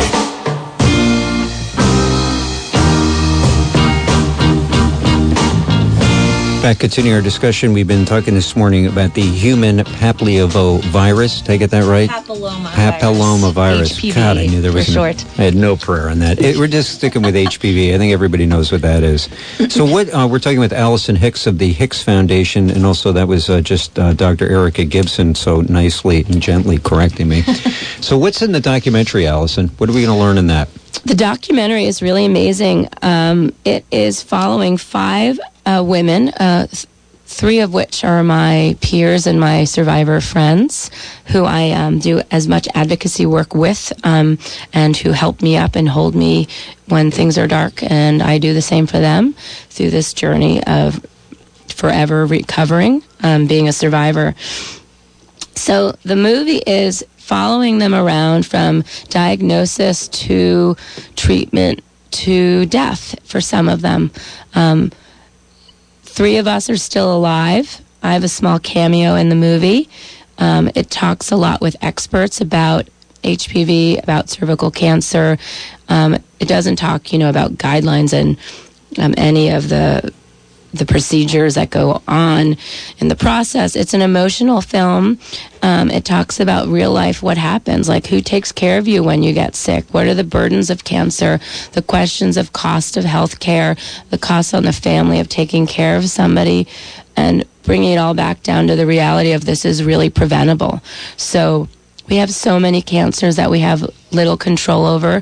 Back, 6.61 6.79
continuing 6.79 7.15
our 7.15 7.21
discussion. 7.21 7.71
We've 7.71 7.87
been 7.87 8.03
talking 8.05 8.33
this 8.33 8.55
morning 8.55 8.87
about 8.87 9.13
the 9.13 9.21
human 9.21 9.77
papillovirus. 9.79 11.43
Did 11.43 11.51
I 11.51 11.57
get 11.57 11.69
that 11.71 11.85
right? 11.85 12.09
Papillomavirus. 12.41 13.99
HPV 13.99 14.15
God, 14.15 14.37
I 14.37 14.45
knew 14.45 14.61
there 14.61 14.71
was 14.71 14.85
for 14.85 14.91
an- 15.07 15.17
short. 15.17 15.39
I 15.39 15.43
had 15.43 15.55
no 15.55 15.75
prayer 15.75 16.09
on 16.09 16.19
that. 16.19 16.39
It- 16.41 16.57
we're 16.57 16.67
just 16.67 16.93
sticking 16.95 17.21
with 17.21 17.35
HPV. 17.35 17.93
I 17.93 17.97
think 17.97 18.13
everybody 18.13 18.45
knows 18.45 18.71
what 18.71 18.81
that 18.81 19.03
is. 19.03 19.29
So, 19.69 19.85
what 19.85 20.13
uh, 20.13 20.27
we're 20.29 20.39
talking 20.39 20.59
with 20.59 20.73
Allison 20.73 21.15
Hicks 21.15 21.47
of 21.47 21.57
the 21.57 21.71
Hicks 21.71 22.01
Foundation, 22.03 22.69
and 22.69 22.85
also 22.85 23.11
that 23.11 23.27
was 23.27 23.49
uh, 23.49 23.61
just 23.61 23.97
uh, 23.99 24.13
Dr. 24.13 24.49
Erica 24.49 24.85
Gibson, 24.85 25.35
so 25.35 25.61
nicely 25.61 26.23
and 26.25 26.41
gently 26.41 26.77
correcting 26.77 27.27
me. 27.29 27.41
so, 28.01 28.17
what's 28.17 28.41
in 28.41 28.51
the 28.51 28.59
documentary, 28.61 29.27
Allison? 29.27 29.67
What 29.77 29.89
are 29.89 29.93
we 29.93 30.03
going 30.03 30.15
to 30.17 30.19
learn 30.23 30.37
in 30.37 30.47
that? 30.47 30.69
The 31.05 31.15
documentary 31.15 31.85
is 31.85 32.01
really 32.01 32.25
amazing. 32.25 32.89
Um, 33.01 33.53
it 33.65 33.85
is 33.91 34.21
following 34.21 34.77
five 34.77 35.39
uh, 35.65 35.83
women, 35.85 36.29
uh, 36.29 36.67
th- 36.67 36.85
three 37.37 37.59
of 37.59 37.71
which 37.71 38.03
are 38.03 38.23
my 38.23 38.75
peers 38.81 39.27
and 39.27 39.39
my 39.39 39.63
survivor 39.63 40.19
friends, 40.19 40.89
who 41.27 41.45
I 41.45 41.69
um, 41.69 41.99
do 41.99 42.19
as 42.31 42.47
much 42.47 42.67
advocacy 42.73 43.27
work 43.27 43.53
with, 43.53 43.93
um, 44.03 44.39
and 44.73 44.97
who 44.97 45.11
help 45.11 45.43
me 45.43 45.55
up 45.55 45.75
and 45.75 45.87
hold 45.87 46.15
me 46.15 46.47
when 46.87 47.11
things 47.11 47.37
are 47.37 47.45
dark. 47.45 47.83
And 47.83 48.23
I 48.23 48.39
do 48.39 48.55
the 48.55 48.61
same 48.63 48.87
for 48.87 48.97
them 48.97 49.33
through 49.69 49.91
this 49.91 50.15
journey 50.15 50.63
of 50.65 51.05
forever 51.69 52.25
recovering, 52.25 53.03
um, 53.21 53.45
being 53.45 53.67
a 53.67 53.73
survivor. 53.73 54.33
So 55.53 55.91
the 56.03 56.15
movie 56.15 56.63
is 56.65 57.05
following 57.17 57.77
them 57.77 57.93
around 57.93 58.47
from 58.47 58.83
diagnosis 59.09 60.07
to 60.07 60.75
treatment 61.15 61.83
to 62.09 62.65
death 62.65 63.15
for 63.29 63.41
some 63.41 63.69
of 63.69 63.81
them. 63.81 64.09
Um, 64.55 64.91
three 66.17 66.37
of 66.37 66.47
us 66.47 66.67
are 66.67 66.77
still 66.77 67.15
alive. 67.15 67.79
I 68.01 68.13
have 68.13 68.23
a 68.23 68.27
small 68.27 68.57
cameo 68.57 69.13
in 69.13 69.29
the 69.29 69.35
movie. 69.35 69.87
Um, 70.39 70.67
it 70.73 70.89
talks 70.89 71.29
a 71.29 71.35
lot 71.35 71.61
with 71.61 71.75
experts 71.79 72.41
about 72.41 72.87
HPV, 73.23 74.01
about 74.01 74.27
cervical 74.27 74.71
cancer. 74.71 75.37
Um, 75.89 76.15
it 76.39 76.47
doesn't 76.47 76.77
talk, 76.77 77.13
you 77.13 77.19
know, 77.19 77.29
about 77.29 77.51
guidelines 77.53 78.13
and 78.13 78.35
um, 78.97 79.13
any 79.15 79.49
of 79.49 79.69
the 79.69 80.11
the 80.77 80.85
procedures 80.85 81.55
that 81.55 81.69
go 81.69 82.01
on 82.07 82.57
in 82.99 83.07
the 83.07 83.15
process. 83.15 83.75
It's 83.75 83.93
an 83.93 84.01
emotional 84.01 84.61
film. 84.61 85.19
Um, 85.61 85.89
it 85.89 86.05
talks 86.05 86.39
about 86.39 86.67
real 86.67 86.91
life, 86.91 87.23
what 87.23 87.37
happens, 87.37 87.89
like 87.89 88.07
who 88.07 88.21
takes 88.21 88.51
care 88.51 88.77
of 88.77 88.87
you 88.87 89.03
when 89.03 89.23
you 89.23 89.33
get 89.33 89.55
sick, 89.55 89.85
what 89.93 90.07
are 90.07 90.13
the 90.13 90.23
burdens 90.23 90.69
of 90.69 90.83
cancer, 90.83 91.39
the 91.73 91.81
questions 91.81 92.37
of 92.37 92.53
cost 92.53 92.95
of 92.97 93.03
health 93.03 93.39
care, 93.39 93.75
the 94.09 94.17
cost 94.17 94.53
on 94.53 94.63
the 94.63 94.73
family 94.73 95.19
of 95.19 95.27
taking 95.27 95.65
care 95.65 95.97
of 95.97 96.09
somebody, 96.09 96.67
and 97.15 97.43
bringing 97.63 97.93
it 97.93 97.97
all 97.97 98.13
back 98.13 98.43
down 98.43 98.67
to 98.67 98.75
the 98.75 98.85
reality 98.85 99.31
of 99.31 99.45
this 99.45 99.65
is 99.65 99.83
really 99.83 100.09
preventable. 100.09 100.81
So 101.17 101.67
we 102.07 102.17
have 102.17 102.31
so 102.31 102.59
many 102.59 102.81
cancers 102.81 103.35
that 103.35 103.51
we 103.51 103.59
have 103.59 103.89
little 104.11 104.37
control 104.37 104.85
over. 104.85 105.21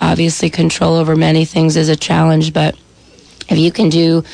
Obviously, 0.00 0.48
control 0.48 0.94
over 0.94 1.16
many 1.16 1.44
things 1.44 1.76
is 1.76 1.88
a 1.88 1.96
challenge, 1.96 2.54
but 2.54 2.76
if 3.48 3.58
you 3.58 3.72
can 3.72 3.88
do 3.88 4.24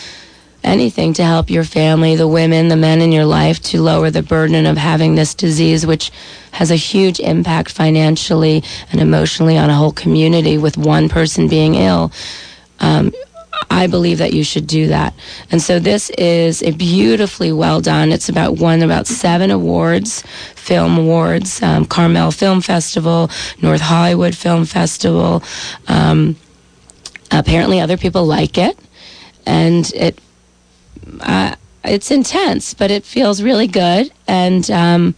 anything 0.65 1.13
to 1.15 1.25
help 1.25 1.51
your 1.51 1.65
family, 1.65 2.17
the 2.17 2.27
women, 2.27 2.69
the 2.69 2.77
men 2.77 3.01
in 3.01 3.13
your 3.13 3.27
life 3.27 3.61
to 3.61 3.83
lower 3.83 4.11
the 4.11 4.23
burden 4.23 4.67
of 4.67 4.77
having 4.77 5.15
this 5.15 5.35
disease, 5.35 5.87
which 5.87 6.11
has 6.53 6.71
a 6.71 6.77
huge 6.77 7.21
impact 7.21 7.71
financially 7.71 8.63
and 8.91 9.01
emotionally 9.01 9.59
on 9.59 9.71
a 9.71 9.75
whole 9.75 9.93
community 9.93 10.59
with 10.59 10.77
one 10.77 11.09
person 11.09 11.49
being 11.49 11.75
ill. 11.75 12.11
Um, 12.81 13.13
I 13.71 13.87
believe 13.87 14.19
that 14.19 14.33
you 14.33 14.45
should 14.45 14.67
do 14.67 14.89
that. 14.89 15.15
And 15.51 15.61
so 15.61 15.79
this 15.79 16.11
is 16.11 16.63
a 16.63 16.73
beautifully 16.73 17.53
well 17.53 17.81
done. 17.81 18.13
It's 18.13 18.29
about 18.29 18.57
won 18.57 18.83
about 18.83 19.07
seven 19.07 19.51
awards, 19.51 20.23
film 20.55 20.99
awards, 20.99 21.63
um, 21.63 21.85
Carmel 21.85 22.31
Film 22.31 22.61
Festival, 22.61 23.31
North 23.63 23.81
Hollywood 23.81 24.35
Film 24.35 24.65
Festival. 24.65 25.43
Um, 25.89 26.37
apparently, 27.31 27.81
other 27.81 27.97
people 27.97 28.27
like 28.27 28.59
it, 28.59 28.79
and 29.47 29.91
it 29.95 30.19
uh, 31.21 31.55
it's 31.85 32.11
intense, 32.11 32.75
but 32.75 32.91
it 32.91 33.05
feels 33.05 33.43
really 33.43 33.67
good. 33.67 34.11
And 34.27 34.71
um, 34.71 35.15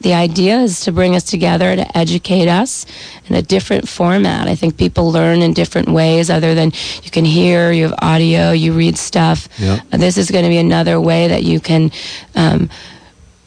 the 0.00 0.12
idea 0.12 0.58
is 0.58 0.80
to 0.80 0.92
bring 0.92 1.14
us 1.14 1.22
together 1.22 1.76
to 1.76 1.96
educate 1.96 2.48
us 2.48 2.84
in 3.28 3.36
a 3.36 3.42
different 3.42 3.88
format. 3.88 4.48
I 4.48 4.54
think 4.54 4.76
people 4.76 5.12
learn 5.12 5.40
in 5.40 5.54
different 5.54 5.88
ways, 5.88 6.30
other 6.30 6.54
than 6.54 6.72
you 7.02 7.10
can 7.10 7.24
hear, 7.24 7.72
you 7.72 7.84
have 7.84 7.94
audio, 8.02 8.50
you 8.50 8.72
read 8.72 8.98
stuff. 8.98 9.48
Uh, 9.92 9.96
This 9.96 10.18
is 10.18 10.30
going 10.30 10.44
to 10.44 10.50
be 10.50 10.58
another 10.58 11.00
way 11.00 11.28
that 11.28 11.42
you 11.42 11.60
can 11.60 11.90
um, 12.34 12.68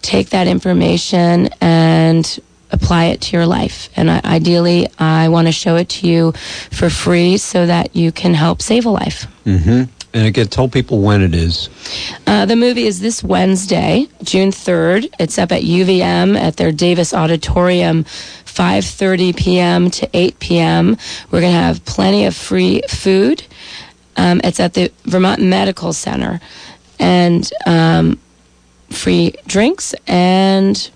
take 0.01 0.29
that 0.29 0.47
information 0.47 1.49
and 1.61 2.39
apply 2.71 3.05
it 3.05 3.21
to 3.21 3.37
your 3.37 3.45
life. 3.45 3.89
And 3.95 4.09
I, 4.09 4.21
ideally, 4.23 4.87
I 4.99 5.29
want 5.29 5.47
to 5.47 5.51
show 5.51 5.75
it 5.75 5.89
to 5.89 6.07
you 6.07 6.31
for 6.71 6.89
free 6.89 7.37
so 7.37 7.65
that 7.65 7.95
you 7.95 8.11
can 8.11 8.33
help 8.33 8.61
save 8.61 8.85
a 8.85 8.89
life. 8.89 9.27
Mm-hmm. 9.45 9.83
And 10.13 10.25
again, 10.25 10.47
tell 10.47 10.67
people 10.67 11.01
when 11.01 11.21
it 11.21 11.35
is. 11.35 11.69
Uh, 12.25 12.45
the 12.45 12.55
movie 12.55 12.87
is 12.87 13.01
this 13.01 13.23
Wednesday, 13.23 14.07
June 14.23 14.49
3rd. 14.49 15.13
It's 15.19 15.37
up 15.37 15.51
at 15.51 15.63
UVM 15.63 16.37
at 16.37 16.57
their 16.57 16.71
Davis 16.71 17.13
Auditorium, 17.13 18.03
5.30 18.03 19.37
p.m. 19.37 19.91
to 19.91 20.09
8 20.13 20.39
p.m. 20.39 20.97
We're 21.29 21.41
going 21.41 21.53
to 21.53 21.59
have 21.59 21.83
plenty 21.85 22.25
of 22.25 22.35
free 22.35 22.81
food. 22.89 23.43
Um, 24.15 24.41
it's 24.43 24.59
at 24.59 24.73
the 24.73 24.91
Vermont 25.03 25.41
Medical 25.41 25.93
Center. 25.93 26.39
And 26.99 27.47
um, 27.65 28.19
free 28.89 29.35
drinks 29.45 29.93
and 30.07 30.89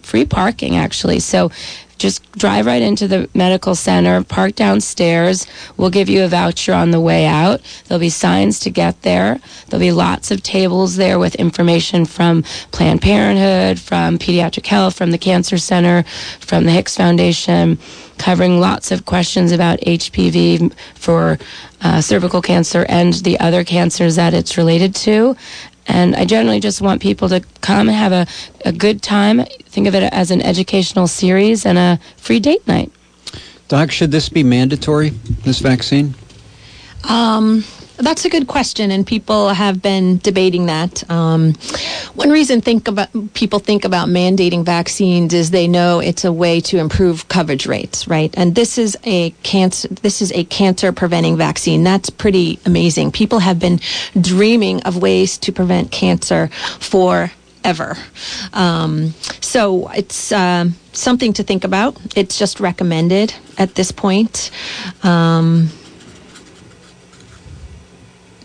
free 0.00 0.24
parking, 0.24 0.76
actually. 0.76 1.20
So 1.20 1.50
just 1.98 2.30
drive 2.32 2.66
right 2.66 2.82
into 2.82 3.06
the 3.08 3.28
medical 3.34 3.74
center, 3.74 4.22
park 4.24 4.54
downstairs. 4.54 5.46
We'll 5.76 5.90
give 5.90 6.08
you 6.08 6.24
a 6.24 6.28
voucher 6.28 6.72
on 6.72 6.90
the 6.90 7.00
way 7.00 7.26
out. 7.26 7.60
There'll 7.86 8.00
be 8.00 8.10
signs 8.10 8.58
to 8.60 8.70
get 8.70 9.02
there. 9.02 9.40
There'll 9.68 9.80
be 9.80 9.92
lots 9.92 10.30
of 10.30 10.42
tables 10.42 10.96
there 10.96 11.18
with 11.18 11.34
information 11.36 12.04
from 12.04 12.42
Planned 12.72 13.02
Parenthood, 13.02 13.78
from 13.78 14.18
Pediatric 14.18 14.66
Health, 14.66 14.96
from 14.96 15.10
the 15.10 15.18
Cancer 15.18 15.58
Center, 15.58 16.02
from 16.40 16.64
the 16.64 16.72
Hicks 16.72 16.96
Foundation, 16.96 17.78
covering 18.18 18.60
lots 18.60 18.90
of 18.90 19.04
questions 19.06 19.52
about 19.52 19.80
HPV 19.80 20.72
for 20.94 21.38
uh, 21.82 22.00
cervical 22.00 22.40
cancer 22.40 22.86
and 22.88 23.12
the 23.14 23.38
other 23.40 23.62
cancers 23.62 24.16
that 24.16 24.34
it's 24.34 24.56
related 24.56 24.94
to. 24.94 25.36
And 25.86 26.16
I 26.16 26.24
generally 26.24 26.60
just 26.60 26.80
want 26.80 27.02
people 27.02 27.28
to 27.28 27.40
come 27.60 27.88
and 27.88 27.96
have 27.96 28.12
a, 28.12 28.26
a 28.64 28.72
good 28.72 29.02
time. 29.02 29.44
Think 29.66 29.86
of 29.86 29.94
it 29.94 30.02
as 30.12 30.30
an 30.30 30.40
educational 30.40 31.06
series 31.06 31.66
and 31.66 31.78
a 31.78 32.00
free 32.16 32.40
date 32.40 32.66
night. 32.66 32.90
Doc, 33.68 33.90
should 33.90 34.10
this 34.10 34.28
be 34.28 34.42
mandatory, 34.42 35.10
this 35.10 35.58
vaccine? 35.60 36.14
Um, 37.08 37.64
that's 37.96 38.24
a 38.24 38.28
good 38.28 38.46
question, 38.46 38.90
and 38.90 39.06
people 39.06 39.50
have 39.50 39.80
been 39.80 40.18
debating 40.18 40.66
that. 40.66 41.08
Um, 41.10 41.54
one 42.14 42.30
reason 42.30 42.60
think 42.60 42.88
about 42.88 43.08
people 43.34 43.58
think 43.58 43.84
about 43.84 44.08
mandating 44.08 44.64
vaccines 44.64 45.32
is 45.32 45.50
they 45.50 45.68
know 45.68 46.00
it's 46.00 46.24
a 46.24 46.32
way 46.32 46.60
to 46.62 46.78
improve 46.78 47.28
coverage 47.28 47.66
rates, 47.66 48.08
right? 48.08 48.34
And 48.36 48.54
this 48.54 48.78
is 48.78 48.96
a 49.04 49.30
cancer. 49.42 49.88
This 49.88 50.22
is 50.22 50.32
a 50.32 50.44
cancer 50.44 50.92
preventing 50.92 51.36
vaccine. 51.36 51.84
That's 51.84 52.10
pretty 52.10 52.58
amazing. 52.66 53.12
People 53.12 53.38
have 53.38 53.58
been 53.58 53.80
dreaming 54.20 54.82
of 54.82 55.00
ways 55.00 55.38
to 55.38 55.52
prevent 55.52 55.90
cancer 55.90 56.48
for 56.80 57.30
ever. 57.62 57.96
Um, 58.52 59.14
so 59.40 59.88
it's 59.88 60.32
um, 60.32 60.74
something 60.92 61.32
to 61.34 61.42
think 61.42 61.64
about. 61.64 61.96
It's 62.14 62.38
just 62.38 62.60
recommended 62.60 63.34
at 63.56 63.74
this 63.74 63.90
point. 63.90 64.50
Um, 65.02 65.70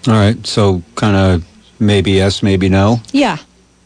All 0.07 0.13
right, 0.13 0.45
so 0.47 0.81
kind 0.95 1.15
of 1.15 1.45
maybe 1.79 2.11
yes, 2.11 2.41
maybe 2.41 2.69
no. 2.69 2.99
yeah. 3.11 3.37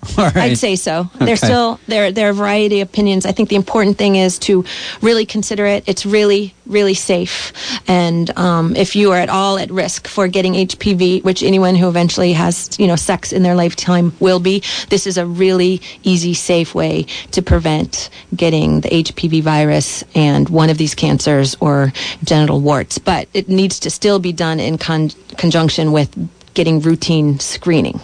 Right. 0.23 0.35
I'd 0.37 0.57
say 0.57 0.75
so. 0.75 1.09
Okay. 1.15 1.25
There's 1.25 1.41
still 1.41 1.79
there 1.87 2.11
there 2.11 2.27
are 2.27 2.31
a 2.31 2.33
variety 2.33 2.81
of 2.81 2.89
opinions. 2.89 3.25
I 3.25 3.31
think 3.31 3.49
the 3.49 3.55
important 3.55 3.97
thing 3.97 4.15
is 4.15 4.39
to 4.39 4.63
really 5.01 5.25
consider 5.25 5.65
it. 5.65 5.83
It's 5.87 6.05
really 6.05 6.53
really 6.65 6.93
safe, 6.93 7.51
and 7.89 8.35
um, 8.37 8.75
if 8.75 8.95
you 8.95 9.11
are 9.11 9.17
at 9.17 9.29
all 9.29 9.57
at 9.57 9.69
risk 9.69 10.07
for 10.07 10.27
getting 10.27 10.53
HPV, 10.53 11.23
which 11.23 11.43
anyone 11.43 11.75
who 11.75 11.89
eventually 11.89 12.33
has 12.33 12.69
you 12.79 12.87
know 12.87 12.95
sex 12.95 13.33
in 13.33 13.43
their 13.43 13.55
lifetime 13.55 14.13
will 14.19 14.39
be, 14.39 14.63
this 14.89 15.05
is 15.07 15.17
a 15.17 15.25
really 15.25 15.81
easy, 16.03 16.33
safe 16.33 16.73
way 16.73 17.03
to 17.31 17.41
prevent 17.41 18.09
getting 18.35 18.81
the 18.81 18.89
HPV 18.89 19.41
virus 19.41 20.03
and 20.15 20.47
one 20.49 20.69
of 20.69 20.77
these 20.77 20.95
cancers 20.95 21.55
or 21.59 21.91
genital 22.23 22.61
warts. 22.61 22.97
But 22.97 23.27
it 23.33 23.49
needs 23.49 23.79
to 23.81 23.89
still 23.89 24.19
be 24.19 24.31
done 24.31 24.59
in 24.59 24.77
con- 24.77 25.11
conjunction 25.37 25.91
with 25.91 26.09
getting 26.53 26.79
routine 26.81 27.39
screening. 27.39 27.99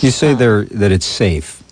You 0.00 0.10
say 0.10 0.34
there 0.34 0.64
that 0.64 0.92
it's 0.92 1.06
safe, 1.06 1.62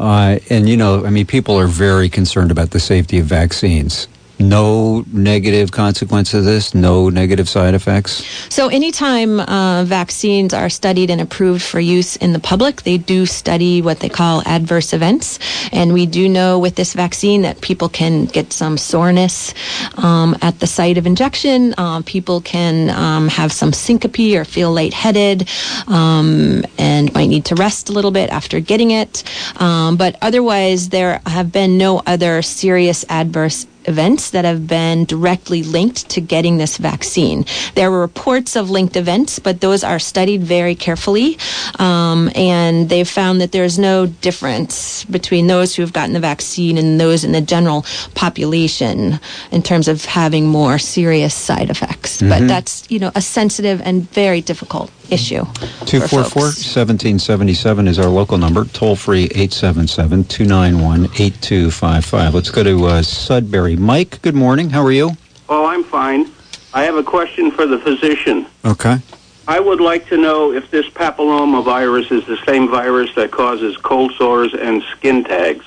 uh, 0.00 0.38
and 0.50 0.68
you 0.68 0.76
know, 0.76 1.04
I 1.04 1.10
mean, 1.10 1.26
people 1.26 1.58
are 1.58 1.66
very 1.66 2.08
concerned 2.08 2.50
about 2.50 2.70
the 2.70 2.80
safety 2.80 3.18
of 3.18 3.26
vaccines. 3.26 4.08
No 4.38 5.04
negative 5.12 5.72
consequence 5.72 6.34
of 6.34 6.44
this, 6.44 6.74
no 6.74 7.08
negative 7.08 7.48
side 7.48 7.74
effects. 7.74 8.24
So, 8.52 8.68
anytime 8.68 9.40
uh, 9.40 9.84
vaccines 9.84 10.52
are 10.52 10.68
studied 10.68 11.10
and 11.10 11.20
approved 11.20 11.62
for 11.62 11.80
use 11.80 12.16
in 12.16 12.32
the 12.32 12.38
public, 12.38 12.82
they 12.82 12.98
do 12.98 13.26
study 13.26 13.82
what 13.82 14.00
they 14.00 14.08
call 14.08 14.42
adverse 14.46 14.92
events. 14.92 15.38
And 15.72 15.92
we 15.92 16.06
do 16.06 16.28
know 16.28 16.58
with 16.58 16.74
this 16.74 16.94
vaccine 16.94 17.42
that 17.42 17.60
people 17.60 17.88
can 17.88 18.26
get 18.26 18.52
some 18.52 18.76
soreness 18.76 19.54
um, 19.96 20.36
at 20.42 20.60
the 20.60 20.66
site 20.66 20.98
of 20.98 21.06
injection. 21.06 21.74
Uh, 21.78 22.02
people 22.04 22.40
can 22.40 22.90
um, 22.90 23.28
have 23.28 23.52
some 23.52 23.72
syncope 23.72 24.18
or 24.34 24.44
feel 24.44 24.72
lightheaded 24.72 25.48
um, 25.86 26.64
and 26.78 27.12
might 27.14 27.26
need 27.26 27.44
to 27.46 27.54
rest 27.54 27.88
a 27.88 27.92
little 27.92 28.10
bit 28.10 28.30
after 28.30 28.60
getting 28.60 28.90
it. 28.90 29.22
Um, 29.60 29.96
but 29.96 30.16
otherwise, 30.22 30.88
there 30.88 31.20
have 31.26 31.52
been 31.52 31.78
no 31.78 32.02
other 32.06 32.42
serious 32.42 33.04
adverse 33.08 33.66
events 33.86 34.30
that 34.30 34.44
have 34.44 34.66
been 34.66 35.04
directly 35.04 35.62
linked 35.62 36.08
to 36.10 36.20
getting 36.20 36.56
this 36.58 36.76
vaccine. 36.78 37.44
There 37.74 37.90
were 37.90 38.00
reports 38.00 38.56
of 38.56 38.70
linked 38.70 38.96
events, 38.96 39.38
but 39.38 39.60
those 39.60 39.84
are 39.84 39.98
studied 39.98 40.42
very 40.42 40.74
carefully, 40.74 41.38
um, 41.78 42.30
and 42.34 42.88
they've 42.88 43.08
found 43.08 43.40
that 43.40 43.52
there's 43.52 43.78
no 43.78 44.06
difference 44.06 45.04
between 45.04 45.46
those 45.46 45.74
who 45.74 45.82
have 45.82 45.92
gotten 45.92 46.12
the 46.14 46.20
vaccine 46.20 46.78
and 46.78 47.00
those 47.00 47.24
in 47.24 47.32
the 47.32 47.40
general 47.40 47.84
population 48.14 49.20
in 49.50 49.62
terms 49.62 49.88
of 49.88 50.04
having 50.04 50.46
more 50.46 50.78
serious 50.78 51.34
side 51.34 51.70
effects. 51.70 52.20
But 52.20 52.42
Mhm. 52.42 52.48
that's 52.48 52.84
you 52.88 52.98
know 52.98 53.12
a 53.14 53.20
sensitive 53.20 53.80
and 53.84 54.10
very 54.12 54.40
difficult 54.40 54.90
issue. 55.10 55.44
for 55.44 55.86
244 55.86 56.24
folks. 56.24 56.76
1777 56.76 57.88
is 57.88 57.98
our 57.98 58.08
local 58.08 58.38
number. 58.38 58.64
Toll 58.66 58.96
free 58.96 59.24
877 59.24 60.24
291 60.24 61.04
8255. 61.04 62.34
Let's 62.34 62.50
go 62.50 62.62
to 62.62 62.86
uh, 62.86 63.02
Sudbury. 63.02 63.76
Mike, 63.76 64.20
good 64.22 64.34
morning. 64.34 64.70
How 64.70 64.82
are 64.84 64.92
you? 64.92 65.12
Oh, 65.48 65.66
I'm 65.66 65.84
fine. 65.84 66.30
I 66.72 66.82
have 66.84 66.96
a 66.96 67.04
question 67.04 67.50
for 67.50 67.66
the 67.66 67.78
physician. 67.78 68.46
Okay. 68.64 68.98
I 69.46 69.60
would 69.60 69.80
like 69.80 70.08
to 70.08 70.16
know 70.16 70.52
if 70.52 70.70
this 70.70 70.88
papilloma 70.88 71.62
virus 71.62 72.10
is 72.10 72.24
the 72.26 72.38
same 72.46 72.68
virus 72.68 73.14
that 73.14 73.30
causes 73.30 73.76
cold 73.76 74.12
sores 74.14 74.54
and 74.54 74.82
skin 74.96 75.22
tags. 75.22 75.64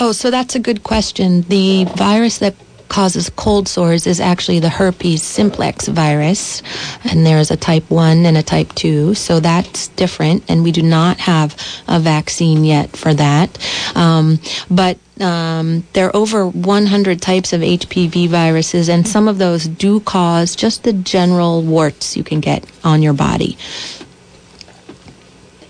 Oh, 0.00 0.12
so 0.12 0.30
that's 0.30 0.54
a 0.54 0.58
good 0.58 0.82
question. 0.82 1.42
The 1.42 1.84
virus 1.84 2.38
that 2.38 2.54
causes 2.88 3.30
cold 3.30 3.68
sores 3.68 4.06
is 4.06 4.20
actually 4.20 4.60
the 4.60 4.68
herpes 4.68 5.22
simplex 5.22 5.88
virus, 5.88 6.62
and 7.04 7.26
there's 7.26 7.50
a 7.50 7.56
type 7.56 7.88
1 7.90 8.24
and 8.24 8.36
a 8.36 8.42
type 8.42 8.72
2, 8.74 9.14
so 9.14 9.40
that's 9.40 9.88
different, 9.88 10.44
and 10.48 10.62
we 10.62 10.72
do 10.72 10.82
not 10.82 11.18
have 11.18 11.56
a 11.88 12.00
vaccine 12.00 12.64
yet 12.64 12.96
for 12.96 13.14
that. 13.14 13.58
Um, 13.94 14.38
but 14.70 14.98
um, 15.20 15.86
there 15.92 16.06
are 16.08 16.16
over 16.16 16.46
100 16.46 17.22
types 17.22 17.52
of 17.52 17.60
HPV 17.60 18.28
viruses, 18.28 18.88
and 18.88 19.06
some 19.06 19.28
of 19.28 19.38
those 19.38 19.66
do 19.66 20.00
cause 20.00 20.54
just 20.54 20.84
the 20.84 20.92
general 20.92 21.62
warts 21.62 22.16
you 22.16 22.24
can 22.24 22.40
get 22.40 22.64
on 22.84 23.02
your 23.02 23.14
body. 23.14 23.56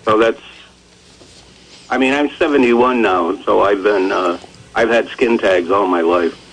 So 0.04 0.18
that's. 0.18 0.40
I 1.88 1.98
mean, 1.98 2.12
I'm 2.12 2.30
71 2.30 3.00
now, 3.00 3.36
so 3.42 3.62
I've 3.62 3.82
been. 3.82 4.10
Uh, 4.10 4.38
I've 4.74 4.88
had 4.90 5.08
skin 5.08 5.38
tags 5.38 5.70
all 5.70 5.86
my 5.86 6.02
life. 6.02 6.45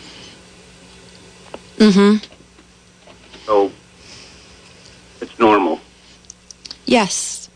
Mm-hmm. 1.77 2.17
So 3.45 3.71
it's 5.21 5.37
normal. 5.39 5.79
Yes. 6.85 7.49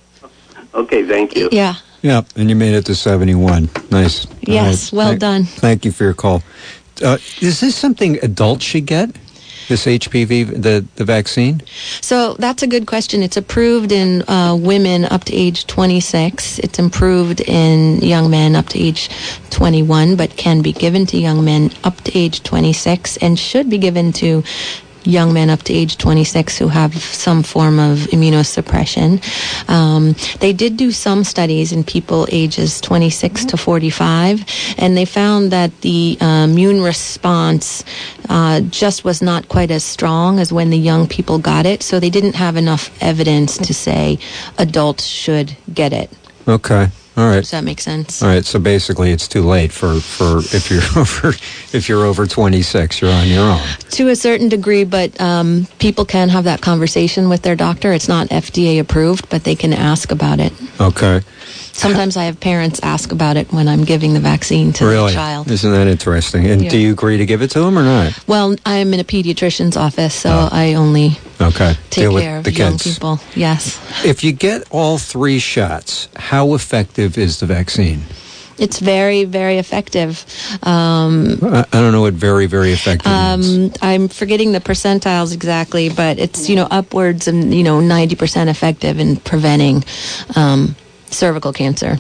Okay, 0.74 1.05
thank 1.07 1.36
you. 1.36 1.49
Yeah. 1.51 1.76
Yeah, 2.01 2.22
and 2.36 2.49
you 2.49 2.55
made 2.55 2.74
it 2.76 2.86
to 2.86 2.95
71. 2.95 3.70
Nice. 3.91 4.28
Yes, 4.41 4.91
well 4.93 5.09
thank- 5.09 5.20
done. 5.20 5.43
Thank 5.45 5.86
you 5.86 5.91
for 5.91 6.03
your 6.03 6.13
call. 6.13 6.43
Uh, 7.03 7.18
is 7.41 7.59
this 7.59 7.76
something 7.76 8.18
adults 8.24 8.65
should 8.65 8.86
get? 8.86 9.15
This 9.68 9.86
HPV, 9.86 10.61
the, 10.61 10.86
the 10.95 11.03
vaccine? 11.03 11.61
So 11.99 12.36
that's 12.36 12.63
a 12.63 12.68
good 12.68 12.88
question. 12.88 13.22
It's 13.22 13.36
approved 13.36 13.91
in 13.91 14.28
uh, 14.30 14.55
women 14.55 15.03
up 15.05 15.26
to 15.26 15.34
age 15.34 15.68
26. 15.68 16.59
It's 16.59 16.80
improved 16.80 17.41
in 17.41 17.99
young 17.99 18.30
men 18.30 18.55
up 18.55 18.68
to 18.70 18.80
age 18.80 19.09
21, 19.49 20.15
but 20.15 20.38
can 20.38 20.61
be 20.61 20.72
given 20.72 21.05
to 21.07 21.18
young 21.18 21.43
men 21.43 21.72
up 21.84 21.99
to 22.01 22.18
age 22.18 22.43
26 22.43 23.18
and 23.18 23.38
should 23.38 23.70
be 23.70 23.78
given 23.78 24.13
to 24.13 24.41
young 25.08 25.34
men 25.34 25.49
up 25.49 25.64
to 25.64 25.74
age 25.74 25.97
26 25.97 26.58
who 26.58 26.68
have 26.68 26.93
some 26.95 27.43
form 27.43 27.80
of 27.80 27.99
immunosuppression. 28.12 29.22
Um, 29.70 30.16
they 30.39 30.53
did 30.53 30.78
do 30.78 30.91
some 30.91 31.24
studies 31.24 31.72
in 31.72 31.84
people 31.84 32.28
ages 32.30 32.82
26 32.82 33.45
to 33.45 33.58
45, 33.58 34.45
and 34.78 34.97
they 34.97 35.05
found 35.05 35.51
that 35.51 35.82
the 35.82 36.18
uh, 36.20 36.47
immune 36.49 36.82
response 36.82 37.84
uh, 38.30 38.62
just 38.62 39.03
was 39.03 39.22
not 39.22 39.47
quite 39.47 39.72
as 39.72 39.84
strong 39.84 40.39
as 40.39 40.51
when 40.51 40.70
the 40.70 40.78
young 40.78 41.08
people 41.08 41.39
got 41.39 41.66
it. 41.66 41.82
So 41.82 41.99
they 41.99 42.10
didn't 42.10 42.36
have 42.36 42.58
enough 42.58 42.91
evidence 43.01 43.58
to 43.58 43.74
say 43.74 44.20
adults 44.58 45.05
should 45.05 45.55
get 45.74 45.93
it. 45.93 46.12
Okay. 46.47 46.89
All 47.18 47.28
right. 47.28 47.41
Does 47.41 47.49
that 47.49 47.63
make 47.63 47.82
sense? 47.82 48.22
All 48.22 48.30
right. 48.30 48.45
So 48.45 48.59
basically, 48.59 49.09
it's 49.11 49.28
too 49.28 49.41
late 49.41 49.72
for, 49.72 49.99
for 49.99 50.38
if 50.55 50.70
you're 50.70 50.84
over 51.01 51.30
if 51.74 51.89
you're 51.89 52.05
over 52.05 52.28
26, 52.28 53.01
you're 53.01 53.11
on 53.11 53.28
your 53.28 53.43
own. 53.43 53.61
To 53.91 54.09
a 54.09 54.15
certain 54.15 54.49
degree, 54.49 54.84
but 54.84 55.20
um, 55.20 55.68
people 55.80 56.05
can 56.05 56.30
have 56.30 56.43
that 56.43 56.61
conversation 56.61 57.28
with 57.28 57.41
their 57.41 57.55
doctor. 57.55 57.91
It's 57.91 58.07
not 58.07 58.28
FDA 58.28 58.80
approved, 58.80 59.30
but 59.30 59.43
they 59.43 59.55
can 59.55 59.74
ask 59.74 60.11
about 60.11 60.39
it. 60.39 60.53
Okay. 60.80 61.22
Sometimes 61.78 62.18
I 62.18 62.24
have 62.24 62.40
parents 62.40 62.80
ask 62.82 63.12
about 63.12 63.38
it 63.38 63.54
when 63.54 63.68
I'm 63.68 63.84
giving 63.84 64.14
the 64.16 64.20
vaccine 64.20 64.74
to 64.74 64.86
really? 64.86 65.12
the 65.12 65.16
child. 65.16 65.52
Isn't 65.52 65.72
that 65.72 65.86
interesting? 65.88 66.48
And 66.48 66.64
Yeah. 66.64 66.72
do 66.72 66.78
you 66.80 66.92
agree 66.92 67.18
to 67.18 67.26
give 67.26 67.44
it 67.44 67.52
to 67.52 67.60
them 67.60 67.78
or 67.78 67.84
not? 67.84 68.14
Well, 68.26 68.56
I'm 68.66 68.94
in 68.96 69.00
a 69.00 69.04
pediatrician's 69.04 69.78
office, 69.78 70.16
so 70.16 70.50
I 70.52 70.74
only 70.74 71.20
Okay. 71.40 71.76
take 71.92 72.06
Oh. 72.06 72.08
Deal 72.08 72.14
with 72.16 72.24
care 72.24 72.38
of 72.40 72.44
the 72.46 72.52
young 72.52 72.72
kids. 72.80 72.84
people. 72.96 73.20
Yes. 73.36 73.78
If 74.04 74.24
you 74.24 74.32
get 74.32 74.64
all 74.72 74.98
three 74.98 75.38
shots, 75.38 76.08
how 76.16 76.56
effective 76.56 77.16
is 77.16 77.38
the 77.38 77.46
vaccine? 77.46 78.06
It's 78.58 78.80
very, 78.80 79.24
very 79.24 79.60
effective. 79.60 80.26
Um, 80.64 81.38
I, 81.44 81.60
I 81.72 81.80
don't 81.80 81.92
know 81.92 82.02
what 82.02 82.16
very, 82.16 82.48
very 82.48 82.72
effective 82.74 83.12
means. 83.12 83.68
um, 83.68 83.72
I'm 83.84 84.08
forgetting 84.08 84.52
the 84.52 84.60
percentiles 84.60 85.32
exactly, 85.32 85.90
but 85.90 86.18
it's 86.18 86.50
you 86.50 86.56
know 86.56 86.68
upwards 86.72 87.28
and 87.28 87.54
you 87.54 87.62
know 87.64 87.80
90% 87.80 88.48
effective 88.48 89.00
in 89.00 89.18
preventing 89.18 89.84
um, 90.36 90.76
cervical 91.12 91.53
cancer 91.53 91.97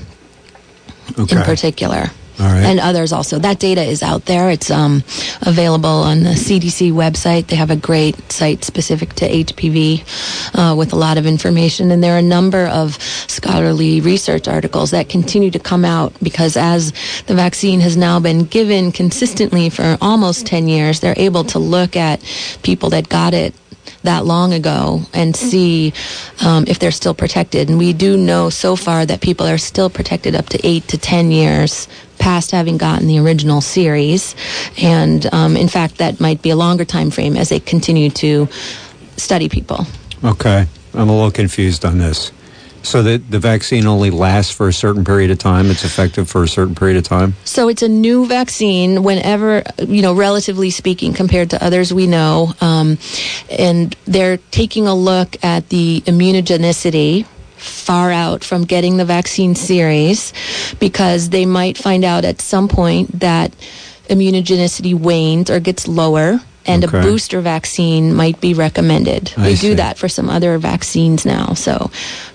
Okay. 1.17 1.37
in 1.37 1.43
particular. 1.43 2.11
All 2.39 2.45
right. 2.45 2.65
And 2.65 2.79
others 2.79 3.13
also. 3.13 3.39
That 3.39 3.57
data 3.57 3.81
is 3.81 4.03
out 4.03 4.25
there. 4.25 4.51
It's 4.51 4.69
um, 4.69 5.03
available 5.41 5.89
on 5.89 6.21
the 6.21 6.31
CDC 6.31 6.91
website. 6.91 7.47
They 7.47 7.55
have 7.55 7.71
a 7.71 7.75
great 7.75 8.31
site 8.31 8.63
specific 8.63 9.13
to 9.15 9.27
HPV 9.27 10.53
uh, 10.53 10.75
with 10.75 10.93
a 10.93 10.95
lot 10.95 11.17
of 11.17 11.25
information. 11.25 11.89
And 11.89 12.03
there 12.03 12.13
are 12.13 12.19
a 12.19 12.21
number 12.21 12.67
of 12.67 13.01
scholarly 13.01 14.01
research 14.01 14.47
articles 14.47 14.91
that 14.91 15.09
continue 15.09 15.49
to 15.49 15.57
come 15.57 15.83
out 15.83 16.13
because 16.21 16.57
as 16.57 16.91
the 17.25 17.33
vaccine 17.33 17.79
has 17.79 17.97
now 17.97 18.19
been 18.19 18.43
given 18.43 18.91
consistently 18.91 19.71
for 19.71 19.97
almost 19.99 20.45
10 20.45 20.67
years, 20.67 20.99
they're 20.99 21.15
able 21.17 21.43
to 21.45 21.57
look 21.57 21.95
at 21.95 22.21
people 22.61 22.91
that 22.91 23.09
got 23.09 23.33
it 23.33 23.55
that 24.07 24.25
long 24.25 24.53
ago 24.53 25.01
and 25.13 25.35
see 25.35 25.93
um, 26.43 26.65
if 26.67 26.79
they're 26.79 26.91
still 26.91 27.13
protected. 27.13 27.69
And 27.69 27.77
we 27.77 27.93
do 27.93 28.17
know 28.17 28.49
so 28.49 28.75
far 28.75 29.05
that 29.05 29.21
people 29.21 29.45
are 29.45 29.57
still 29.57 29.89
protected 29.89 30.33
up 30.33 30.47
to 30.49 30.67
eight 30.67 30.87
to 30.89 30.97
ten 30.97 31.31
years 31.31 31.87
past 32.17 32.51
having 32.51 32.77
gotten 32.77 33.07
the 33.07 33.19
original 33.19 33.61
series. 33.61 34.35
And 34.81 35.31
um, 35.33 35.55
in 35.55 35.67
fact, 35.67 35.97
that 35.97 36.19
might 36.19 36.41
be 36.41 36.49
a 36.49 36.55
longer 36.55 36.85
time 36.85 37.11
frame 37.11 37.37
as 37.37 37.49
they 37.49 37.59
continue 37.59 38.09
to 38.11 38.47
study 39.17 39.49
people. 39.49 39.85
Okay. 40.23 40.65
I'm 40.93 41.09
a 41.09 41.15
little 41.15 41.31
confused 41.31 41.85
on 41.85 41.99
this. 41.99 42.31
So 42.83 43.03
the, 43.03 43.17
the 43.17 43.39
vaccine 43.39 43.85
only 43.85 44.11
lasts 44.11 44.53
for 44.53 44.67
a 44.67 44.73
certain 44.73 45.03
period 45.03 45.31
of 45.31 45.39
time? 45.39 45.69
It's 45.69 45.83
effective 45.83 46.29
for 46.29 46.43
a 46.43 46.47
certain 46.47 46.75
period 46.75 46.97
of 46.97 47.03
time? 47.03 47.35
So 47.43 47.67
it's 47.67 47.81
a 47.81 47.89
new 47.89 48.25
vaccine 48.25 49.03
whenever, 49.03 49.63
you 49.79 50.01
know, 50.01 50.13
relatively 50.13 50.69
speaking, 50.69 51.13
compared 51.13 51.49
to 51.51 51.63
others 51.63 51.93
we 51.93 52.07
know. 52.07 52.53
Um, 52.61 52.97
and 53.49 53.95
they're 54.05 54.37
taking 54.37 54.87
a 54.87 54.95
look 54.95 55.43
at 55.43 55.69
the 55.69 56.01
immunogenicity 56.05 57.25
far 57.57 58.11
out 58.11 58.43
from 58.43 58.63
getting 58.63 58.97
the 58.97 59.05
vaccine 59.05 59.55
series 59.55 60.31
because 60.79 61.29
they 61.29 61.45
might 61.45 61.77
find 61.77 62.03
out 62.03 62.23
at 62.23 62.39
some 62.39 62.67
point 62.67 63.19
that 63.19 63.51
immunogenicity 64.09 64.93
wanes 64.93 65.49
or 65.49 65.59
gets 65.59 65.87
lower 65.87 66.39
and 66.67 66.83
Okay. 66.83 66.99
a 66.99 67.01
booster 67.01 67.41
vaccine 67.41 68.13
might 68.13 68.39
be 68.41 68.53
recommended. 68.53 69.33
I 69.37 69.43
they 69.43 69.55
see. 69.55 69.69
do 69.69 69.75
that 69.75 69.97
for 69.97 70.07
some 70.09 70.29
other 70.29 70.57
vaccines 70.57 71.25
now. 71.25 71.53
So 71.53 71.89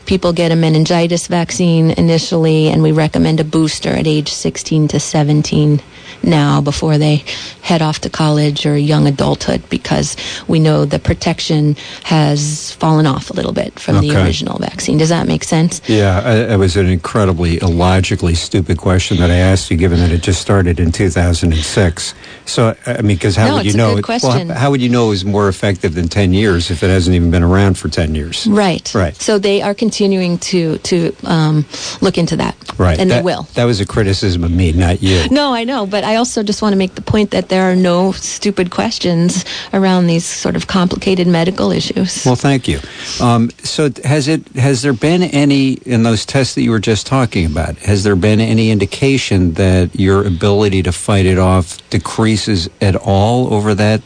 people 0.07 0.33
get 0.33 0.51
a 0.53 0.57
meningitis 0.57 1.27
vaccine 1.29 1.91
initially, 1.93 2.69
and 2.69 2.83
we 2.83 2.93
recommend 2.93 3.41
a 3.41 3.45
booster 3.45 3.91
at 3.91 4.07
age 4.07 4.33
16 4.33 4.89
to 4.89 4.99
17 5.01 5.81
now 6.25 6.61
before 6.61 6.99
they 6.99 7.25
head 7.63 7.83
off 7.83 8.01
to 8.01 8.11
college 8.11 8.67
or 8.67 8.77
young 8.77 9.07
adulthood 9.07 9.63
because 9.71 10.17
we 10.49 10.59
know 10.59 10.85
the 10.85 10.99
protection 10.99 11.77
has 12.05 12.73
fallen 12.73 13.07
off 13.07 13.31
a 13.31 13.33
little 13.35 13.53
bit 13.53 13.79
from 13.79 14.01
the 14.01 14.15
original 14.17 14.59
vaccine. 14.59 14.99
Does 14.99 15.09
that 15.11 15.27
make 15.27 15.45
sense? 15.45 15.81
Yeah, 15.89 16.53
it 16.53 16.57
was 16.59 16.77
an 16.77 16.87
incredibly 16.87 17.61
illogically 17.61 18.35
stupid 18.35 18.79
question 18.79 19.19
that 19.19 19.31
I 19.31 19.37
asked 19.37 19.71
you, 19.71 19.77
given 19.77 19.99
that 20.01 20.11
it 20.11 20.23
just 20.23 20.41
started 20.41 20.81
in 20.81 20.93
2006. 20.93 22.15
So, 22.45 22.75
I 22.87 23.03
mean, 23.03 23.17
because 23.17 23.37
how 23.37 23.49
No, 23.49 23.57
would 23.57 23.67
you 23.67 23.75
know? 23.75 23.97
it- 23.97 24.09
Well, 24.09 24.49
how 24.55 24.71
would 24.71 24.81
you 24.83 24.89
know 24.89 25.07
it 25.07 25.11
was 25.11 25.25
more 25.25 25.49
effective 25.49 25.95
than 25.95 26.09
10 26.09 26.33
years 26.33 26.71
if 26.71 26.83
it 26.83 26.89
hasn't 26.91 27.15
even 27.15 27.31
been 27.31 27.43
around 27.43 27.79
for 27.79 27.89
10 27.89 28.15
years? 28.15 28.47
Right. 28.47 28.93
Right. 28.95 29.17
So 29.21 29.39
they 29.39 29.63
are 29.63 29.75
continuing 29.75 30.39
to 30.39 30.79
to 30.79 31.15
um, 31.25 31.65
look 32.01 32.19
into 32.19 32.37
that. 32.37 32.57
Right. 32.79 32.99
And 32.99 33.11
that, 33.11 33.17
they 33.17 33.23
will. 33.23 33.47
That 33.55 33.65
was 33.65 33.81
a 33.81 33.87
criticism 33.87 34.45
of 34.45 34.51
me, 34.51 34.73
not 34.73 35.03
you. 35.03 35.29
No, 35.31 35.55
I 35.55 35.65
know, 35.65 35.87
but 35.87 36.05
I 36.05 36.12
also 36.17 36.43
just 36.43 36.63
want 36.63 36.73
to 36.73 36.77
make 36.77 36.95
the 36.95 37.03
point 37.03 37.31
that 37.31 37.49
there 37.49 37.71
are 37.71 37.77
no 37.77 38.13
stupid 38.13 38.71
questions 38.71 39.45
around 39.73 40.07
these 40.07 40.25
sort 40.25 40.57
of 40.57 40.67
complicated 40.67 41.27
medical 41.27 41.71
issues. 41.71 42.25
Well, 42.25 42.37
thank 42.37 42.69
you. 42.69 42.81
Um, 43.21 43.51
so, 43.63 43.91
has 44.05 44.29
it 44.29 44.47
has 44.55 44.83
there 44.83 44.93
been 44.93 45.23
any 45.23 45.73
in 45.73 46.03
those 46.03 46.25
tests 46.27 46.55
that 46.55 46.63
you 46.63 46.71
were 46.71 46.79
just 46.79 47.07
talking 47.07 47.47
about? 47.47 47.77
Has 47.79 48.05
there 48.05 48.17
been 48.17 48.41
any 48.41 48.71
indication 48.71 49.55
that 49.55 49.95
your 49.95 50.27
ability 50.27 50.83
to 50.85 50.93
fight 50.93 51.27
it 51.27 51.39
off 51.39 51.79
decreases 51.91 52.69
at 52.81 52.97
all 52.97 53.53
over 53.53 53.75
that 53.75 54.03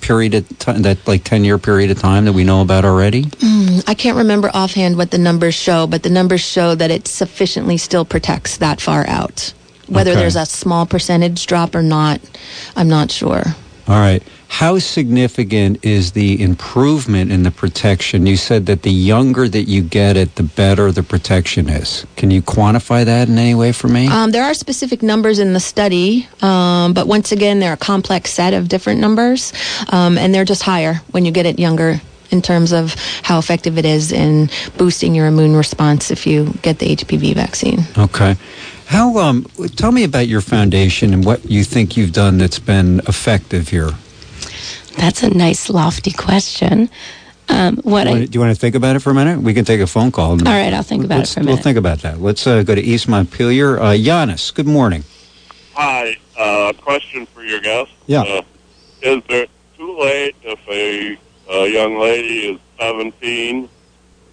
period 0.00 0.34
of 0.34 0.58
time, 0.58 0.82
that 0.82 1.06
like 1.06 1.24
ten 1.24 1.44
year 1.44 1.58
period 1.58 1.90
of 1.90 1.98
time 1.98 2.24
that 2.24 2.32
we 2.32 2.44
know 2.44 2.62
about 2.62 2.84
already? 2.84 3.24
Mm, 3.24 3.84
I 3.86 3.94
can't 3.94 4.16
remember 4.16 4.50
offhand 4.54 4.96
what 4.96 5.10
the 5.10 5.18
numbers 5.18 5.54
show, 5.54 5.86
but 5.86 6.02
the 6.02 6.10
numbers 6.10 6.40
show 6.40 6.74
that 6.74 6.90
it 6.90 7.08
sufficiently 7.08 7.76
still 7.76 8.04
protects 8.04 8.58
that 8.58 8.80
far 8.80 9.06
out. 9.06 9.52
Whether 9.88 10.12
Okay. 10.12 10.20
there's 10.20 10.36
a 10.36 10.46
small 10.46 10.86
percentage 10.86 11.46
drop 11.46 11.74
or 11.74 11.82
not, 11.82 12.20
I'm 12.76 12.88
not 12.88 13.10
sure. 13.10 13.42
All 13.88 13.98
right. 13.98 14.22
How 14.48 14.78
significant 14.78 15.78
is 15.82 16.12
the 16.12 16.42
improvement 16.42 17.30
in 17.32 17.42
the 17.42 17.50
protection? 17.50 18.26
You 18.26 18.36
said 18.36 18.66
that 18.66 18.82
the 18.82 18.90
younger 18.90 19.48
that 19.48 19.62
you 19.64 19.82
get 19.82 20.16
it, 20.16 20.34
the 20.36 20.42
better 20.42 20.90
the 20.92 21.02
protection 21.02 21.68
is. 21.68 22.04
Can 22.16 22.30
you 22.30 22.42
quantify 22.42 23.04
that 23.04 23.28
in 23.28 23.38
any 23.38 23.54
way 23.54 23.72
for 23.72 23.88
me? 23.88 24.08
Um, 24.08 24.30
there 24.30 24.44
are 24.44 24.54
specific 24.54 25.02
numbers 25.02 25.38
in 25.38 25.52
the 25.52 25.60
study, 25.60 26.28
um, 26.42 26.92
but 26.92 27.06
once 27.06 27.30
again, 27.32 27.60
they're 27.60 27.74
a 27.74 27.78
complex 27.78 28.30
set 28.30 28.52
of 28.54 28.68
different 28.68 29.00
numbers, 29.00 29.52
um, 29.90 30.18
and 30.18 30.34
they're 30.34 30.44
just 30.46 30.62
higher 30.62 31.00
when 31.12 31.24
you 31.24 31.30
get 31.30 31.46
it 31.46 31.58
younger 31.58 32.00
in 32.30 32.42
terms 32.42 32.72
of 32.72 32.94
how 33.22 33.38
effective 33.38 33.78
it 33.78 33.86
is 33.86 34.12
in 34.12 34.50
boosting 34.76 35.14
your 35.14 35.26
immune 35.26 35.56
response 35.56 36.10
if 36.10 36.26
you 36.26 36.52
get 36.60 36.78
the 36.78 36.94
HPV 36.94 37.34
vaccine. 37.34 37.84
Okay. 37.96 38.36
How 38.88 39.18
um 39.18 39.44
tell 39.76 39.92
me 39.92 40.04
about 40.04 40.28
your 40.28 40.40
foundation 40.40 41.12
and 41.12 41.24
what 41.24 41.44
you 41.44 41.62
think 41.62 41.96
you've 41.96 42.12
done 42.12 42.38
that's 42.38 42.58
been 42.58 43.00
effective 43.00 43.68
here. 43.68 43.90
That's 44.96 45.22
a 45.22 45.30
nice, 45.30 45.68
lofty 45.68 46.10
question. 46.10 46.90
Um, 47.50 47.76
what 47.78 48.04
Do 48.04 48.10
you, 48.10 48.16
I 48.16 48.18
wanna, 48.18 48.26
do 48.26 48.36
you 48.36 48.40
want 48.40 48.54
to 48.54 48.60
think 48.60 48.74
about 48.74 48.96
it 48.96 49.00
for 49.00 49.10
a 49.10 49.14
minute? 49.14 49.40
We 49.40 49.54
can 49.54 49.64
take 49.64 49.80
a 49.80 49.86
phone 49.86 50.10
call. 50.10 50.30
All 50.32 50.36
right, 50.38 50.72
I'll 50.72 50.82
think 50.82 51.04
about 51.04 51.20
it 51.20 51.28
for 51.28 51.40
a 51.40 51.44
We'll 51.44 51.56
think 51.56 51.78
about 51.78 52.00
that. 52.00 52.20
Let's 52.20 52.46
uh, 52.46 52.62
go 52.62 52.74
to 52.74 52.80
East 52.80 53.08
Montpelier. 53.08 53.78
Uh, 53.78 53.92
Giannis, 53.92 54.54
good 54.54 54.66
morning. 54.66 55.04
Hi, 55.74 56.16
uh, 56.38 56.72
question 56.80 57.26
for 57.26 57.44
your 57.44 57.60
guest. 57.60 57.90
Yeah. 58.06 58.22
Uh, 58.22 58.42
is 59.02 59.22
it 59.28 59.50
too 59.76 59.98
late 59.98 60.34
if 60.42 60.58
a, 60.68 61.18
a 61.50 61.68
young 61.68 61.98
lady 61.98 62.54
is 62.54 62.60
17, 62.80 63.68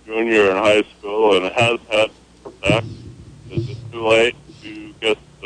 junior 0.06 0.51
in 0.51 0.58
high 0.58 0.84
school, 0.97 1.38
and 1.38 1.53
has 1.53 1.80
had 1.89 2.12
sex? 2.64 2.86
Is 3.51 3.70
it 3.70 3.78
too 3.91 4.08
late 4.08 4.34
to 4.34 4.39
get 4.39 4.45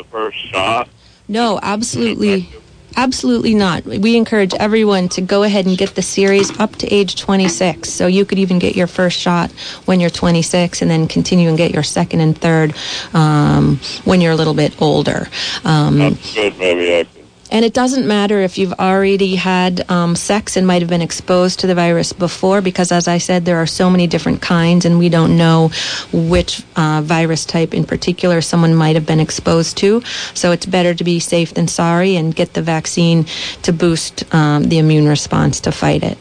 the 0.02 0.08
first 0.08 0.38
shot? 0.38 0.88
No, 1.28 1.58
absolutely. 1.62 2.48
Absolutely 2.96 3.54
not. 3.54 3.84
We 3.84 4.16
encourage 4.16 4.52
everyone 4.54 5.08
to 5.10 5.20
go 5.20 5.44
ahead 5.44 5.64
and 5.64 5.78
get 5.78 5.94
the 5.94 6.02
series 6.02 6.58
up 6.58 6.74
to 6.76 6.88
age 6.88 7.14
26. 7.20 7.88
So 7.88 8.08
you 8.08 8.24
could 8.24 8.40
even 8.40 8.58
get 8.58 8.74
your 8.74 8.88
first 8.88 9.16
shot 9.16 9.52
when 9.84 10.00
you're 10.00 10.10
26 10.10 10.82
and 10.82 10.90
then 10.90 11.06
continue 11.06 11.48
and 11.48 11.56
get 11.56 11.70
your 11.70 11.84
second 11.84 12.20
and 12.20 12.36
third 12.36 12.74
um, 13.14 13.78
when 14.04 14.20
you're 14.20 14.32
a 14.32 14.36
little 14.36 14.54
bit 14.54 14.82
older. 14.82 15.28
Um, 15.64 15.98
That's 15.98 16.34
good. 16.34 16.58
Maybe 16.58 16.96
I. 16.96 17.19
and 17.50 17.64
it 17.64 17.74
doesn't 17.74 18.06
matter 18.06 18.40
if 18.40 18.58
you've 18.58 18.72
already 18.74 19.34
had 19.36 19.90
um, 19.90 20.14
sex 20.16 20.56
and 20.56 20.66
might 20.66 20.82
have 20.82 20.88
been 20.88 21.02
exposed 21.02 21.60
to 21.60 21.66
the 21.66 21.74
virus 21.74 22.12
before, 22.12 22.60
because 22.60 22.92
as 22.92 23.08
I 23.08 23.18
said, 23.18 23.44
there 23.44 23.56
are 23.56 23.66
so 23.66 23.90
many 23.90 24.06
different 24.06 24.40
kinds, 24.40 24.84
and 24.84 24.98
we 24.98 25.08
don't 25.08 25.36
know 25.36 25.70
which 26.12 26.62
uh, 26.76 27.02
virus 27.04 27.44
type 27.44 27.74
in 27.74 27.84
particular 27.84 28.40
someone 28.40 28.74
might 28.74 28.94
have 28.96 29.06
been 29.06 29.20
exposed 29.20 29.76
to. 29.78 30.02
So 30.34 30.52
it's 30.52 30.66
better 30.66 30.94
to 30.94 31.04
be 31.04 31.20
safe 31.20 31.54
than 31.54 31.68
sorry 31.68 32.16
and 32.16 32.34
get 32.34 32.54
the 32.54 32.62
vaccine 32.62 33.26
to 33.62 33.72
boost 33.72 34.32
um, 34.34 34.64
the 34.64 34.78
immune 34.78 35.08
response 35.08 35.60
to 35.60 35.72
fight 35.72 36.02
it. 36.02 36.18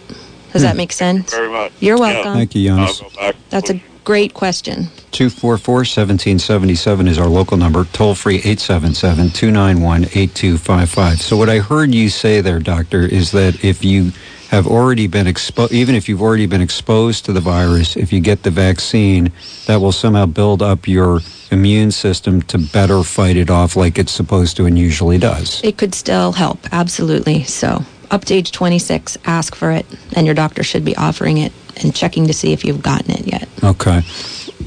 Does 0.53 0.63
that 0.63 0.75
make 0.75 0.91
sense? 0.91 1.31
Very 1.31 1.49
much. 1.51 1.71
You're 1.79 1.97
Yeah. 1.97 2.01
welcome. 2.01 2.33
Thank 2.33 2.55
you, 2.55 2.71
Giannis. 2.71 3.03
I'll 3.03 3.09
go 3.09 3.15
back. 3.15 3.35
That's 3.51 3.69
a 3.69 3.79
great 4.09 4.33
question. 4.33 4.85
244-1777 5.11 7.07
is 7.07 7.19
our 7.19 7.27
local 7.27 7.57
number. 7.57 7.85
Toll 7.93 8.15
free 8.15 8.41
877-291-8255. 8.41 11.19
So 11.19 11.37
what 11.37 11.47
I 11.47 11.59
heard 11.59 11.93
you 11.93 12.09
say 12.09 12.41
there, 12.41 12.57
doctor, 12.57 13.01
is 13.01 13.29
that 13.33 13.63
if 13.63 13.85
you 13.85 14.11
have 14.49 14.65
already 14.65 15.05
been 15.05 15.27
exposed, 15.27 15.73
even 15.73 15.93
if 15.93 16.09
you've 16.09 16.23
already 16.23 16.47
been 16.47 16.59
exposed 16.59 17.25
to 17.25 17.33
the 17.33 17.39
virus, 17.39 17.95
if 17.95 18.11
you 18.11 18.19
get 18.19 18.41
the 18.41 18.49
vaccine, 18.49 19.31
that 19.67 19.79
will 19.79 19.91
somehow 19.91 20.25
build 20.25 20.63
up 20.63 20.87
your 20.87 21.19
immune 21.51 21.91
system 21.91 22.41
to 22.41 22.57
better 22.57 23.03
fight 23.03 23.37
it 23.37 23.51
off 23.51 23.75
like 23.75 23.99
it's 23.99 24.11
supposed 24.11 24.57
to 24.57 24.65
and 24.65 24.75
usually 24.75 25.19
does. 25.19 25.61
It 25.63 25.77
could 25.77 25.93
still 25.93 26.31
help, 26.31 26.57
absolutely. 26.71 27.43
So, 27.43 27.85
up 28.09 28.25
to 28.25 28.33
age 28.33 28.51
26, 28.53 29.19
ask 29.25 29.53
for 29.53 29.69
it, 29.69 29.85
and 30.15 30.25
your 30.25 30.33
doctor 30.33 30.63
should 30.63 30.83
be 30.83 30.97
offering 30.97 31.37
it 31.37 31.53
and 31.81 31.95
checking 31.95 32.27
to 32.27 32.33
see 32.33 32.53
if 32.53 32.63
you've 32.63 32.81
gotten 32.81 33.11
it 33.11 33.27
yet. 33.27 33.47
Okay. 33.63 34.01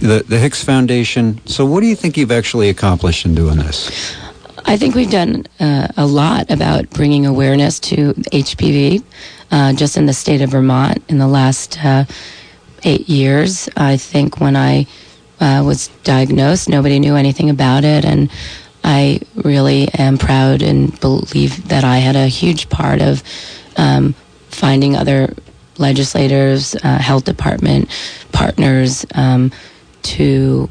The 0.01 0.25
the 0.27 0.39
Hicks 0.39 0.65
Foundation. 0.65 1.41
So 1.47 1.65
what 1.67 1.81
do 1.81 1.87
you 1.87 1.97
think 1.97 2.17
you've 2.17 2.33
actually 2.33 2.69
accomplished 2.69 3.25
in 3.25 3.35
doing 3.35 3.59
this? 3.59 4.17
I 4.65 4.77
think 4.77 4.95
we've 4.95 5.11
done 5.11 5.45
uh, 5.61 5.89
a 5.97 6.07
lot 6.07 6.51
about 6.51 6.89
bringing 6.91 7.27
awareness 7.27 7.81
to 7.81 8.15
HPV 8.15 9.03
uh, 9.51 9.73
just 9.75 9.97
in 9.97 10.07
the 10.07 10.13
state 10.13 10.41
of 10.41 10.51
Vermont 10.51 11.03
in 11.09 11.19
the 11.19 11.27
last 11.27 11.79
uh, 11.85 12.05
eight 12.85 13.09
years. 13.09 13.69
I 13.77 13.97
think 13.97 14.41
when 14.41 14.57
I 14.57 14.87
uh, 15.41 15.63
was 15.65 15.89
diagnosed, 16.05 16.69
nobody 16.69 16.99
knew 16.99 17.17
anything 17.17 17.51
about 17.51 17.85
it, 17.85 18.05
and 18.05 18.31
I 18.85 19.21
really 19.35 19.89
am 19.95 20.19
proud 20.19 20.63
and 20.63 20.99
believe 21.01 21.69
that 21.69 21.85
I 21.85 21.99
had 21.99 22.17
a 22.17 22.27
huge 22.27 22.69
part 22.69 23.01
of 23.01 23.23
um, 23.77 24.15
finding 24.49 24.97
other 24.97 25.35
legislators, 25.79 26.75
uh, 26.75 26.99
health 26.99 27.25
department 27.25 27.89
partners 28.33 29.07
um, 29.15 29.51
to 30.03 30.71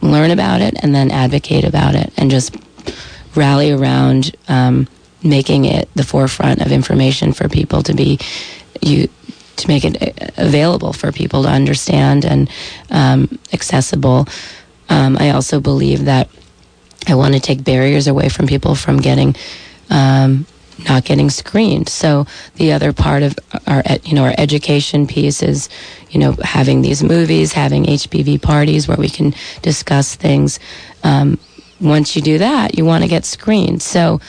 learn 0.00 0.30
about 0.30 0.60
it 0.60 0.74
and 0.82 0.94
then 0.94 1.10
advocate 1.10 1.64
about 1.64 1.94
it 1.94 2.12
and 2.16 2.30
just 2.30 2.56
rally 3.34 3.70
around 3.70 4.34
um, 4.48 4.88
making 5.22 5.64
it 5.64 5.88
the 5.94 6.04
forefront 6.04 6.60
of 6.60 6.72
information 6.72 7.32
for 7.32 7.48
people 7.48 7.82
to 7.82 7.94
be 7.94 8.18
you 8.80 9.08
to 9.56 9.68
make 9.68 9.84
it 9.84 10.02
uh, 10.02 10.30
available 10.38 10.92
for 10.92 11.12
people 11.12 11.42
to 11.42 11.48
understand 11.48 12.24
and 12.24 12.50
um, 12.90 13.38
accessible. 13.52 14.26
Um, 14.88 15.16
I 15.18 15.30
also 15.30 15.60
believe 15.60 16.06
that 16.06 16.28
I 17.06 17.14
want 17.14 17.34
to 17.34 17.40
take 17.40 17.62
barriers 17.62 18.06
away 18.06 18.28
from 18.28 18.46
people 18.46 18.74
from 18.74 18.98
getting 18.98 19.36
um, 19.90 20.46
not 20.88 21.04
getting 21.04 21.30
screened. 21.30 21.88
So 21.88 22.26
the 22.56 22.72
other 22.72 22.92
part 22.92 23.22
of 23.22 23.38
our 23.66 23.82
you 24.04 24.14
know 24.14 24.24
our 24.24 24.34
education 24.38 25.06
piece 25.06 25.42
is 25.42 25.68
you 26.10 26.20
know 26.20 26.32
having 26.42 26.82
these 26.82 27.02
movies, 27.02 27.52
having 27.52 27.84
HPV 27.84 28.40
parties 28.42 28.88
where 28.88 28.96
we 28.96 29.08
can 29.08 29.34
discuss 29.62 30.14
things. 30.14 30.58
Um, 31.02 31.38
once 31.80 32.14
you 32.14 32.22
do 32.22 32.38
that, 32.38 32.76
you 32.76 32.84
want 32.84 33.02
to 33.04 33.08
get 33.08 33.24
screened. 33.24 33.82
So 33.82 34.20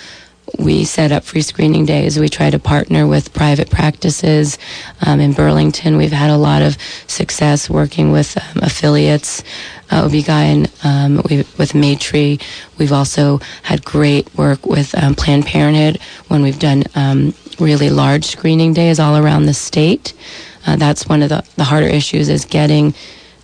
we 0.60 0.84
set 0.86 1.12
up 1.12 1.24
free 1.24 1.42
screening 1.42 1.86
days. 1.86 2.20
We 2.20 2.30
try 2.30 2.50
to 2.50 2.60
partner 2.60 3.08
with 3.08 3.34
private 3.34 3.70
practices. 3.70 4.58
Um, 5.06 5.20
in 5.20 5.34
Burlington, 5.34 5.98
we've 5.98 6.12
had 6.12 6.30
a 6.30 6.38
lot 6.38 6.62
of 6.62 6.78
success 7.08 7.70
working 7.70 8.12
with 8.12 8.38
um, 8.38 8.64
affiliates, 8.64 9.44
uh, 9.92 10.06
OB-GYN, 10.06 10.86
um, 10.86 11.16
with 11.58 11.74
Maitri. 11.74 12.40
We've 12.78 12.94
also 12.94 13.40
had 13.64 13.84
great 13.84 14.34
work 14.36 14.66
with 14.66 14.96
um, 15.02 15.16
Planned 15.16 15.46
Parenthood 15.46 16.00
when 16.28 16.42
we've 16.42 16.60
done 16.60 16.84
um, 16.96 17.34
really 17.60 17.90
large 17.90 18.26
screening 18.26 18.74
days 18.74 19.00
all 19.00 19.18
around 19.18 19.46
the 19.46 19.54
state. 19.54 20.14
Uh, 20.66 20.76
that's 20.76 21.08
one 21.08 21.24
of 21.24 21.30
the, 21.30 21.44
the 21.56 21.64
harder 21.64 21.88
issues 21.88 22.30
is 22.30 22.46
getting 22.46 22.94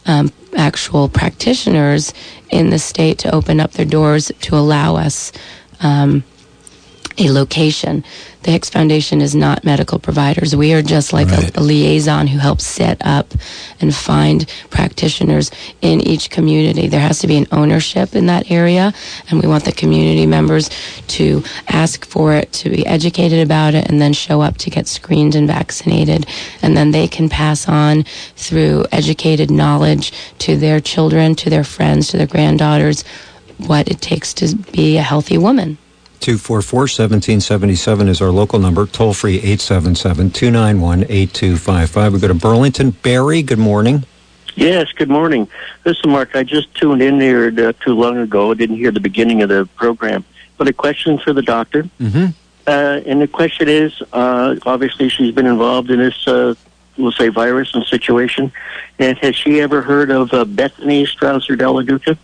um, 0.06 0.32
actual 0.56 1.10
practitioners 1.10 2.14
in 2.50 2.70
the 2.70 2.80
state 2.80 3.20
to 3.20 3.34
open 3.34 3.60
up 3.60 3.72
their 3.74 3.86
doors 3.86 4.32
to 4.42 4.56
allow 4.56 4.96
us 4.96 5.32
um, 5.82 6.24
a 7.18 7.30
location. 7.30 8.04
the 8.44 8.52
Hicks 8.52 8.70
Foundation 8.70 9.22
is 9.22 9.36
not 9.36 9.66
medical 9.66 10.00
providers. 10.00 10.56
We 10.56 10.74
are 10.74 10.82
just 10.82 11.12
like 11.14 11.28
a, 11.30 11.60
a 11.60 11.62
liaison 11.62 12.28
who 12.28 12.38
helps 12.38 12.66
set 12.66 12.98
up 13.06 13.34
and 13.82 13.94
find 13.94 14.48
practitioners 14.70 15.52
in 15.82 16.00
each 16.02 16.30
community. 16.30 16.88
There 16.88 17.00
has 17.00 17.20
to 17.20 17.28
be 17.28 17.38
an 17.38 17.48
ownership 17.52 18.16
in 18.16 18.28
that 18.28 18.50
area, 18.52 18.94
and 19.30 19.42
we 19.42 19.48
want 19.48 19.66
the 19.66 19.72
community 19.72 20.26
members 20.26 20.70
to 21.08 21.44
ask 21.68 22.06
for 22.06 22.34
it, 22.34 22.54
to 22.54 22.70
be 22.70 22.86
educated 22.86 23.40
about 23.44 23.74
it, 23.74 23.90
and 23.90 24.00
then 24.00 24.14
show 24.14 24.42
up 24.42 24.58
to 24.58 24.70
get 24.70 24.88
screened 24.88 25.36
and 25.36 25.48
vaccinated. 25.48 26.26
And 26.62 26.78
then 26.78 26.92
they 26.92 27.08
can 27.08 27.30
pass 27.30 27.68
on 27.68 28.04
through 28.36 28.86
educated 28.92 29.50
knowledge 29.50 30.14
to 30.40 30.56
their 30.56 30.80
children, 30.80 31.36
to 31.36 31.50
their 31.50 31.64
friends, 31.64 32.10
to 32.10 32.18
their 32.18 32.28
granddaughters, 32.28 33.04
what 33.58 33.88
it 33.88 34.02
takes 34.02 34.34
to 34.36 34.56
be 34.72 34.98
a 34.98 35.02
healthy 35.02 35.38
woman. 35.38 35.78
244 36.20 36.80
1777 36.80 38.10
is 38.10 38.22
our 38.22 38.30
local 38.30 38.60
number. 38.60 38.86
Toll 38.86 39.14
free 39.14 39.38
877 39.38 40.32
291 40.32 41.04
8255. 41.04 42.14
We 42.14 42.20
go 42.20 42.28
to 42.28 42.34
Burlington. 42.34 42.92
Barry, 42.92 43.42
good 43.42 43.60
morning. 43.60 44.04
Yes, 44.56 44.92
good 44.92 45.10
morning. 45.10 45.48
Listen, 45.86 46.10
Mark, 46.10 46.36
I 46.36 46.44
just 46.44 46.74
tuned 46.74 47.02
in 47.02 47.22
here 47.22 47.48
uh, 47.48 47.74
too 47.74 47.94
long 47.94 48.18
ago. 48.18 48.52
I 48.52 48.56
didn't 48.56 48.78
hear 48.78 48.92
the 48.92 49.00
beginning 49.00 49.44
of 49.44 49.50
the 49.50 49.70
program. 49.76 50.26
But 50.58 50.68
a 50.68 50.74
question 50.74 51.20
for 51.20 51.32
the 51.32 51.44
doctor. 51.44 51.84
Mm-hmm. 52.00 52.26
Uh, 52.66 53.02
and 53.06 53.22
the 53.22 53.28
question 53.28 53.70
is 53.70 54.02
uh, 54.12 54.56
obviously, 54.66 55.10
she's 55.10 55.34
been 55.34 55.46
involved 55.46 55.92
in 55.92 56.00
this, 56.00 56.28
uh, 56.28 56.56
we'll 56.98 57.12
say, 57.12 57.28
virus 57.30 57.76
and 57.76 57.86
situation. 57.86 58.52
And 58.98 59.18
has 59.20 59.36
she 59.36 59.62
ever 59.62 59.82
heard 59.84 60.10
of 60.10 60.34
uh, 60.34 60.44
Bethany 60.44 61.06
Strausser 61.06 61.58
Della 61.58 61.84
Duca? 61.84 62.18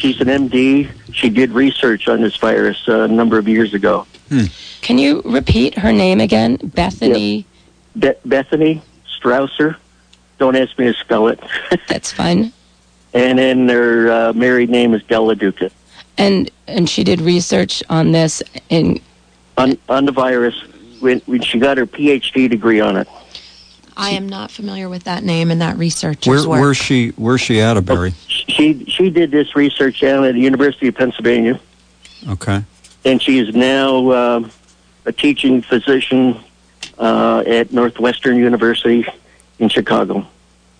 She, 0.00 0.12
she's 0.12 0.20
an 0.20 0.28
MD. 0.28 0.90
She 1.12 1.28
did 1.30 1.50
research 1.52 2.08
on 2.08 2.20
this 2.20 2.36
virus 2.36 2.88
uh, 2.88 3.02
a 3.02 3.08
number 3.08 3.38
of 3.38 3.46
years 3.48 3.74
ago. 3.74 4.06
Can 4.80 4.98
you 4.98 5.22
repeat 5.24 5.76
her 5.78 5.92
name 5.92 6.20
again? 6.20 6.56
Bethany. 6.62 7.44
Be- 7.98 8.14
Bethany 8.24 8.82
Strausser. 9.20 9.76
Don't 10.38 10.56
ask 10.56 10.78
me 10.78 10.86
to 10.86 10.94
spell 10.94 11.28
it. 11.28 11.40
That's 11.88 12.12
fine. 12.12 12.52
And 13.12 13.38
then 13.38 13.68
her 13.68 14.10
uh, 14.10 14.32
married 14.32 14.70
name 14.70 14.94
is 14.94 15.02
Della 15.02 15.34
Duca. 15.34 15.70
And 16.16 16.50
and 16.66 16.88
she 16.88 17.02
did 17.04 17.20
research 17.20 17.82
on 17.90 18.12
this 18.12 18.42
in 18.68 19.00
On, 19.58 19.76
on 19.88 20.04
the 20.04 20.12
virus, 20.12 20.54
when, 21.00 21.20
when 21.20 21.42
she 21.42 21.58
got 21.58 21.76
her 21.76 21.86
PhD 21.86 22.48
degree 22.48 22.80
on 22.80 22.96
it. 22.96 23.08
I 24.00 24.10
am 24.10 24.28
not 24.28 24.50
familiar 24.50 24.88
with 24.88 25.04
that 25.04 25.22
name 25.22 25.50
and 25.50 25.60
that 25.60 25.76
research. 25.76 26.26
Where, 26.26 26.48
where's 26.48 26.78
she? 26.78 27.10
Where's 27.10 27.42
she 27.42 27.60
out 27.60 27.76
of 27.76 27.84
Barry? 27.84 28.12
She 28.26 28.84
she 28.86 29.10
did 29.10 29.30
this 29.30 29.54
research 29.54 30.00
down 30.00 30.24
at 30.24 30.32
the 30.32 30.40
University 30.40 30.88
of 30.88 30.94
Pennsylvania, 30.94 31.60
Okay. 32.28 32.64
and 33.04 33.20
she 33.20 33.38
is 33.38 33.54
now 33.54 34.10
um 34.12 34.50
a 35.04 35.12
teaching 35.12 35.60
physician 35.60 36.38
uh, 36.98 37.42
at 37.46 37.72
Northwestern 37.72 38.36
University 38.36 39.04
in 39.58 39.68
Chicago. 39.68 40.26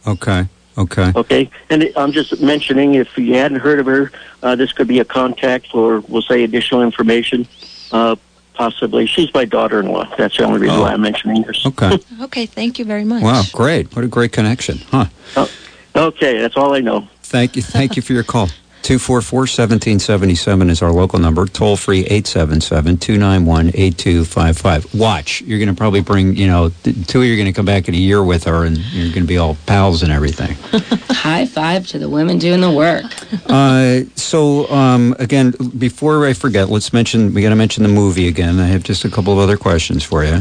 Okay. 0.07 0.47
Okay. 0.79 1.13
Okay, 1.15 1.51
and 1.69 1.93
I'm 1.97 2.13
just 2.13 2.41
mentioning 2.41 2.95
if 2.95 3.19
you 3.19 3.35
hadn't 3.35 3.59
heard 3.61 3.81
of 3.81 3.87
her, 3.87 4.13
uh, 4.43 4.57
this 4.57 4.73
could 4.73 4.89
be 4.89 5.01
a 5.01 5.05
contact 5.05 5.75
or 5.75 6.01
we'll 6.01 6.23
say 6.23 6.43
additional 6.43 6.83
information. 6.83 7.47
Uh, 7.93 8.17
possibly, 8.61 9.07
she's 9.07 9.33
my 9.33 9.47
daughter-in-law. 9.47 10.15
That's 10.19 10.37
the 10.37 10.45
only 10.45 10.61
reason 10.61 10.77
Oh. 10.77 10.83
why 10.83 10.93
I'm 10.93 11.01
mentioning 11.01 11.43
her. 11.45 11.53
Okay. 11.67 11.99
Okay, 12.21 12.45
thank 12.47 12.79
you 12.79 12.85
very 12.85 13.05
much. 13.05 13.23
Wow. 13.23 13.43
Great. 13.53 13.97
What 13.97 14.05
a 14.05 14.09
great 14.09 14.31
connection. 14.33 14.79
Huh. 14.91 15.07
Oh, 15.37 15.49
okay, 15.97 16.39
that's 16.39 16.57
all 16.57 16.75
I 16.75 16.81
know. 16.81 17.09
Thank 17.23 17.57
you. 17.57 17.63
Thank 17.63 17.97
you 17.97 18.03
for 18.03 18.13
your 18.13 18.23
call. 18.23 18.51
244 18.83 19.41
1777 19.41 20.71
is 20.71 20.83
our 20.83 20.91
local 20.91 21.19
number. 21.19 21.47
Toll 21.47 21.77
free 21.77 22.01
877 22.01 22.97
291 22.97 23.69
8255. 23.69 24.95
Watch. 24.95 25.43
You're 25.43 25.59
going 25.59 25.69
to 25.69 25.75
probably 25.75 26.01
bring, 26.01 26.35
you 26.35 26.47
know, 26.47 26.71
th- 26.83 27.07
two 27.07 27.21
of 27.21 27.27
you 27.27 27.35
are 27.35 27.37
going 27.37 27.47
to 27.47 27.53
come 27.53 27.67
back 27.67 27.89
in 27.89 27.95
a 27.95 27.99
year 27.99 28.25
with 28.25 28.45
her 28.45 28.65
and 28.65 28.79
you're 28.79 29.13
going 29.13 29.23
to 29.23 29.29
be 29.29 29.37
all 29.37 29.57
pals 29.67 30.03
and 30.03 30.11
everything. 30.11 30.57
high 31.11 31.45
five 31.45 31.87
to 31.89 31.99
the 31.99 32.09
women 32.09 32.39
doing 32.39 32.63
the 32.63 32.71
work. 32.71 33.05
uh, 33.51 34.01
so, 34.17 34.69
um, 34.71 35.15
again, 35.19 35.53
before 35.77 36.27
I 36.27 36.33
forget, 36.33 36.71
let's 36.71 36.93
mention, 36.93 37.35
we 37.35 37.43
got 37.43 37.51
to 37.51 37.57
mention 37.57 37.83
the 37.83 37.91
movie 37.91 38.29
again. 38.29 38.59
I 38.59 38.67
have 38.67 38.83
just 38.83 39.05
a 39.05 39.11
couple 39.11 39.33
of 39.33 39.39
other 39.39 39.59
questions 39.59 40.03
for 40.03 40.25
you. 40.25 40.41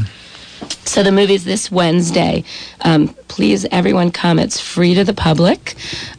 So 0.86 1.04
the 1.04 1.12
movie's 1.12 1.46
this 1.46 1.72
Wednesday. 1.72 2.44
Um, 2.82 3.10
please, 3.28 3.66
everyone, 3.66 4.12
come. 4.12 4.40
It's 4.40 4.60
free 4.60 4.94
to 4.96 5.04
the 5.04 5.14
public. 5.14 5.76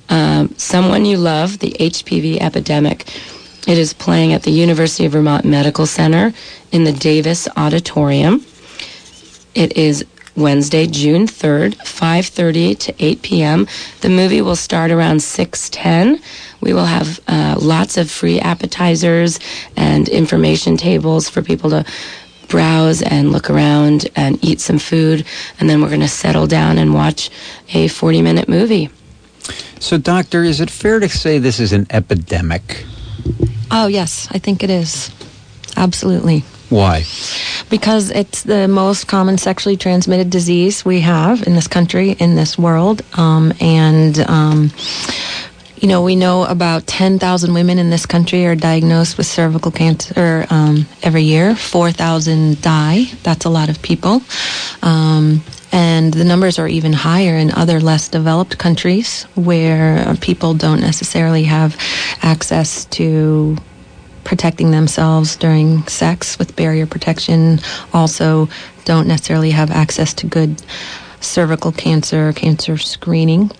Um, 0.09 0.55
Someone 0.57 1.05
You 1.05 1.18
Love, 1.18 1.59
the 1.59 1.76
HPV 1.78 2.41
epidemic. 2.41 3.07
It 3.66 3.78
is 3.78 3.93
playing 3.93 4.32
at 4.32 4.43
the 4.43 4.51
University 4.51 5.05
of 5.05 5.12
Vermont 5.12 5.45
Medical 5.45 5.86
Center 5.86 6.32
in 6.72 6.84
the 6.84 6.93
Davis 6.93 7.49
Auditorium. 7.57 8.45
It 9.55 9.76
is 9.76 10.05
Wednesday, 10.36 10.86
June 10.86 11.26
3rd, 11.26 11.76
5:30 11.78 12.78
to 12.78 12.95
8 12.99 13.22
p.m. 13.22 13.66
The 14.01 14.09
movie 14.09 14.41
will 14.41 14.57
start 14.57 14.91
around 14.91 15.18
6:10. 15.18 16.20
We 16.61 16.72
will 16.72 16.86
have 16.86 17.20
uh, 17.28 17.57
lots 17.61 17.97
of 17.97 18.11
free 18.11 18.41
appetizers 18.41 19.38
and 19.76 20.09
information 20.09 20.76
tables 20.76 21.28
for 21.28 21.43
people 21.43 21.70
to 21.70 21.84
browse 22.51 23.01
and 23.01 23.32
look 23.32 23.48
around 23.48 24.09
and 24.16 24.42
eat 24.44 24.61
some 24.61 24.78
food, 24.78 25.24
and 25.59 25.70
then 25.70 25.80
we're 25.80 25.88
going 25.88 26.01
to 26.01 26.09
settle 26.09 26.46
down 26.46 26.76
and 26.76 26.92
watch 26.92 27.30
a 27.70 27.88
40-minute 27.88 28.48
movie. 28.48 28.90
So, 29.78 29.96
Doctor, 29.96 30.44
is 30.44 30.61
it 30.61 30.68
fair 30.68 31.01
to 31.01 31.09
say 31.09 31.38
this 31.38 31.59
is 31.59 31.72
an 31.72 31.86
epidemic? 31.88 32.84
Oh, 33.70 33.86
yes, 33.86 34.28
I 34.30 34.38
think 34.38 34.62
it 34.62 34.68
is. 34.68 35.11
Absolutely. 35.76 36.44
Why? 36.68 37.05
Because 37.68 38.11
it's 38.11 38.44
the 38.44 38.68
most 38.68 39.09
common 39.09 39.38
sexually 39.38 39.76
transmitted 39.76 40.30
disease 40.30 40.84
we 40.84 41.01
have 41.01 41.44
in 41.46 41.55
this 41.55 41.66
country, 41.66 42.12
in 42.12 42.36
this 42.36 42.57
world. 42.57 43.03
Um, 43.14 43.53
and, 43.61 44.18
um, 44.20 44.70
you 45.81 45.89
know, 45.89 46.03
we 46.03 46.14
know 46.14 46.45
about 46.45 46.87
10,000 46.87 47.55
women 47.55 47.78
in 47.78 47.89
this 47.89 48.05
country 48.05 48.45
are 48.45 48.55
diagnosed 48.55 49.16
with 49.16 49.26
cervical 49.26 49.70
cancer 49.70 50.47
um, 50.51 50.87
every 51.03 51.22
year. 51.22 51.57
4,000 51.57 52.61
die. 52.61 53.05
That's 53.22 53.47
a 53.47 53.49
lot 53.49 53.70
of 53.70 53.81
people. 53.81 54.20
Um, 54.83 55.43
and 55.72 56.12
the 56.12 56.24
numbers 56.24 56.59
are 56.59 56.68
even 56.68 56.93
higher 56.93 57.35
in 57.35 57.51
other 57.53 57.81
less 57.81 58.09
developed 58.09 58.59
countries 58.59 59.24
where 59.37 60.14
people 60.20 60.53
don't 60.53 60.81
necessarily 60.81 61.45
have 61.45 61.78
access 62.22 62.85
to 62.87 63.57
protecting 64.24 64.72
themselves 64.72 65.37
during 65.37 65.87
sex 65.87 66.39
with 66.39 66.57
barrier 66.57 66.87
protection. 66.87 67.59
Also, 67.95 68.49
don't 68.85 69.09
necessarily 69.09 69.51
have 69.51 69.70
access 69.70 70.12
to 70.14 70.26
good 70.26 70.62
cervical 71.21 71.73
cancer, 71.73 72.33
cancer 72.33 72.77
screening. 72.79 73.51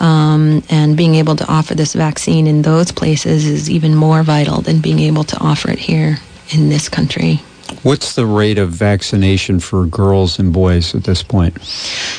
Um, 0.00 0.62
and 0.68 0.96
being 0.96 1.14
able 1.16 1.36
to 1.36 1.46
offer 1.48 1.74
this 1.74 1.94
vaccine 1.94 2.46
in 2.46 2.62
those 2.62 2.92
places 2.92 3.46
is 3.46 3.70
even 3.70 3.94
more 3.94 4.22
vital 4.22 4.60
than 4.60 4.80
being 4.80 5.00
able 5.00 5.24
to 5.24 5.38
offer 5.38 5.70
it 5.70 5.78
here 5.78 6.18
in 6.50 6.68
this 6.68 6.88
country. 6.88 7.40
What's 7.82 8.14
the 8.14 8.26
rate 8.26 8.58
of 8.58 8.70
vaccination 8.70 9.58
for 9.58 9.86
girls 9.86 10.38
and 10.38 10.52
boys 10.52 10.94
at 10.94 11.04
this 11.04 11.22
point? 11.22 11.60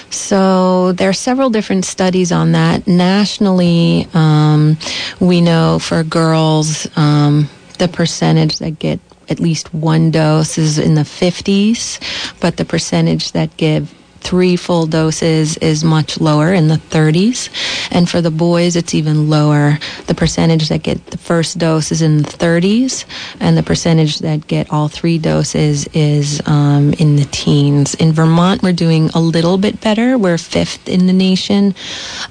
So 0.09 0.91
there 0.93 1.09
are 1.09 1.13
several 1.13 1.49
different 1.49 1.85
studies 1.85 2.31
on 2.31 2.51
that. 2.51 2.85
Nationally, 2.85 4.07
um, 4.13 4.77
we 5.19 5.39
know 5.39 5.79
for 5.79 6.03
girls, 6.03 6.87
um, 6.97 7.49
the 7.79 7.87
percentage 7.87 8.59
that 8.59 8.79
get 8.79 8.99
at 9.29 9.39
least 9.39 9.73
one 9.73 10.11
dose 10.11 10.57
is 10.57 10.79
in 10.79 10.95
the 10.95 11.01
50s, 11.01 11.99
but 12.39 12.57
the 12.57 12.65
percentage 12.65 13.33
that 13.33 13.55
give 13.57 13.93
three 14.27 14.57
full 14.57 14.85
doses 14.85 15.55
is 15.59 15.85
much 15.85 16.19
lower 16.19 16.51
in 16.51 16.67
the 16.67 16.75
30s. 16.75 17.49
And 17.91 18.09
for 18.09 18.19
the 18.19 18.29
boys, 18.29 18.75
it's 18.75 18.93
even 18.93 19.29
lower. 19.29 19.79
The 20.07 20.15
percentage 20.15 20.67
that 20.67 20.83
get 20.83 21.05
the 21.07 21.17
first 21.17 21.57
dose 21.57 21.93
is 21.93 22.01
in 22.01 22.17
the 22.17 22.29
30s, 22.29 23.05
and 23.39 23.57
the 23.57 23.63
percentage 23.63 24.19
that 24.19 24.45
get 24.47 24.69
all 24.69 24.89
three 24.89 25.17
doses 25.17 25.87
is 25.93 26.41
um, 26.45 26.91
in 26.99 27.15
the 27.15 27.23
teens. 27.31 27.95
In 27.95 28.11
Vermont, 28.11 28.61
we're 28.61 28.73
doing 28.73 29.09
a 29.15 29.21
little 29.21 29.57
bit 29.57 29.79
better. 29.79 30.17
We're 30.17 30.37
fifth 30.37 30.89
in 30.89 31.07
the 31.07 31.13
nation, 31.13 31.73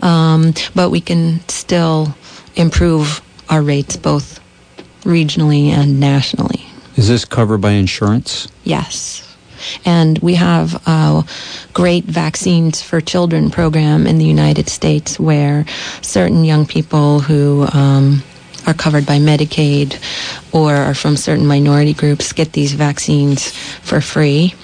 um, 0.01 0.53
but 0.75 0.91
we 0.91 1.01
can 1.01 1.41
still 1.49 2.15
improve 2.57 3.23
our 3.49 3.63
rates 3.63 3.97
both 3.97 4.39
regionally 5.05 5.69
and 5.69 5.99
nationally. 5.99 6.67
Is 6.97 7.09
this 7.09 7.25
covered 7.25 7.63
by 7.63 7.71
insurance? 7.71 8.49
Yes. 8.65 9.26
And 9.85 10.19
we 10.19 10.35
have 10.35 10.81
a 10.87 11.25
great 11.73 12.05
vaccines 12.05 12.83
for 12.83 13.01
children 13.01 13.51
program 13.51 14.07
in 14.07 14.19
the 14.19 14.25
United 14.25 14.69
States 14.69 15.19
where 15.19 15.65
certain 16.03 16.45
young 16.45 16.67
people 16.67 17.21
who 17.21 17.67
um, 17.73 18.23
are 18.67 18.75
covered 18.75 19.07
by 19.07 19.19
Medicaid 19.19 19.99
or 20.53 20.75
are 20.75 20.95
from 20.95 21.17
certain 21.17 21.47
minority 21.47 21.95
groups 21.95 22.33
get 22.33 22.53
these 22.53 22.73
vaccines 22.73 23.51
for 23.51 24.01
free. 24.01 24.55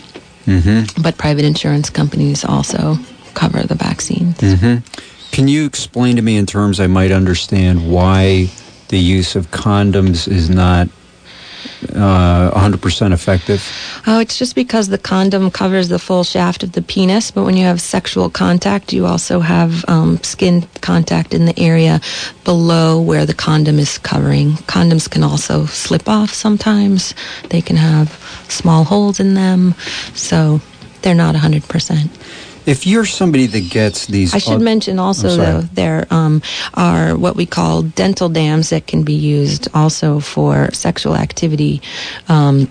Mm-hmm. 0.46 1.02
But 1.02 1.18
private 1.18 1.44
insurance 1.44 1.88
companies 1.88 2.44
also 2.44 2.96
cover 3.34 3.62
the 3.62 3.76
vaccines. 3.76 4.38
Mm-hmm. 4.38 5.30
Can 5.30 5.48
you 5.48 5.64
explain 5.64 6.16
to 6.16 6.22
me 6.22 6.36
in 6.36 6.46
terms 6.46 6.80
I 6.80 6.88
might 6.88 7.10
understand 7.10 7.90
why 7.90 8.50
the 8.88 8.98
use 8.98 9.36
of 9.36 9.50
condoms 9.50 10.28
is 10.28 10.50
not 10.50 10.88
uh, 11.94 12.50
100% 12.50 13.12
effective? 13.12 13.62
Oh, 14.06 14.20
it's 14.20 14.38
just 14.38 14.54
because 14.54 14.88
the 14.88 14.98
condom 14.98 15.50
covers 15.50 15.88
the 15.88 15.98
full 15.98 16.24
shaft 16.24 16.62
of 16.62 16.72
the 16.72 16.82
penis, 16.82 17.30
but 17.30 17.44
when 17.44 17.56
you 17.56 17.64
have 17.64 17.80
sexual 17.80 18.30
contact, 18.30 18.92
you 18.92 19.06
also 19.06 19.40
have 19.40 19.84
um, 19.88 20.22
skin 20.22 20.66
contact 20.80 21.34
in 21.34 21.46
the 21.46 21.58
area 21.58 22.00
below 22.44 23.00
where 23.00 23.26
the 23.26 23.34
condom 23.34 23.78
is 23.78 23.98
covering. 23.98 24.52
Condoms 24.66 25.08
can 25.08 25.22
also 25.22 25.66
slip 25.66 26.08
off 26.08 26.32
sometimes. 26.32 27.14
They 27.50 27.62
can 27.62 27.76
have 27.76 28.10
small 28.48 28.84
holes 28.84 29.20
in 29.20 29.34
them, 29.34 29.74
so 30.14 30.60
they're 31.02 31.14
not 31.14 31.34
100%. 31.34 32.08
If 32.64 32.86
you're 32.86 33.04
somebody 33.06 33.46
that 33.46 33.70
gets 33.70 34.06
these, 34.06 34.34
I 34.34 34.38
should 34.38 34.60
mention 34.60 34.98
also, 34.98 35.36
though, 35.36 35.60
there 35.62 36.06
um, 36.10 36.42
are 36.74 37.16
what 37.16 37.34
we 37.36 37.44
call 37.46 37.82
dental 37.82 38.28
dams 38.28 38.70
that 38.70 38.86
can 38.86 39.02
be 39.02 39.14
used 39.14 39.68
also 39.74 40.20
for 40.20 40.70
sexual 40.72 41.16
activity. 41.16 41.82
Um, 42.28 42.70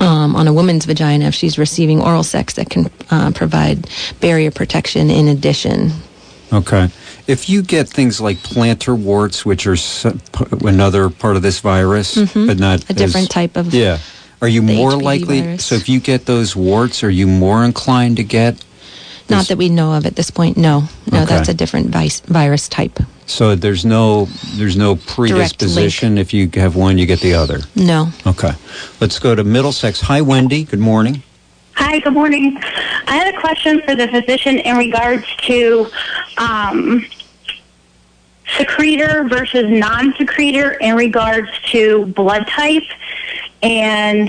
um, 0.00 0.34
on 0.36 0.48
a 0.48 0.52
woman's 0.52 0.84
vagina, 0.84 1.26
if 1.26 1.34
she's 1.34 1.56
receiving 1.56 2.02
oral 2.02 2.24
sex, 2.24 2.54
that 2.54 2.68
can 2.68 2.90
uh, 3.10 3.30
provide 3.30 3.88
barrier 4.20 4.50
protection 4.50 5.08
in 5.08 5.28
addition. 5.28 5.92
Okay. 6.52 6.88
If 7.26 7.48
you 7.48 7.62
get 7.62 7.88
things 7.88 8.20
like 8.20 8.36
plantar 8.38 8.98
warts, 8.98 9.46
which 9.46 9.66
are 9.66 9.76
another 10.66 11.08
part 11.10 11.36
of 11.36 11.42
this 11.42 11.60
virus, 11.60 12.16
Mhm. 12.16 12.46
but 12.46 12.58
not 12.58 12.84
A 12.90 12.94
different 12.94 13.28
as- 13.28 13.34
type 13.34 13.56
of 13.56 13.72
Yeah. 13.72 13.98
Are 14.42 14.48
you 14.48 14.60
more 14.60 14.90
HPV 14.92 15.02
likely? 15.04 15.40
virus. 15.40 15.64
So 15.64 15.76
if 15.76 15.88
you 15.88 16.00
get 16.00 16.26
those 16.26 16.54
warts, 16.54 17.02
are 17.02 17.08
you 17.10 17.26
more 17.26 17.64
inclined 17.64 18.18
to 18.18 18.24
get? 18.24 18.56
Not 19.30 19.48
that 19.48 19.56
we 19.58 19.68
know 19.68 19.92
of 19.94 20.06
at 20.06 20.16
this 20.16 20.30
point. 20.30 20.56
No, 20.56 20.84
no, 21.10 21.22
Okay. 21.22 21.34
that's 21.34 21.48
a 21.48 21.54
different 21.54 21.88
vis- 21.88 22.20
virus 22.20 22.68
type. 22.68 22.98
So 23.26 23.54
there's 23.56 23.84
no 23.84 24.28
there's 24.56 24.76
no 24.76 24.96
predisposition. 24.96 26.18
If 26.18 26.34
you 26.34 26.50
have 26.54 26.76
one, 26.76 26.98
you 26.98 27.06
get 27.06 27.20
the 27.20 27.34
other. 27.34 27.60
No. 27.74 28.08
Okay. 28.26 28.52
Let's 29.00 29.18
go 29.18 29.34
to 29.34 29.42
Middlesex. 29.42 30.02
Hi, 30.02 30.20
Wendy. 30.20 30.64
Good 30.64 30.78
morning. 30.80 31.22
Hi, 31.76 31.98
good 32.00 32.12
morning. 32.12 32.58
I 33.06 33.16
had 33.16 33.34
a 33.34 33.40
question 33.40 33.80
for 33.82 33.94
the 33.96 34.06
physician 34.08 34.58
in 34.58 34.76
regards 34.76 35.24
to 35.46 35.86
um, 36.38 37.04
secretor 38.58 39.24
versus 39.28 39.64
non-secretor 39.68 40.72
in 40.72 40.94
regards 40.96 41.48
to 41.72 42.06
blood 42.06 42.46
type. 42.46 42.82
And 43.62 44.28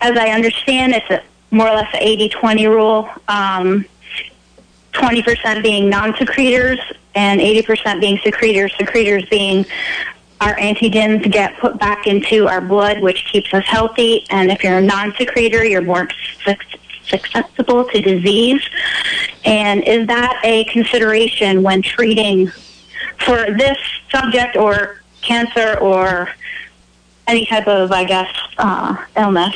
as 0.00 0.16
I 0.16 0.30
understand, 0.30 0.94
it's 0.94 1.10
a, 1.10 1.22
more 1.50 1.68
or 1.68 1.74
less 1.76 1.94
an 1.94 2.00
80-20 2.00 2.68
rule. 2.70 3.08
Um, 3.28 3.84
20% 4.98 5.62
being 5.62 5.88
non-secretors 5.88 6.78
and 7.14 7.40
80% 7.40 8.00
being 8.00 8.18
secretors. 8.18 8.72
Secretors 8.78 9.24
being 9.26 9.64
our 10.40 10.54
antigens 10.56 11.30
get 11.30 11.56
put 11.58 11.78
back 11.78 12.06
into 12.06 12.46
our 12.46 12.60
blood, 12.60 13.00
which 13.00 13.24
keeps 13.24 13.52
us 13.54 13.64
healthy. 13.64 14.24
And 14.30 14.50
if 14.50 14.62
you're 14.62 14.78
a 14.78 14.82
non-secretor, 14.82 15.64
you're 15.64 15.82
more 15.82 16.08
susceptible 17.08 17.84
to 17.86 18.00
disease. 18.00 18.62
And 19.44 19.82
is 19.84 20.06
that 20.08 20.40
a 20.44 20.64
consideration 20.64 21.62
when 21.62 21.82
treating 21.82 22.48
for 23.18 23.46
this 23.56 23.78
subject 24.10 24.56
or 24.56 25.02
cancer 25.22 25.78
or 25.78 26.28
any 27.26 27.46
type 27.46 27.66
of, 27.66 27.90
I 27.92 28.04
guess, 28.04 28.30
uh, 28.58 28.96
illness? 29.16 29.54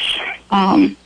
Um, 0.50 0.96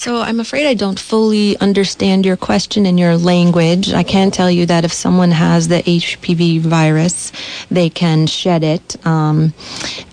So 0.00 0.22
I'm 0.22 0.40
afraid 0.40 0.66
I 0.66 0.72
don't 0.72 0.98
fully 0.98 1.58
understand 1.58 2.24
your 2.24 2.38
question 2.38 2.86
and 2.86 2.98
your 2.98 3.18
language. 3.18 3.92
I 3.92 4.02
can 4.02 4.30
tell 4.30 4.50
you 4.50 4.64
that 4.64 4.82
if 4.82 4.94
someone 4.94 5.30
has 5.30 5.68
the 5.68 5.82
HPV 5.82 6.60
virus, 6.60 7.32
they 7.70 7.90
can 7.90 8.26
shed 8.26 8.64
it, 8.64 8.96
um, 9.06 9.52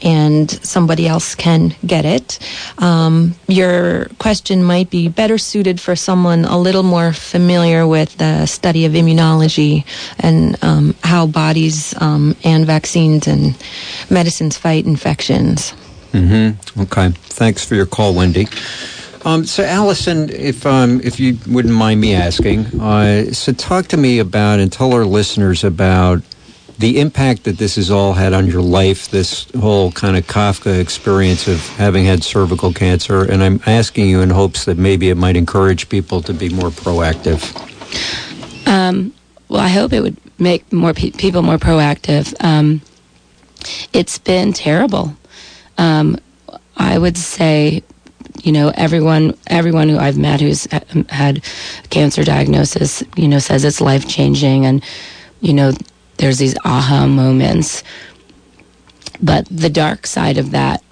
and 0.01 0.51
somebody 0.51 1.07
else 1.07 1.35
can 1.35 1.73
get 1.85 2.03
it. 2.03 2.37
Um, 2.79 3.35
your 3.47 4.07
question 4.19 4.61
might 4.61 4.89
be 4.89 5.07
better 5.07 5.37
suited 5.37 5.79
for 5.79 5.95
someone 5.95 6.43
a 6.43 6.59
little 6.59 6.83
more 6.83 7.13
familiar 7.13 7.87
with 7.87 8.17
the 8.17 8.45
study 8.45 8.83
of 8.83 8.91
immunology 8.91 9.85
and 10.19 10.61
um, 10.65 10.95
how 11.01 11.27
bodies 11.27 11.95
um, 12.01 12.35
and 12.43 12.65
vaccines 12.65 13.25
and 13.25 13.55
medicines 14.09 14.57
fight 14.57 14.85
infections. 14.85 15.71
Mm-hmm. 16.11 16.81
Okay. 16.81 17.11
Thanks 17.11 17.63
for 17.63 17.75
your 17.75 17.85
call, 17.85 18.13
Wendy. 18.13 18.47
Um, 19.25 19.45
so, 19.45 19.63
Allison, 19.63 20.29
if 20.29 20.65
um, 20.65 21.01
if 21.03 21.19
you 21.19 21.37
wouldn't 21.47 21.73
mind 21.73 21.99
me 21.99 22.13
asking, 22.13 22.65
uh, 22.79 23.31
so 23.33 23.51
talk 23.53 23.87
to 23.87 23.97
me 23.97 24.19
about 24.19 24.59
and 24.59 24.71
tell 24.71 24.93
our 24.93 25.05
listeners 25.05 25.63
about 25.63 26.21
the 26.77 26.99
impact 26.99 27.43
that 27.45 27.57
this 27.57 27.75
has 27.75 27.89
all 27.89 28.13
had 28.13 28.33
on 28.33 28.47
your 28.47 28.61
life. 28.61 29.09
This 29.09 29.49
whole 29.59 29.91
kind 29.91 30.15
of 30.15 30.27
Kafka 30.27 30.79
experience 30.79 31.47
of 31.47 31.67
having 31.69 32.05
had 32.05 32.23
cervical 32.23 32.71
cancer, 32.71 33.29
and 33.29 33.43
I'm 33.43 33.59
asking 33.65 34.07
you 34.09 34.21
in 34.21 34.29
hopes 34.29 34.65
that 34.65 34.77
maybe 34.77 35.09
it 35.09 35.15
might 35.15 35.35
encourage 35.35 35.89
people 35.89 36.21
to 36.21 36.33
be 36.33 36.49
more 36.49 36.69
proactive. 36.69 37.41
Um, 38.67 39.13
well, 39.49 39.61
I 39.61 39.69
hope 39.69 39.93
it 39.93 40.01
would 40.01 40.17
make 40.39 40.71
more 40.71 40.93
pe- 40.93 41.11
people 41.11 41.41
more 41.41 41.57
proactive. 41.57 42.33
Um, 42.43 42.81
it's 43.93 44.17
been 44.19 44.53
terrible. 44.53 45.15
Um, 45.77 46.17
I 46.75 46.97
would 46.97 47.17
say, 47.17 47.83
you 48.43 48.51
know, 48.51 48.71
everyone 48.75 49.37
everyone 49.47 49.89
who 49.89 49.97
I've 49.97 50.17
met 50.17 50.41
who's 50.41 50.67
had 51.09 51.43
cancer 51.89 52.23
diagnosis, 52.23 53.03
you 53.15 53.27
know, 53.27 53.39
says 53.39 53.63
it's 53.63 53.81
life 53.81 54.07
changing, 54.07 54.65
and 54.65 54.83
you 55.41 55.53
know, 55.53 55.71
there's 56.17 56.37
these 56.37 56.55
aha 56.63 57.07
moments. 57.07 57.83
But 59.21 59.47
the 59.49 59.69
dark 59.69 60.05
side 60.05 60.37
of 60.37 60.51
that 60.51 60.83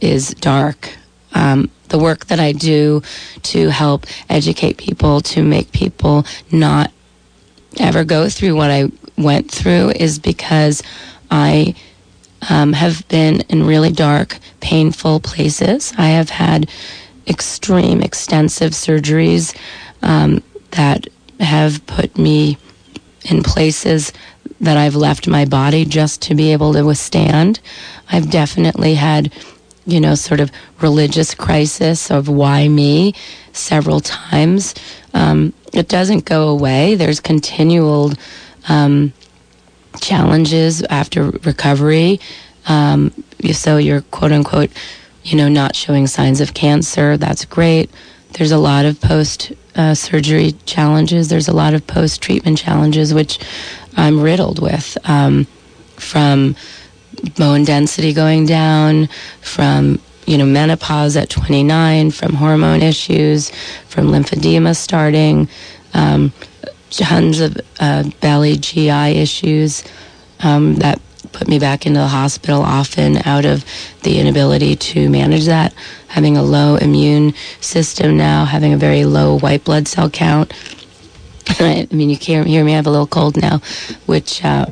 is 0.00 0.34
dark. 0.34 0.96
Um, 1.32 1.70
the 1.88 1.98
work 1.98 2.26
that 2.26 2.38
I 2.40 2.52
do 2.52 3.02
to 3.44 3.68
help 3.68 4.06
educate 4.28 4.78
people, 4.78 5.20
to 5.22 5.42
make 5.42 5.72
people 5.72 6.24
not 6.50 6.92
ever 7.78 8.04
go 8.04 8.28
through 8.28 8.54
what 8.54 8.70
I 8.70 8.90
went 9.18 9.50
through, 9.50 9.90
is 9.90 10.18
because 10.18 10.82
I 11.30 11.74
um, 12.50 12.72
have 12.72 13.06
been 13.08 13.40
in 13.42 13.66
really 13.66 13.92
dark, 13.92 14.38
painful 14.60 15.20
places. 15.20 15.92
I 15.96 16.08
have 16.08 16.30
had 16.30 16.68
extreme, 17.26 18.00
extensive 18.00 18.72
surgeries 18.72 19.56
um, 20.02 20.42
that 20.72 21.06
have 21.40 21.84
put 21.86 22.16
me 22.18 22.58
in 23.24 23.42
places 23.42 24.12
that 24.60 24.76
I've 24.76 24.94
left 24.94 25.26
my 25.26 25.44
body 25.44 25.84
just 25.84 26.22
to 26.22 26.34
be 26.34 26.52
able 26.52 26.72
to 26.74 26.84
withstand. 26.84 27.60
I've 28.10 28.30
definitely 28.30 28.94
had, 28.94 29.32
you 29.86 30.00
know, 30.00 30.14
sort 30.14 30.40
of 30.40 30.50
religious 30.80 31.34
crisis 31.34 32.10
of 32.10 32.28
why 32.28 32.68
me 32.68 33.14
several 33.52 34.00
times. 34.00 34.74
Um, 35.12 35.52
it 35.72 35.88
doesn't 35.88 36.24
go 36.24 36.48
away. 36.48 36.94
There's 36.94 37.20
continual 37.20 38.12
um, 38.68 39.12
challenges 40.00 40.82
after 40.82 41.30
recovery. 41.30 42.20
Um, 42.66 43.12
so 43.52 43.76
you're 43.76 44.02
quote 44.02 44.32
unquote, 44.32 44.70
you 45.22 45.36
know, 45.36 45.48
not 45.48 45.76
showing 45.76 46.06
signs 46.06 46.40
of 46.40 46.54
cancer. 46.54 47.16
That's 47.16 47.44
great. 47.44 47.90
There's 48.32 48.52
a 48.52 48.58
lot 48.58 48.84
of 48.84 49.00
post 49.00 49.52
uh, 49.76 49.94
surgery 49.94 50.52
challenges. 50.66 51.28
There's 51.28 51.48
a 51.48 51.52
lot 51.54 51.74
of 51.74 51.86
post 51.86 52.20
treatment 52.20 52.58
challenges, 52.58 53.14
which 53.14 53.38
I'm 53.96 54.20
riddled 54.20 54.60
with 54.60 54.96
um, 55.08 55.46
from 55.96 56.56
bone 57.36 57.64
density 57.64 58.12
going 58.12 58.46
down, 58.46 59.08
from 59.40 60.00
you 60.26 60.38
know 60.38 60.46
menopause 60.46 61.16
at 61.16 61.30
29, 61.30 62.10
from 62.10 62.34
hormone 62.34 62.82
issues, 62.82 63.50
from 63.86 64.08
lymphedema 64.08 64.76
starting, 64.76 65.48
um, 65.92 66.32
tons 66.96 67.40
of 67.40 67.56
uh, 67.80 68.04
belly 68.20 68.56
GI 68.56 69.18
issues 69.18 69.84
um, 70.40 70.76
that 70.76 71.00
put 71.32 71.48
me 71.48 71.58
back 71.58 71.84
into 71.84 71.98
the 71.98 72.08
hospital 72.08 72.62
often 72.62 73.18
out 73.26 73.44
of 73.44 73.64
the 74.02 74.18
inability 74.18 74.76
to 74.76 75.10
manage 75.10 75.46
that. 75.46 75.74
Having 76.08 76.36
a 76.36 76.42
low 76.42 76.76
immune 76.76 77.34
system 77.60 78.16
now, 78.16 78.44
having 78.44 78.72
a 78.72 78.76
very 78.76 79.04
low 79.04 79.38
white 79.38 79.64
blood 79.64 79.88
cell 79.88 80.08
count. 80.08 80.52
I 81.58 81.88
mean, 81.90 82.08
you 82.08 82.16
can't 82.16 82.46
hear 82.46 82.64
me. 82.64 82.72
I 82.72 82.76
have 82.76 82.86
a 82.86 82.90
little 82.90 83.06
cold 83.06 83.36
now, 83.36 83.60
which 84.06 84.44
uh, 84.44 84.66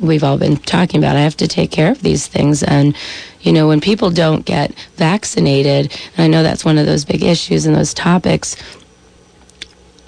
we've 0.00 0.24
all 0.24 0.38
been 0.38 0.56
talking 0.56 0.98
about. 0.98 1.16
I 1.16 1.20
have 1.20 1.36
to 1.38 1.48
take 1.48 1.70
care 1.70 1.92
of 1.92 2.02
these 2.02 2.26
things. 2.26 2.62
And, 2.62 2.96
you 3.40 3.52
know, 3.52 3.68
when 3.68 3.80
people 3.80 4.10
don't 4.10 4.44
get 4.44 4.74
vaccinated, 4.96 5.92
and 6.16 6.24
I 6.24 6.28
know 6.28 6.42
that's 6.42 6.64
one 6.64 6.78
of 6.78 6.86
those 6.86 7.04
big 7.04 7.22
issues 7.22 7.66
and 7.66 7.76
those 7.76 7.94
topics, 7.94 8.56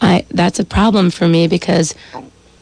I 0.00 0.24
that's 0.30 0.58
a 0.58 0.64
problem 0.64 1.10
for 1.10 1.26
me 1.28 1.48
because 1.48 1.94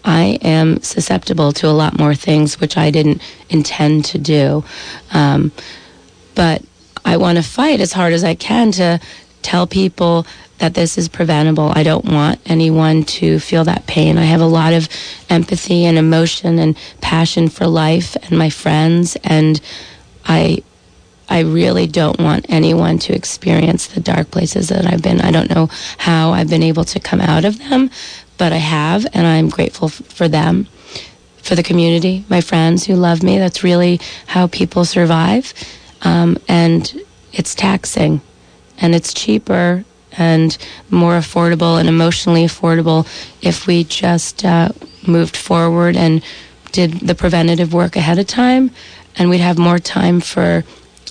I 0.05 0.39
am 0.41 0.81
susceptible 0.83 1.53
to 1.53 1.67
a 1.67 1.75
lot 1.75 1.99
more 1.99 2.15
things 2.15 2.61
which 2.61 2.77
I 2.77 2.91
didn't 2.91 3.21
intend 3.51 4.05
to 4.07 4.19
do. 4.19 4.65
Um, 5.13 5.51
but 6.35 6.63
I 7.05 7.17
want 7.17 7.39
to 7.39 7.43
fight 7.43 7.81
as 7.81 7.93
hard 7.93 8.13
as 8.13 8.23
I 8.23 8.35
can 8.35 8.71
to 8.73 9.01
tell 9.43 9.67
people 9.67 10.27
that 10.59 10.75
this 10.75 10.97
is 10.97 11.09
preventable. 11.09 11.73
I 11.75 11.83
don't 11.83 12.05
want 12.05 12.41
anyone 12.47 13.05
to 13.05 13.39
feel 13.39 13.65
that 13.65 13.87
pain. 13.87 14.17
I 14.17 14.25
have 14.25 14.41
a 14.41 14.47
lot 14.47 14.73
of 14.73 14.89
empathy 15.29 15.85
and 15.85 15.99
emotion 15.99 16.59
and 16.59 16.77
passion 17.01 17.49
for 17.49 17.67
life 17.67 18.17
and 18.23 18.39
my 18.39 18.49
friends, 18.49 19.17
and 19.23 19.61
I 20.25 20.63
I 21.29 21.41
really 21.41 21.87
don't 21.87 22.21
want 22.21 22.47
anyone 22.49 22.99
to 23.01 23.15
experience 23.15 23.87
the 23.89 24.01
dark 24.01 24.31
places 24.31 24.69
that 24.69 24.87
I've 24.87 25.03
been. 25.03 25.21
I 25.21 25.31
don't 25.31 25.51
know 25.51 25.69
how 25.99 26.31
I've 26.31 26.49
been 26.49 26.63
able 26.63 26.85
to 26.85 27.01
come 27.01 27.21
out 27.21 27.45
of 27.45 27.59
them, 27.59 27.91
but 28.39 28.53
I 28.53 28.59
have, 28.59 29.07
and 29.13 29.27
I'm 29.27 29.49
grateful 29.49 29.89
f- 29.89 29.95
for 30.07 30.29
them, 30.29 30.69
for 31.39 31.55
the 31.55 31.63
community, 31.63 32.25
my 32.29 32.41
friends 32.41 32.87
who 32.87 32.95
love 32.95 33.23
me. 33.23 33.39
That's 33.39 33.65
really 33.65 34.01
how 34.27 34.47
people 34.47 34.85
survive. 34.85 35.53
Um, 36.03 36.39
and 36.49 37.01
it's 37.33 37.55
taxing, 37.55 38.21
and 38.79 38.95
it's 38.95 39.13
cheaper 39.13 39.85
and 40.19 40.57
more 40.91 41.19
affordable 41.19 41.79
and 41.79 41.89
emotionally 41.89 42.45
affordable 42.45 43.07
if 43.43 43.67
we 43.67 43.85
just 43.85 44.45
uh, 44.45 44.71
moved 45.07 45.37
forward 45.37 45.97
and 45.97 46.23
did 46.73 46.93
the 47.01 47.15
preventative 47.15 47.73
work 47.75 47.97
ahead 47.97 48.19
of 48.19 48.27
time, 48.27 48.71
and 49.17 49.29
we'd 49.29 49.41
have 49.41 49.59
more 49.59 49.79
time 49.79 50.21
for 50.21 50.65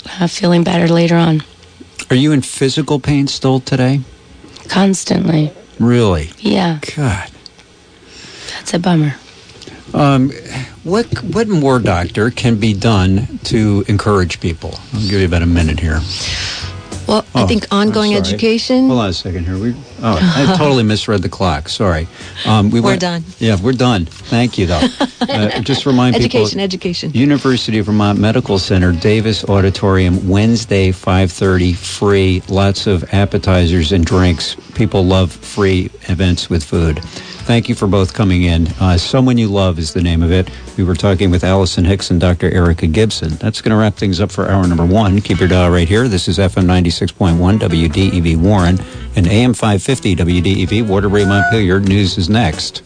uh, 0.06 0.28
feeling 0.28 0.64
better 0.64 0.88
later 0.88 1.16
on. 1.16 1.44
Are 2.10 2.16
you 2.16 2.32
in 2.32 2.42
physical 2.42 3.00
pain 3.00 3.28
still 3.28 3.60
today? 3.60 4.02
Constantly. 4.68 5.52
Really? 5.80 6.30
Yeah. 6.40 6.80
God. 6.96 7.30
That's 8.54 8.74
a 8.74 8.80
bummer. 8.80 9.16
Um, 9.94 10.32
what 10.84 11.06
what 11.24 11.48
more, 11.48 11.80
doctor, 11.80 12.30
can 12.32 12.58
be 12.60 12.74
done 12.74 13.40
to 13.46 13.86
encourage 13.88 14.40
people? 14.40 14.76
I'll 14.94 15.02
give 15.02 15.20
you 15.20 15.26
about 15.26 15.42
a 15.42 15.46
minute 15.48 15.80
here. 15.80 16.00
Well, 17.08 17.26
I 17.36 17.44
Oh, 17.44 17.48
think 17.48 17.68
ongoing 17.72 18.16
education. 18.16 18.88
Hold 18.88 19.00
on 19.00 19.10
a 19.10 19.14
second 19.14 19.46
here. 19.46 19.58
We 19.58 19.76
oh, 20.02 20.18
I 20.36 20.56
totally 20.58 20.84
misread 20.84 21.22
the 21.22 21.30
clock. 21.30 21.70
Sorry. 21.70 22.08
Um, 22.46 22.70
we 22.70 22.80
We're 22.80 22.90
went- 22.92 23.02
done. 23.02 23.24
Yeah, 23.40 23.58
we're 23.62 23.74
done. 23.74 24.06
Thank 24.06 24.58
you, 24.58 24.66
though. 24.66 24.82
uh, 25.22 25.60
just 25.62 25.86
remind 25.86 26.16
education, 26.16 26.60
people. 26.60 26.62
education. 26.64 27.12
University 27.14 27.80
of 27.80 27.86
Vermont 27.88 28.20
Medical 28.20 28.60
Center, 28.60 28.92
Davis 28.92 29.44
Auditorium, 29.46 30.28
Wednesday, 30.30 30.90
5.30, 30.92 31.76
free. 31.76 32.42
Lots 32.50 32.88
of 32.88 33.04
appetizers 33.14 33.92
and 33.92 34.06
drinks. 34.06 34.56
People 34.76 35.04
love 35.06 35.32
free 35.32 35.90
events 36.04 36.50
with 36.50 36.64
food. 36.64 37.00
Thank 37.46 37.70
you 37.70 37.76
for 37.76 37.86
both 37.86 38.16
coming 38.16 38.42
in. 38.44 38.68
Uh, 38.80 38.98
Someone 38.98 39.38
You 39.38 39.48
Love 39.50 39.78
is 39.78 39.94
the 39.94 40.02
name 40.02 40.24
of 40.24 40.32
it. 40.32 40.50
We 40.78 40.84
were 40.84 40.96
talking 40.96 41.30
with 41.30 41.44
Allison 41.44 41.86
Hicks 41.86 42.10
and 42.10 42.20
Dr. 42.20 42.50
Erica 42.52 42.88
Gibson. 42.88 43.30
That's 43.36 43.62
going 43.62 43.70
to 43.70 43.78
wrap 43.78 43.94
things 43.94 44.20
up 44.20 44.32
for 44.32 44.50
hour 44.50 44.66
number 44.68 44.84
one. 44.86 45.22
Keep 45.22 45.40
your 45.42 45.48
dial 45.50 45.70
right 45.70 45.88
here. 45.88 46.08
This 46.08 46.28
is 46.28 46.40
FM 46.40 46.66
96.1 46.66 47.60
WDEV 47.60 48.38
Warren 48.38 48.80
and 49.16 49.28
AM 49.28 49.54
550 49.54 50.16
WDEV 50.16 50.88
Waterbury 50.88 51.26
Montpelier. 51.26 51.80
News 51.80 52.18
is 52.18 52.30
next. 52.30 52.82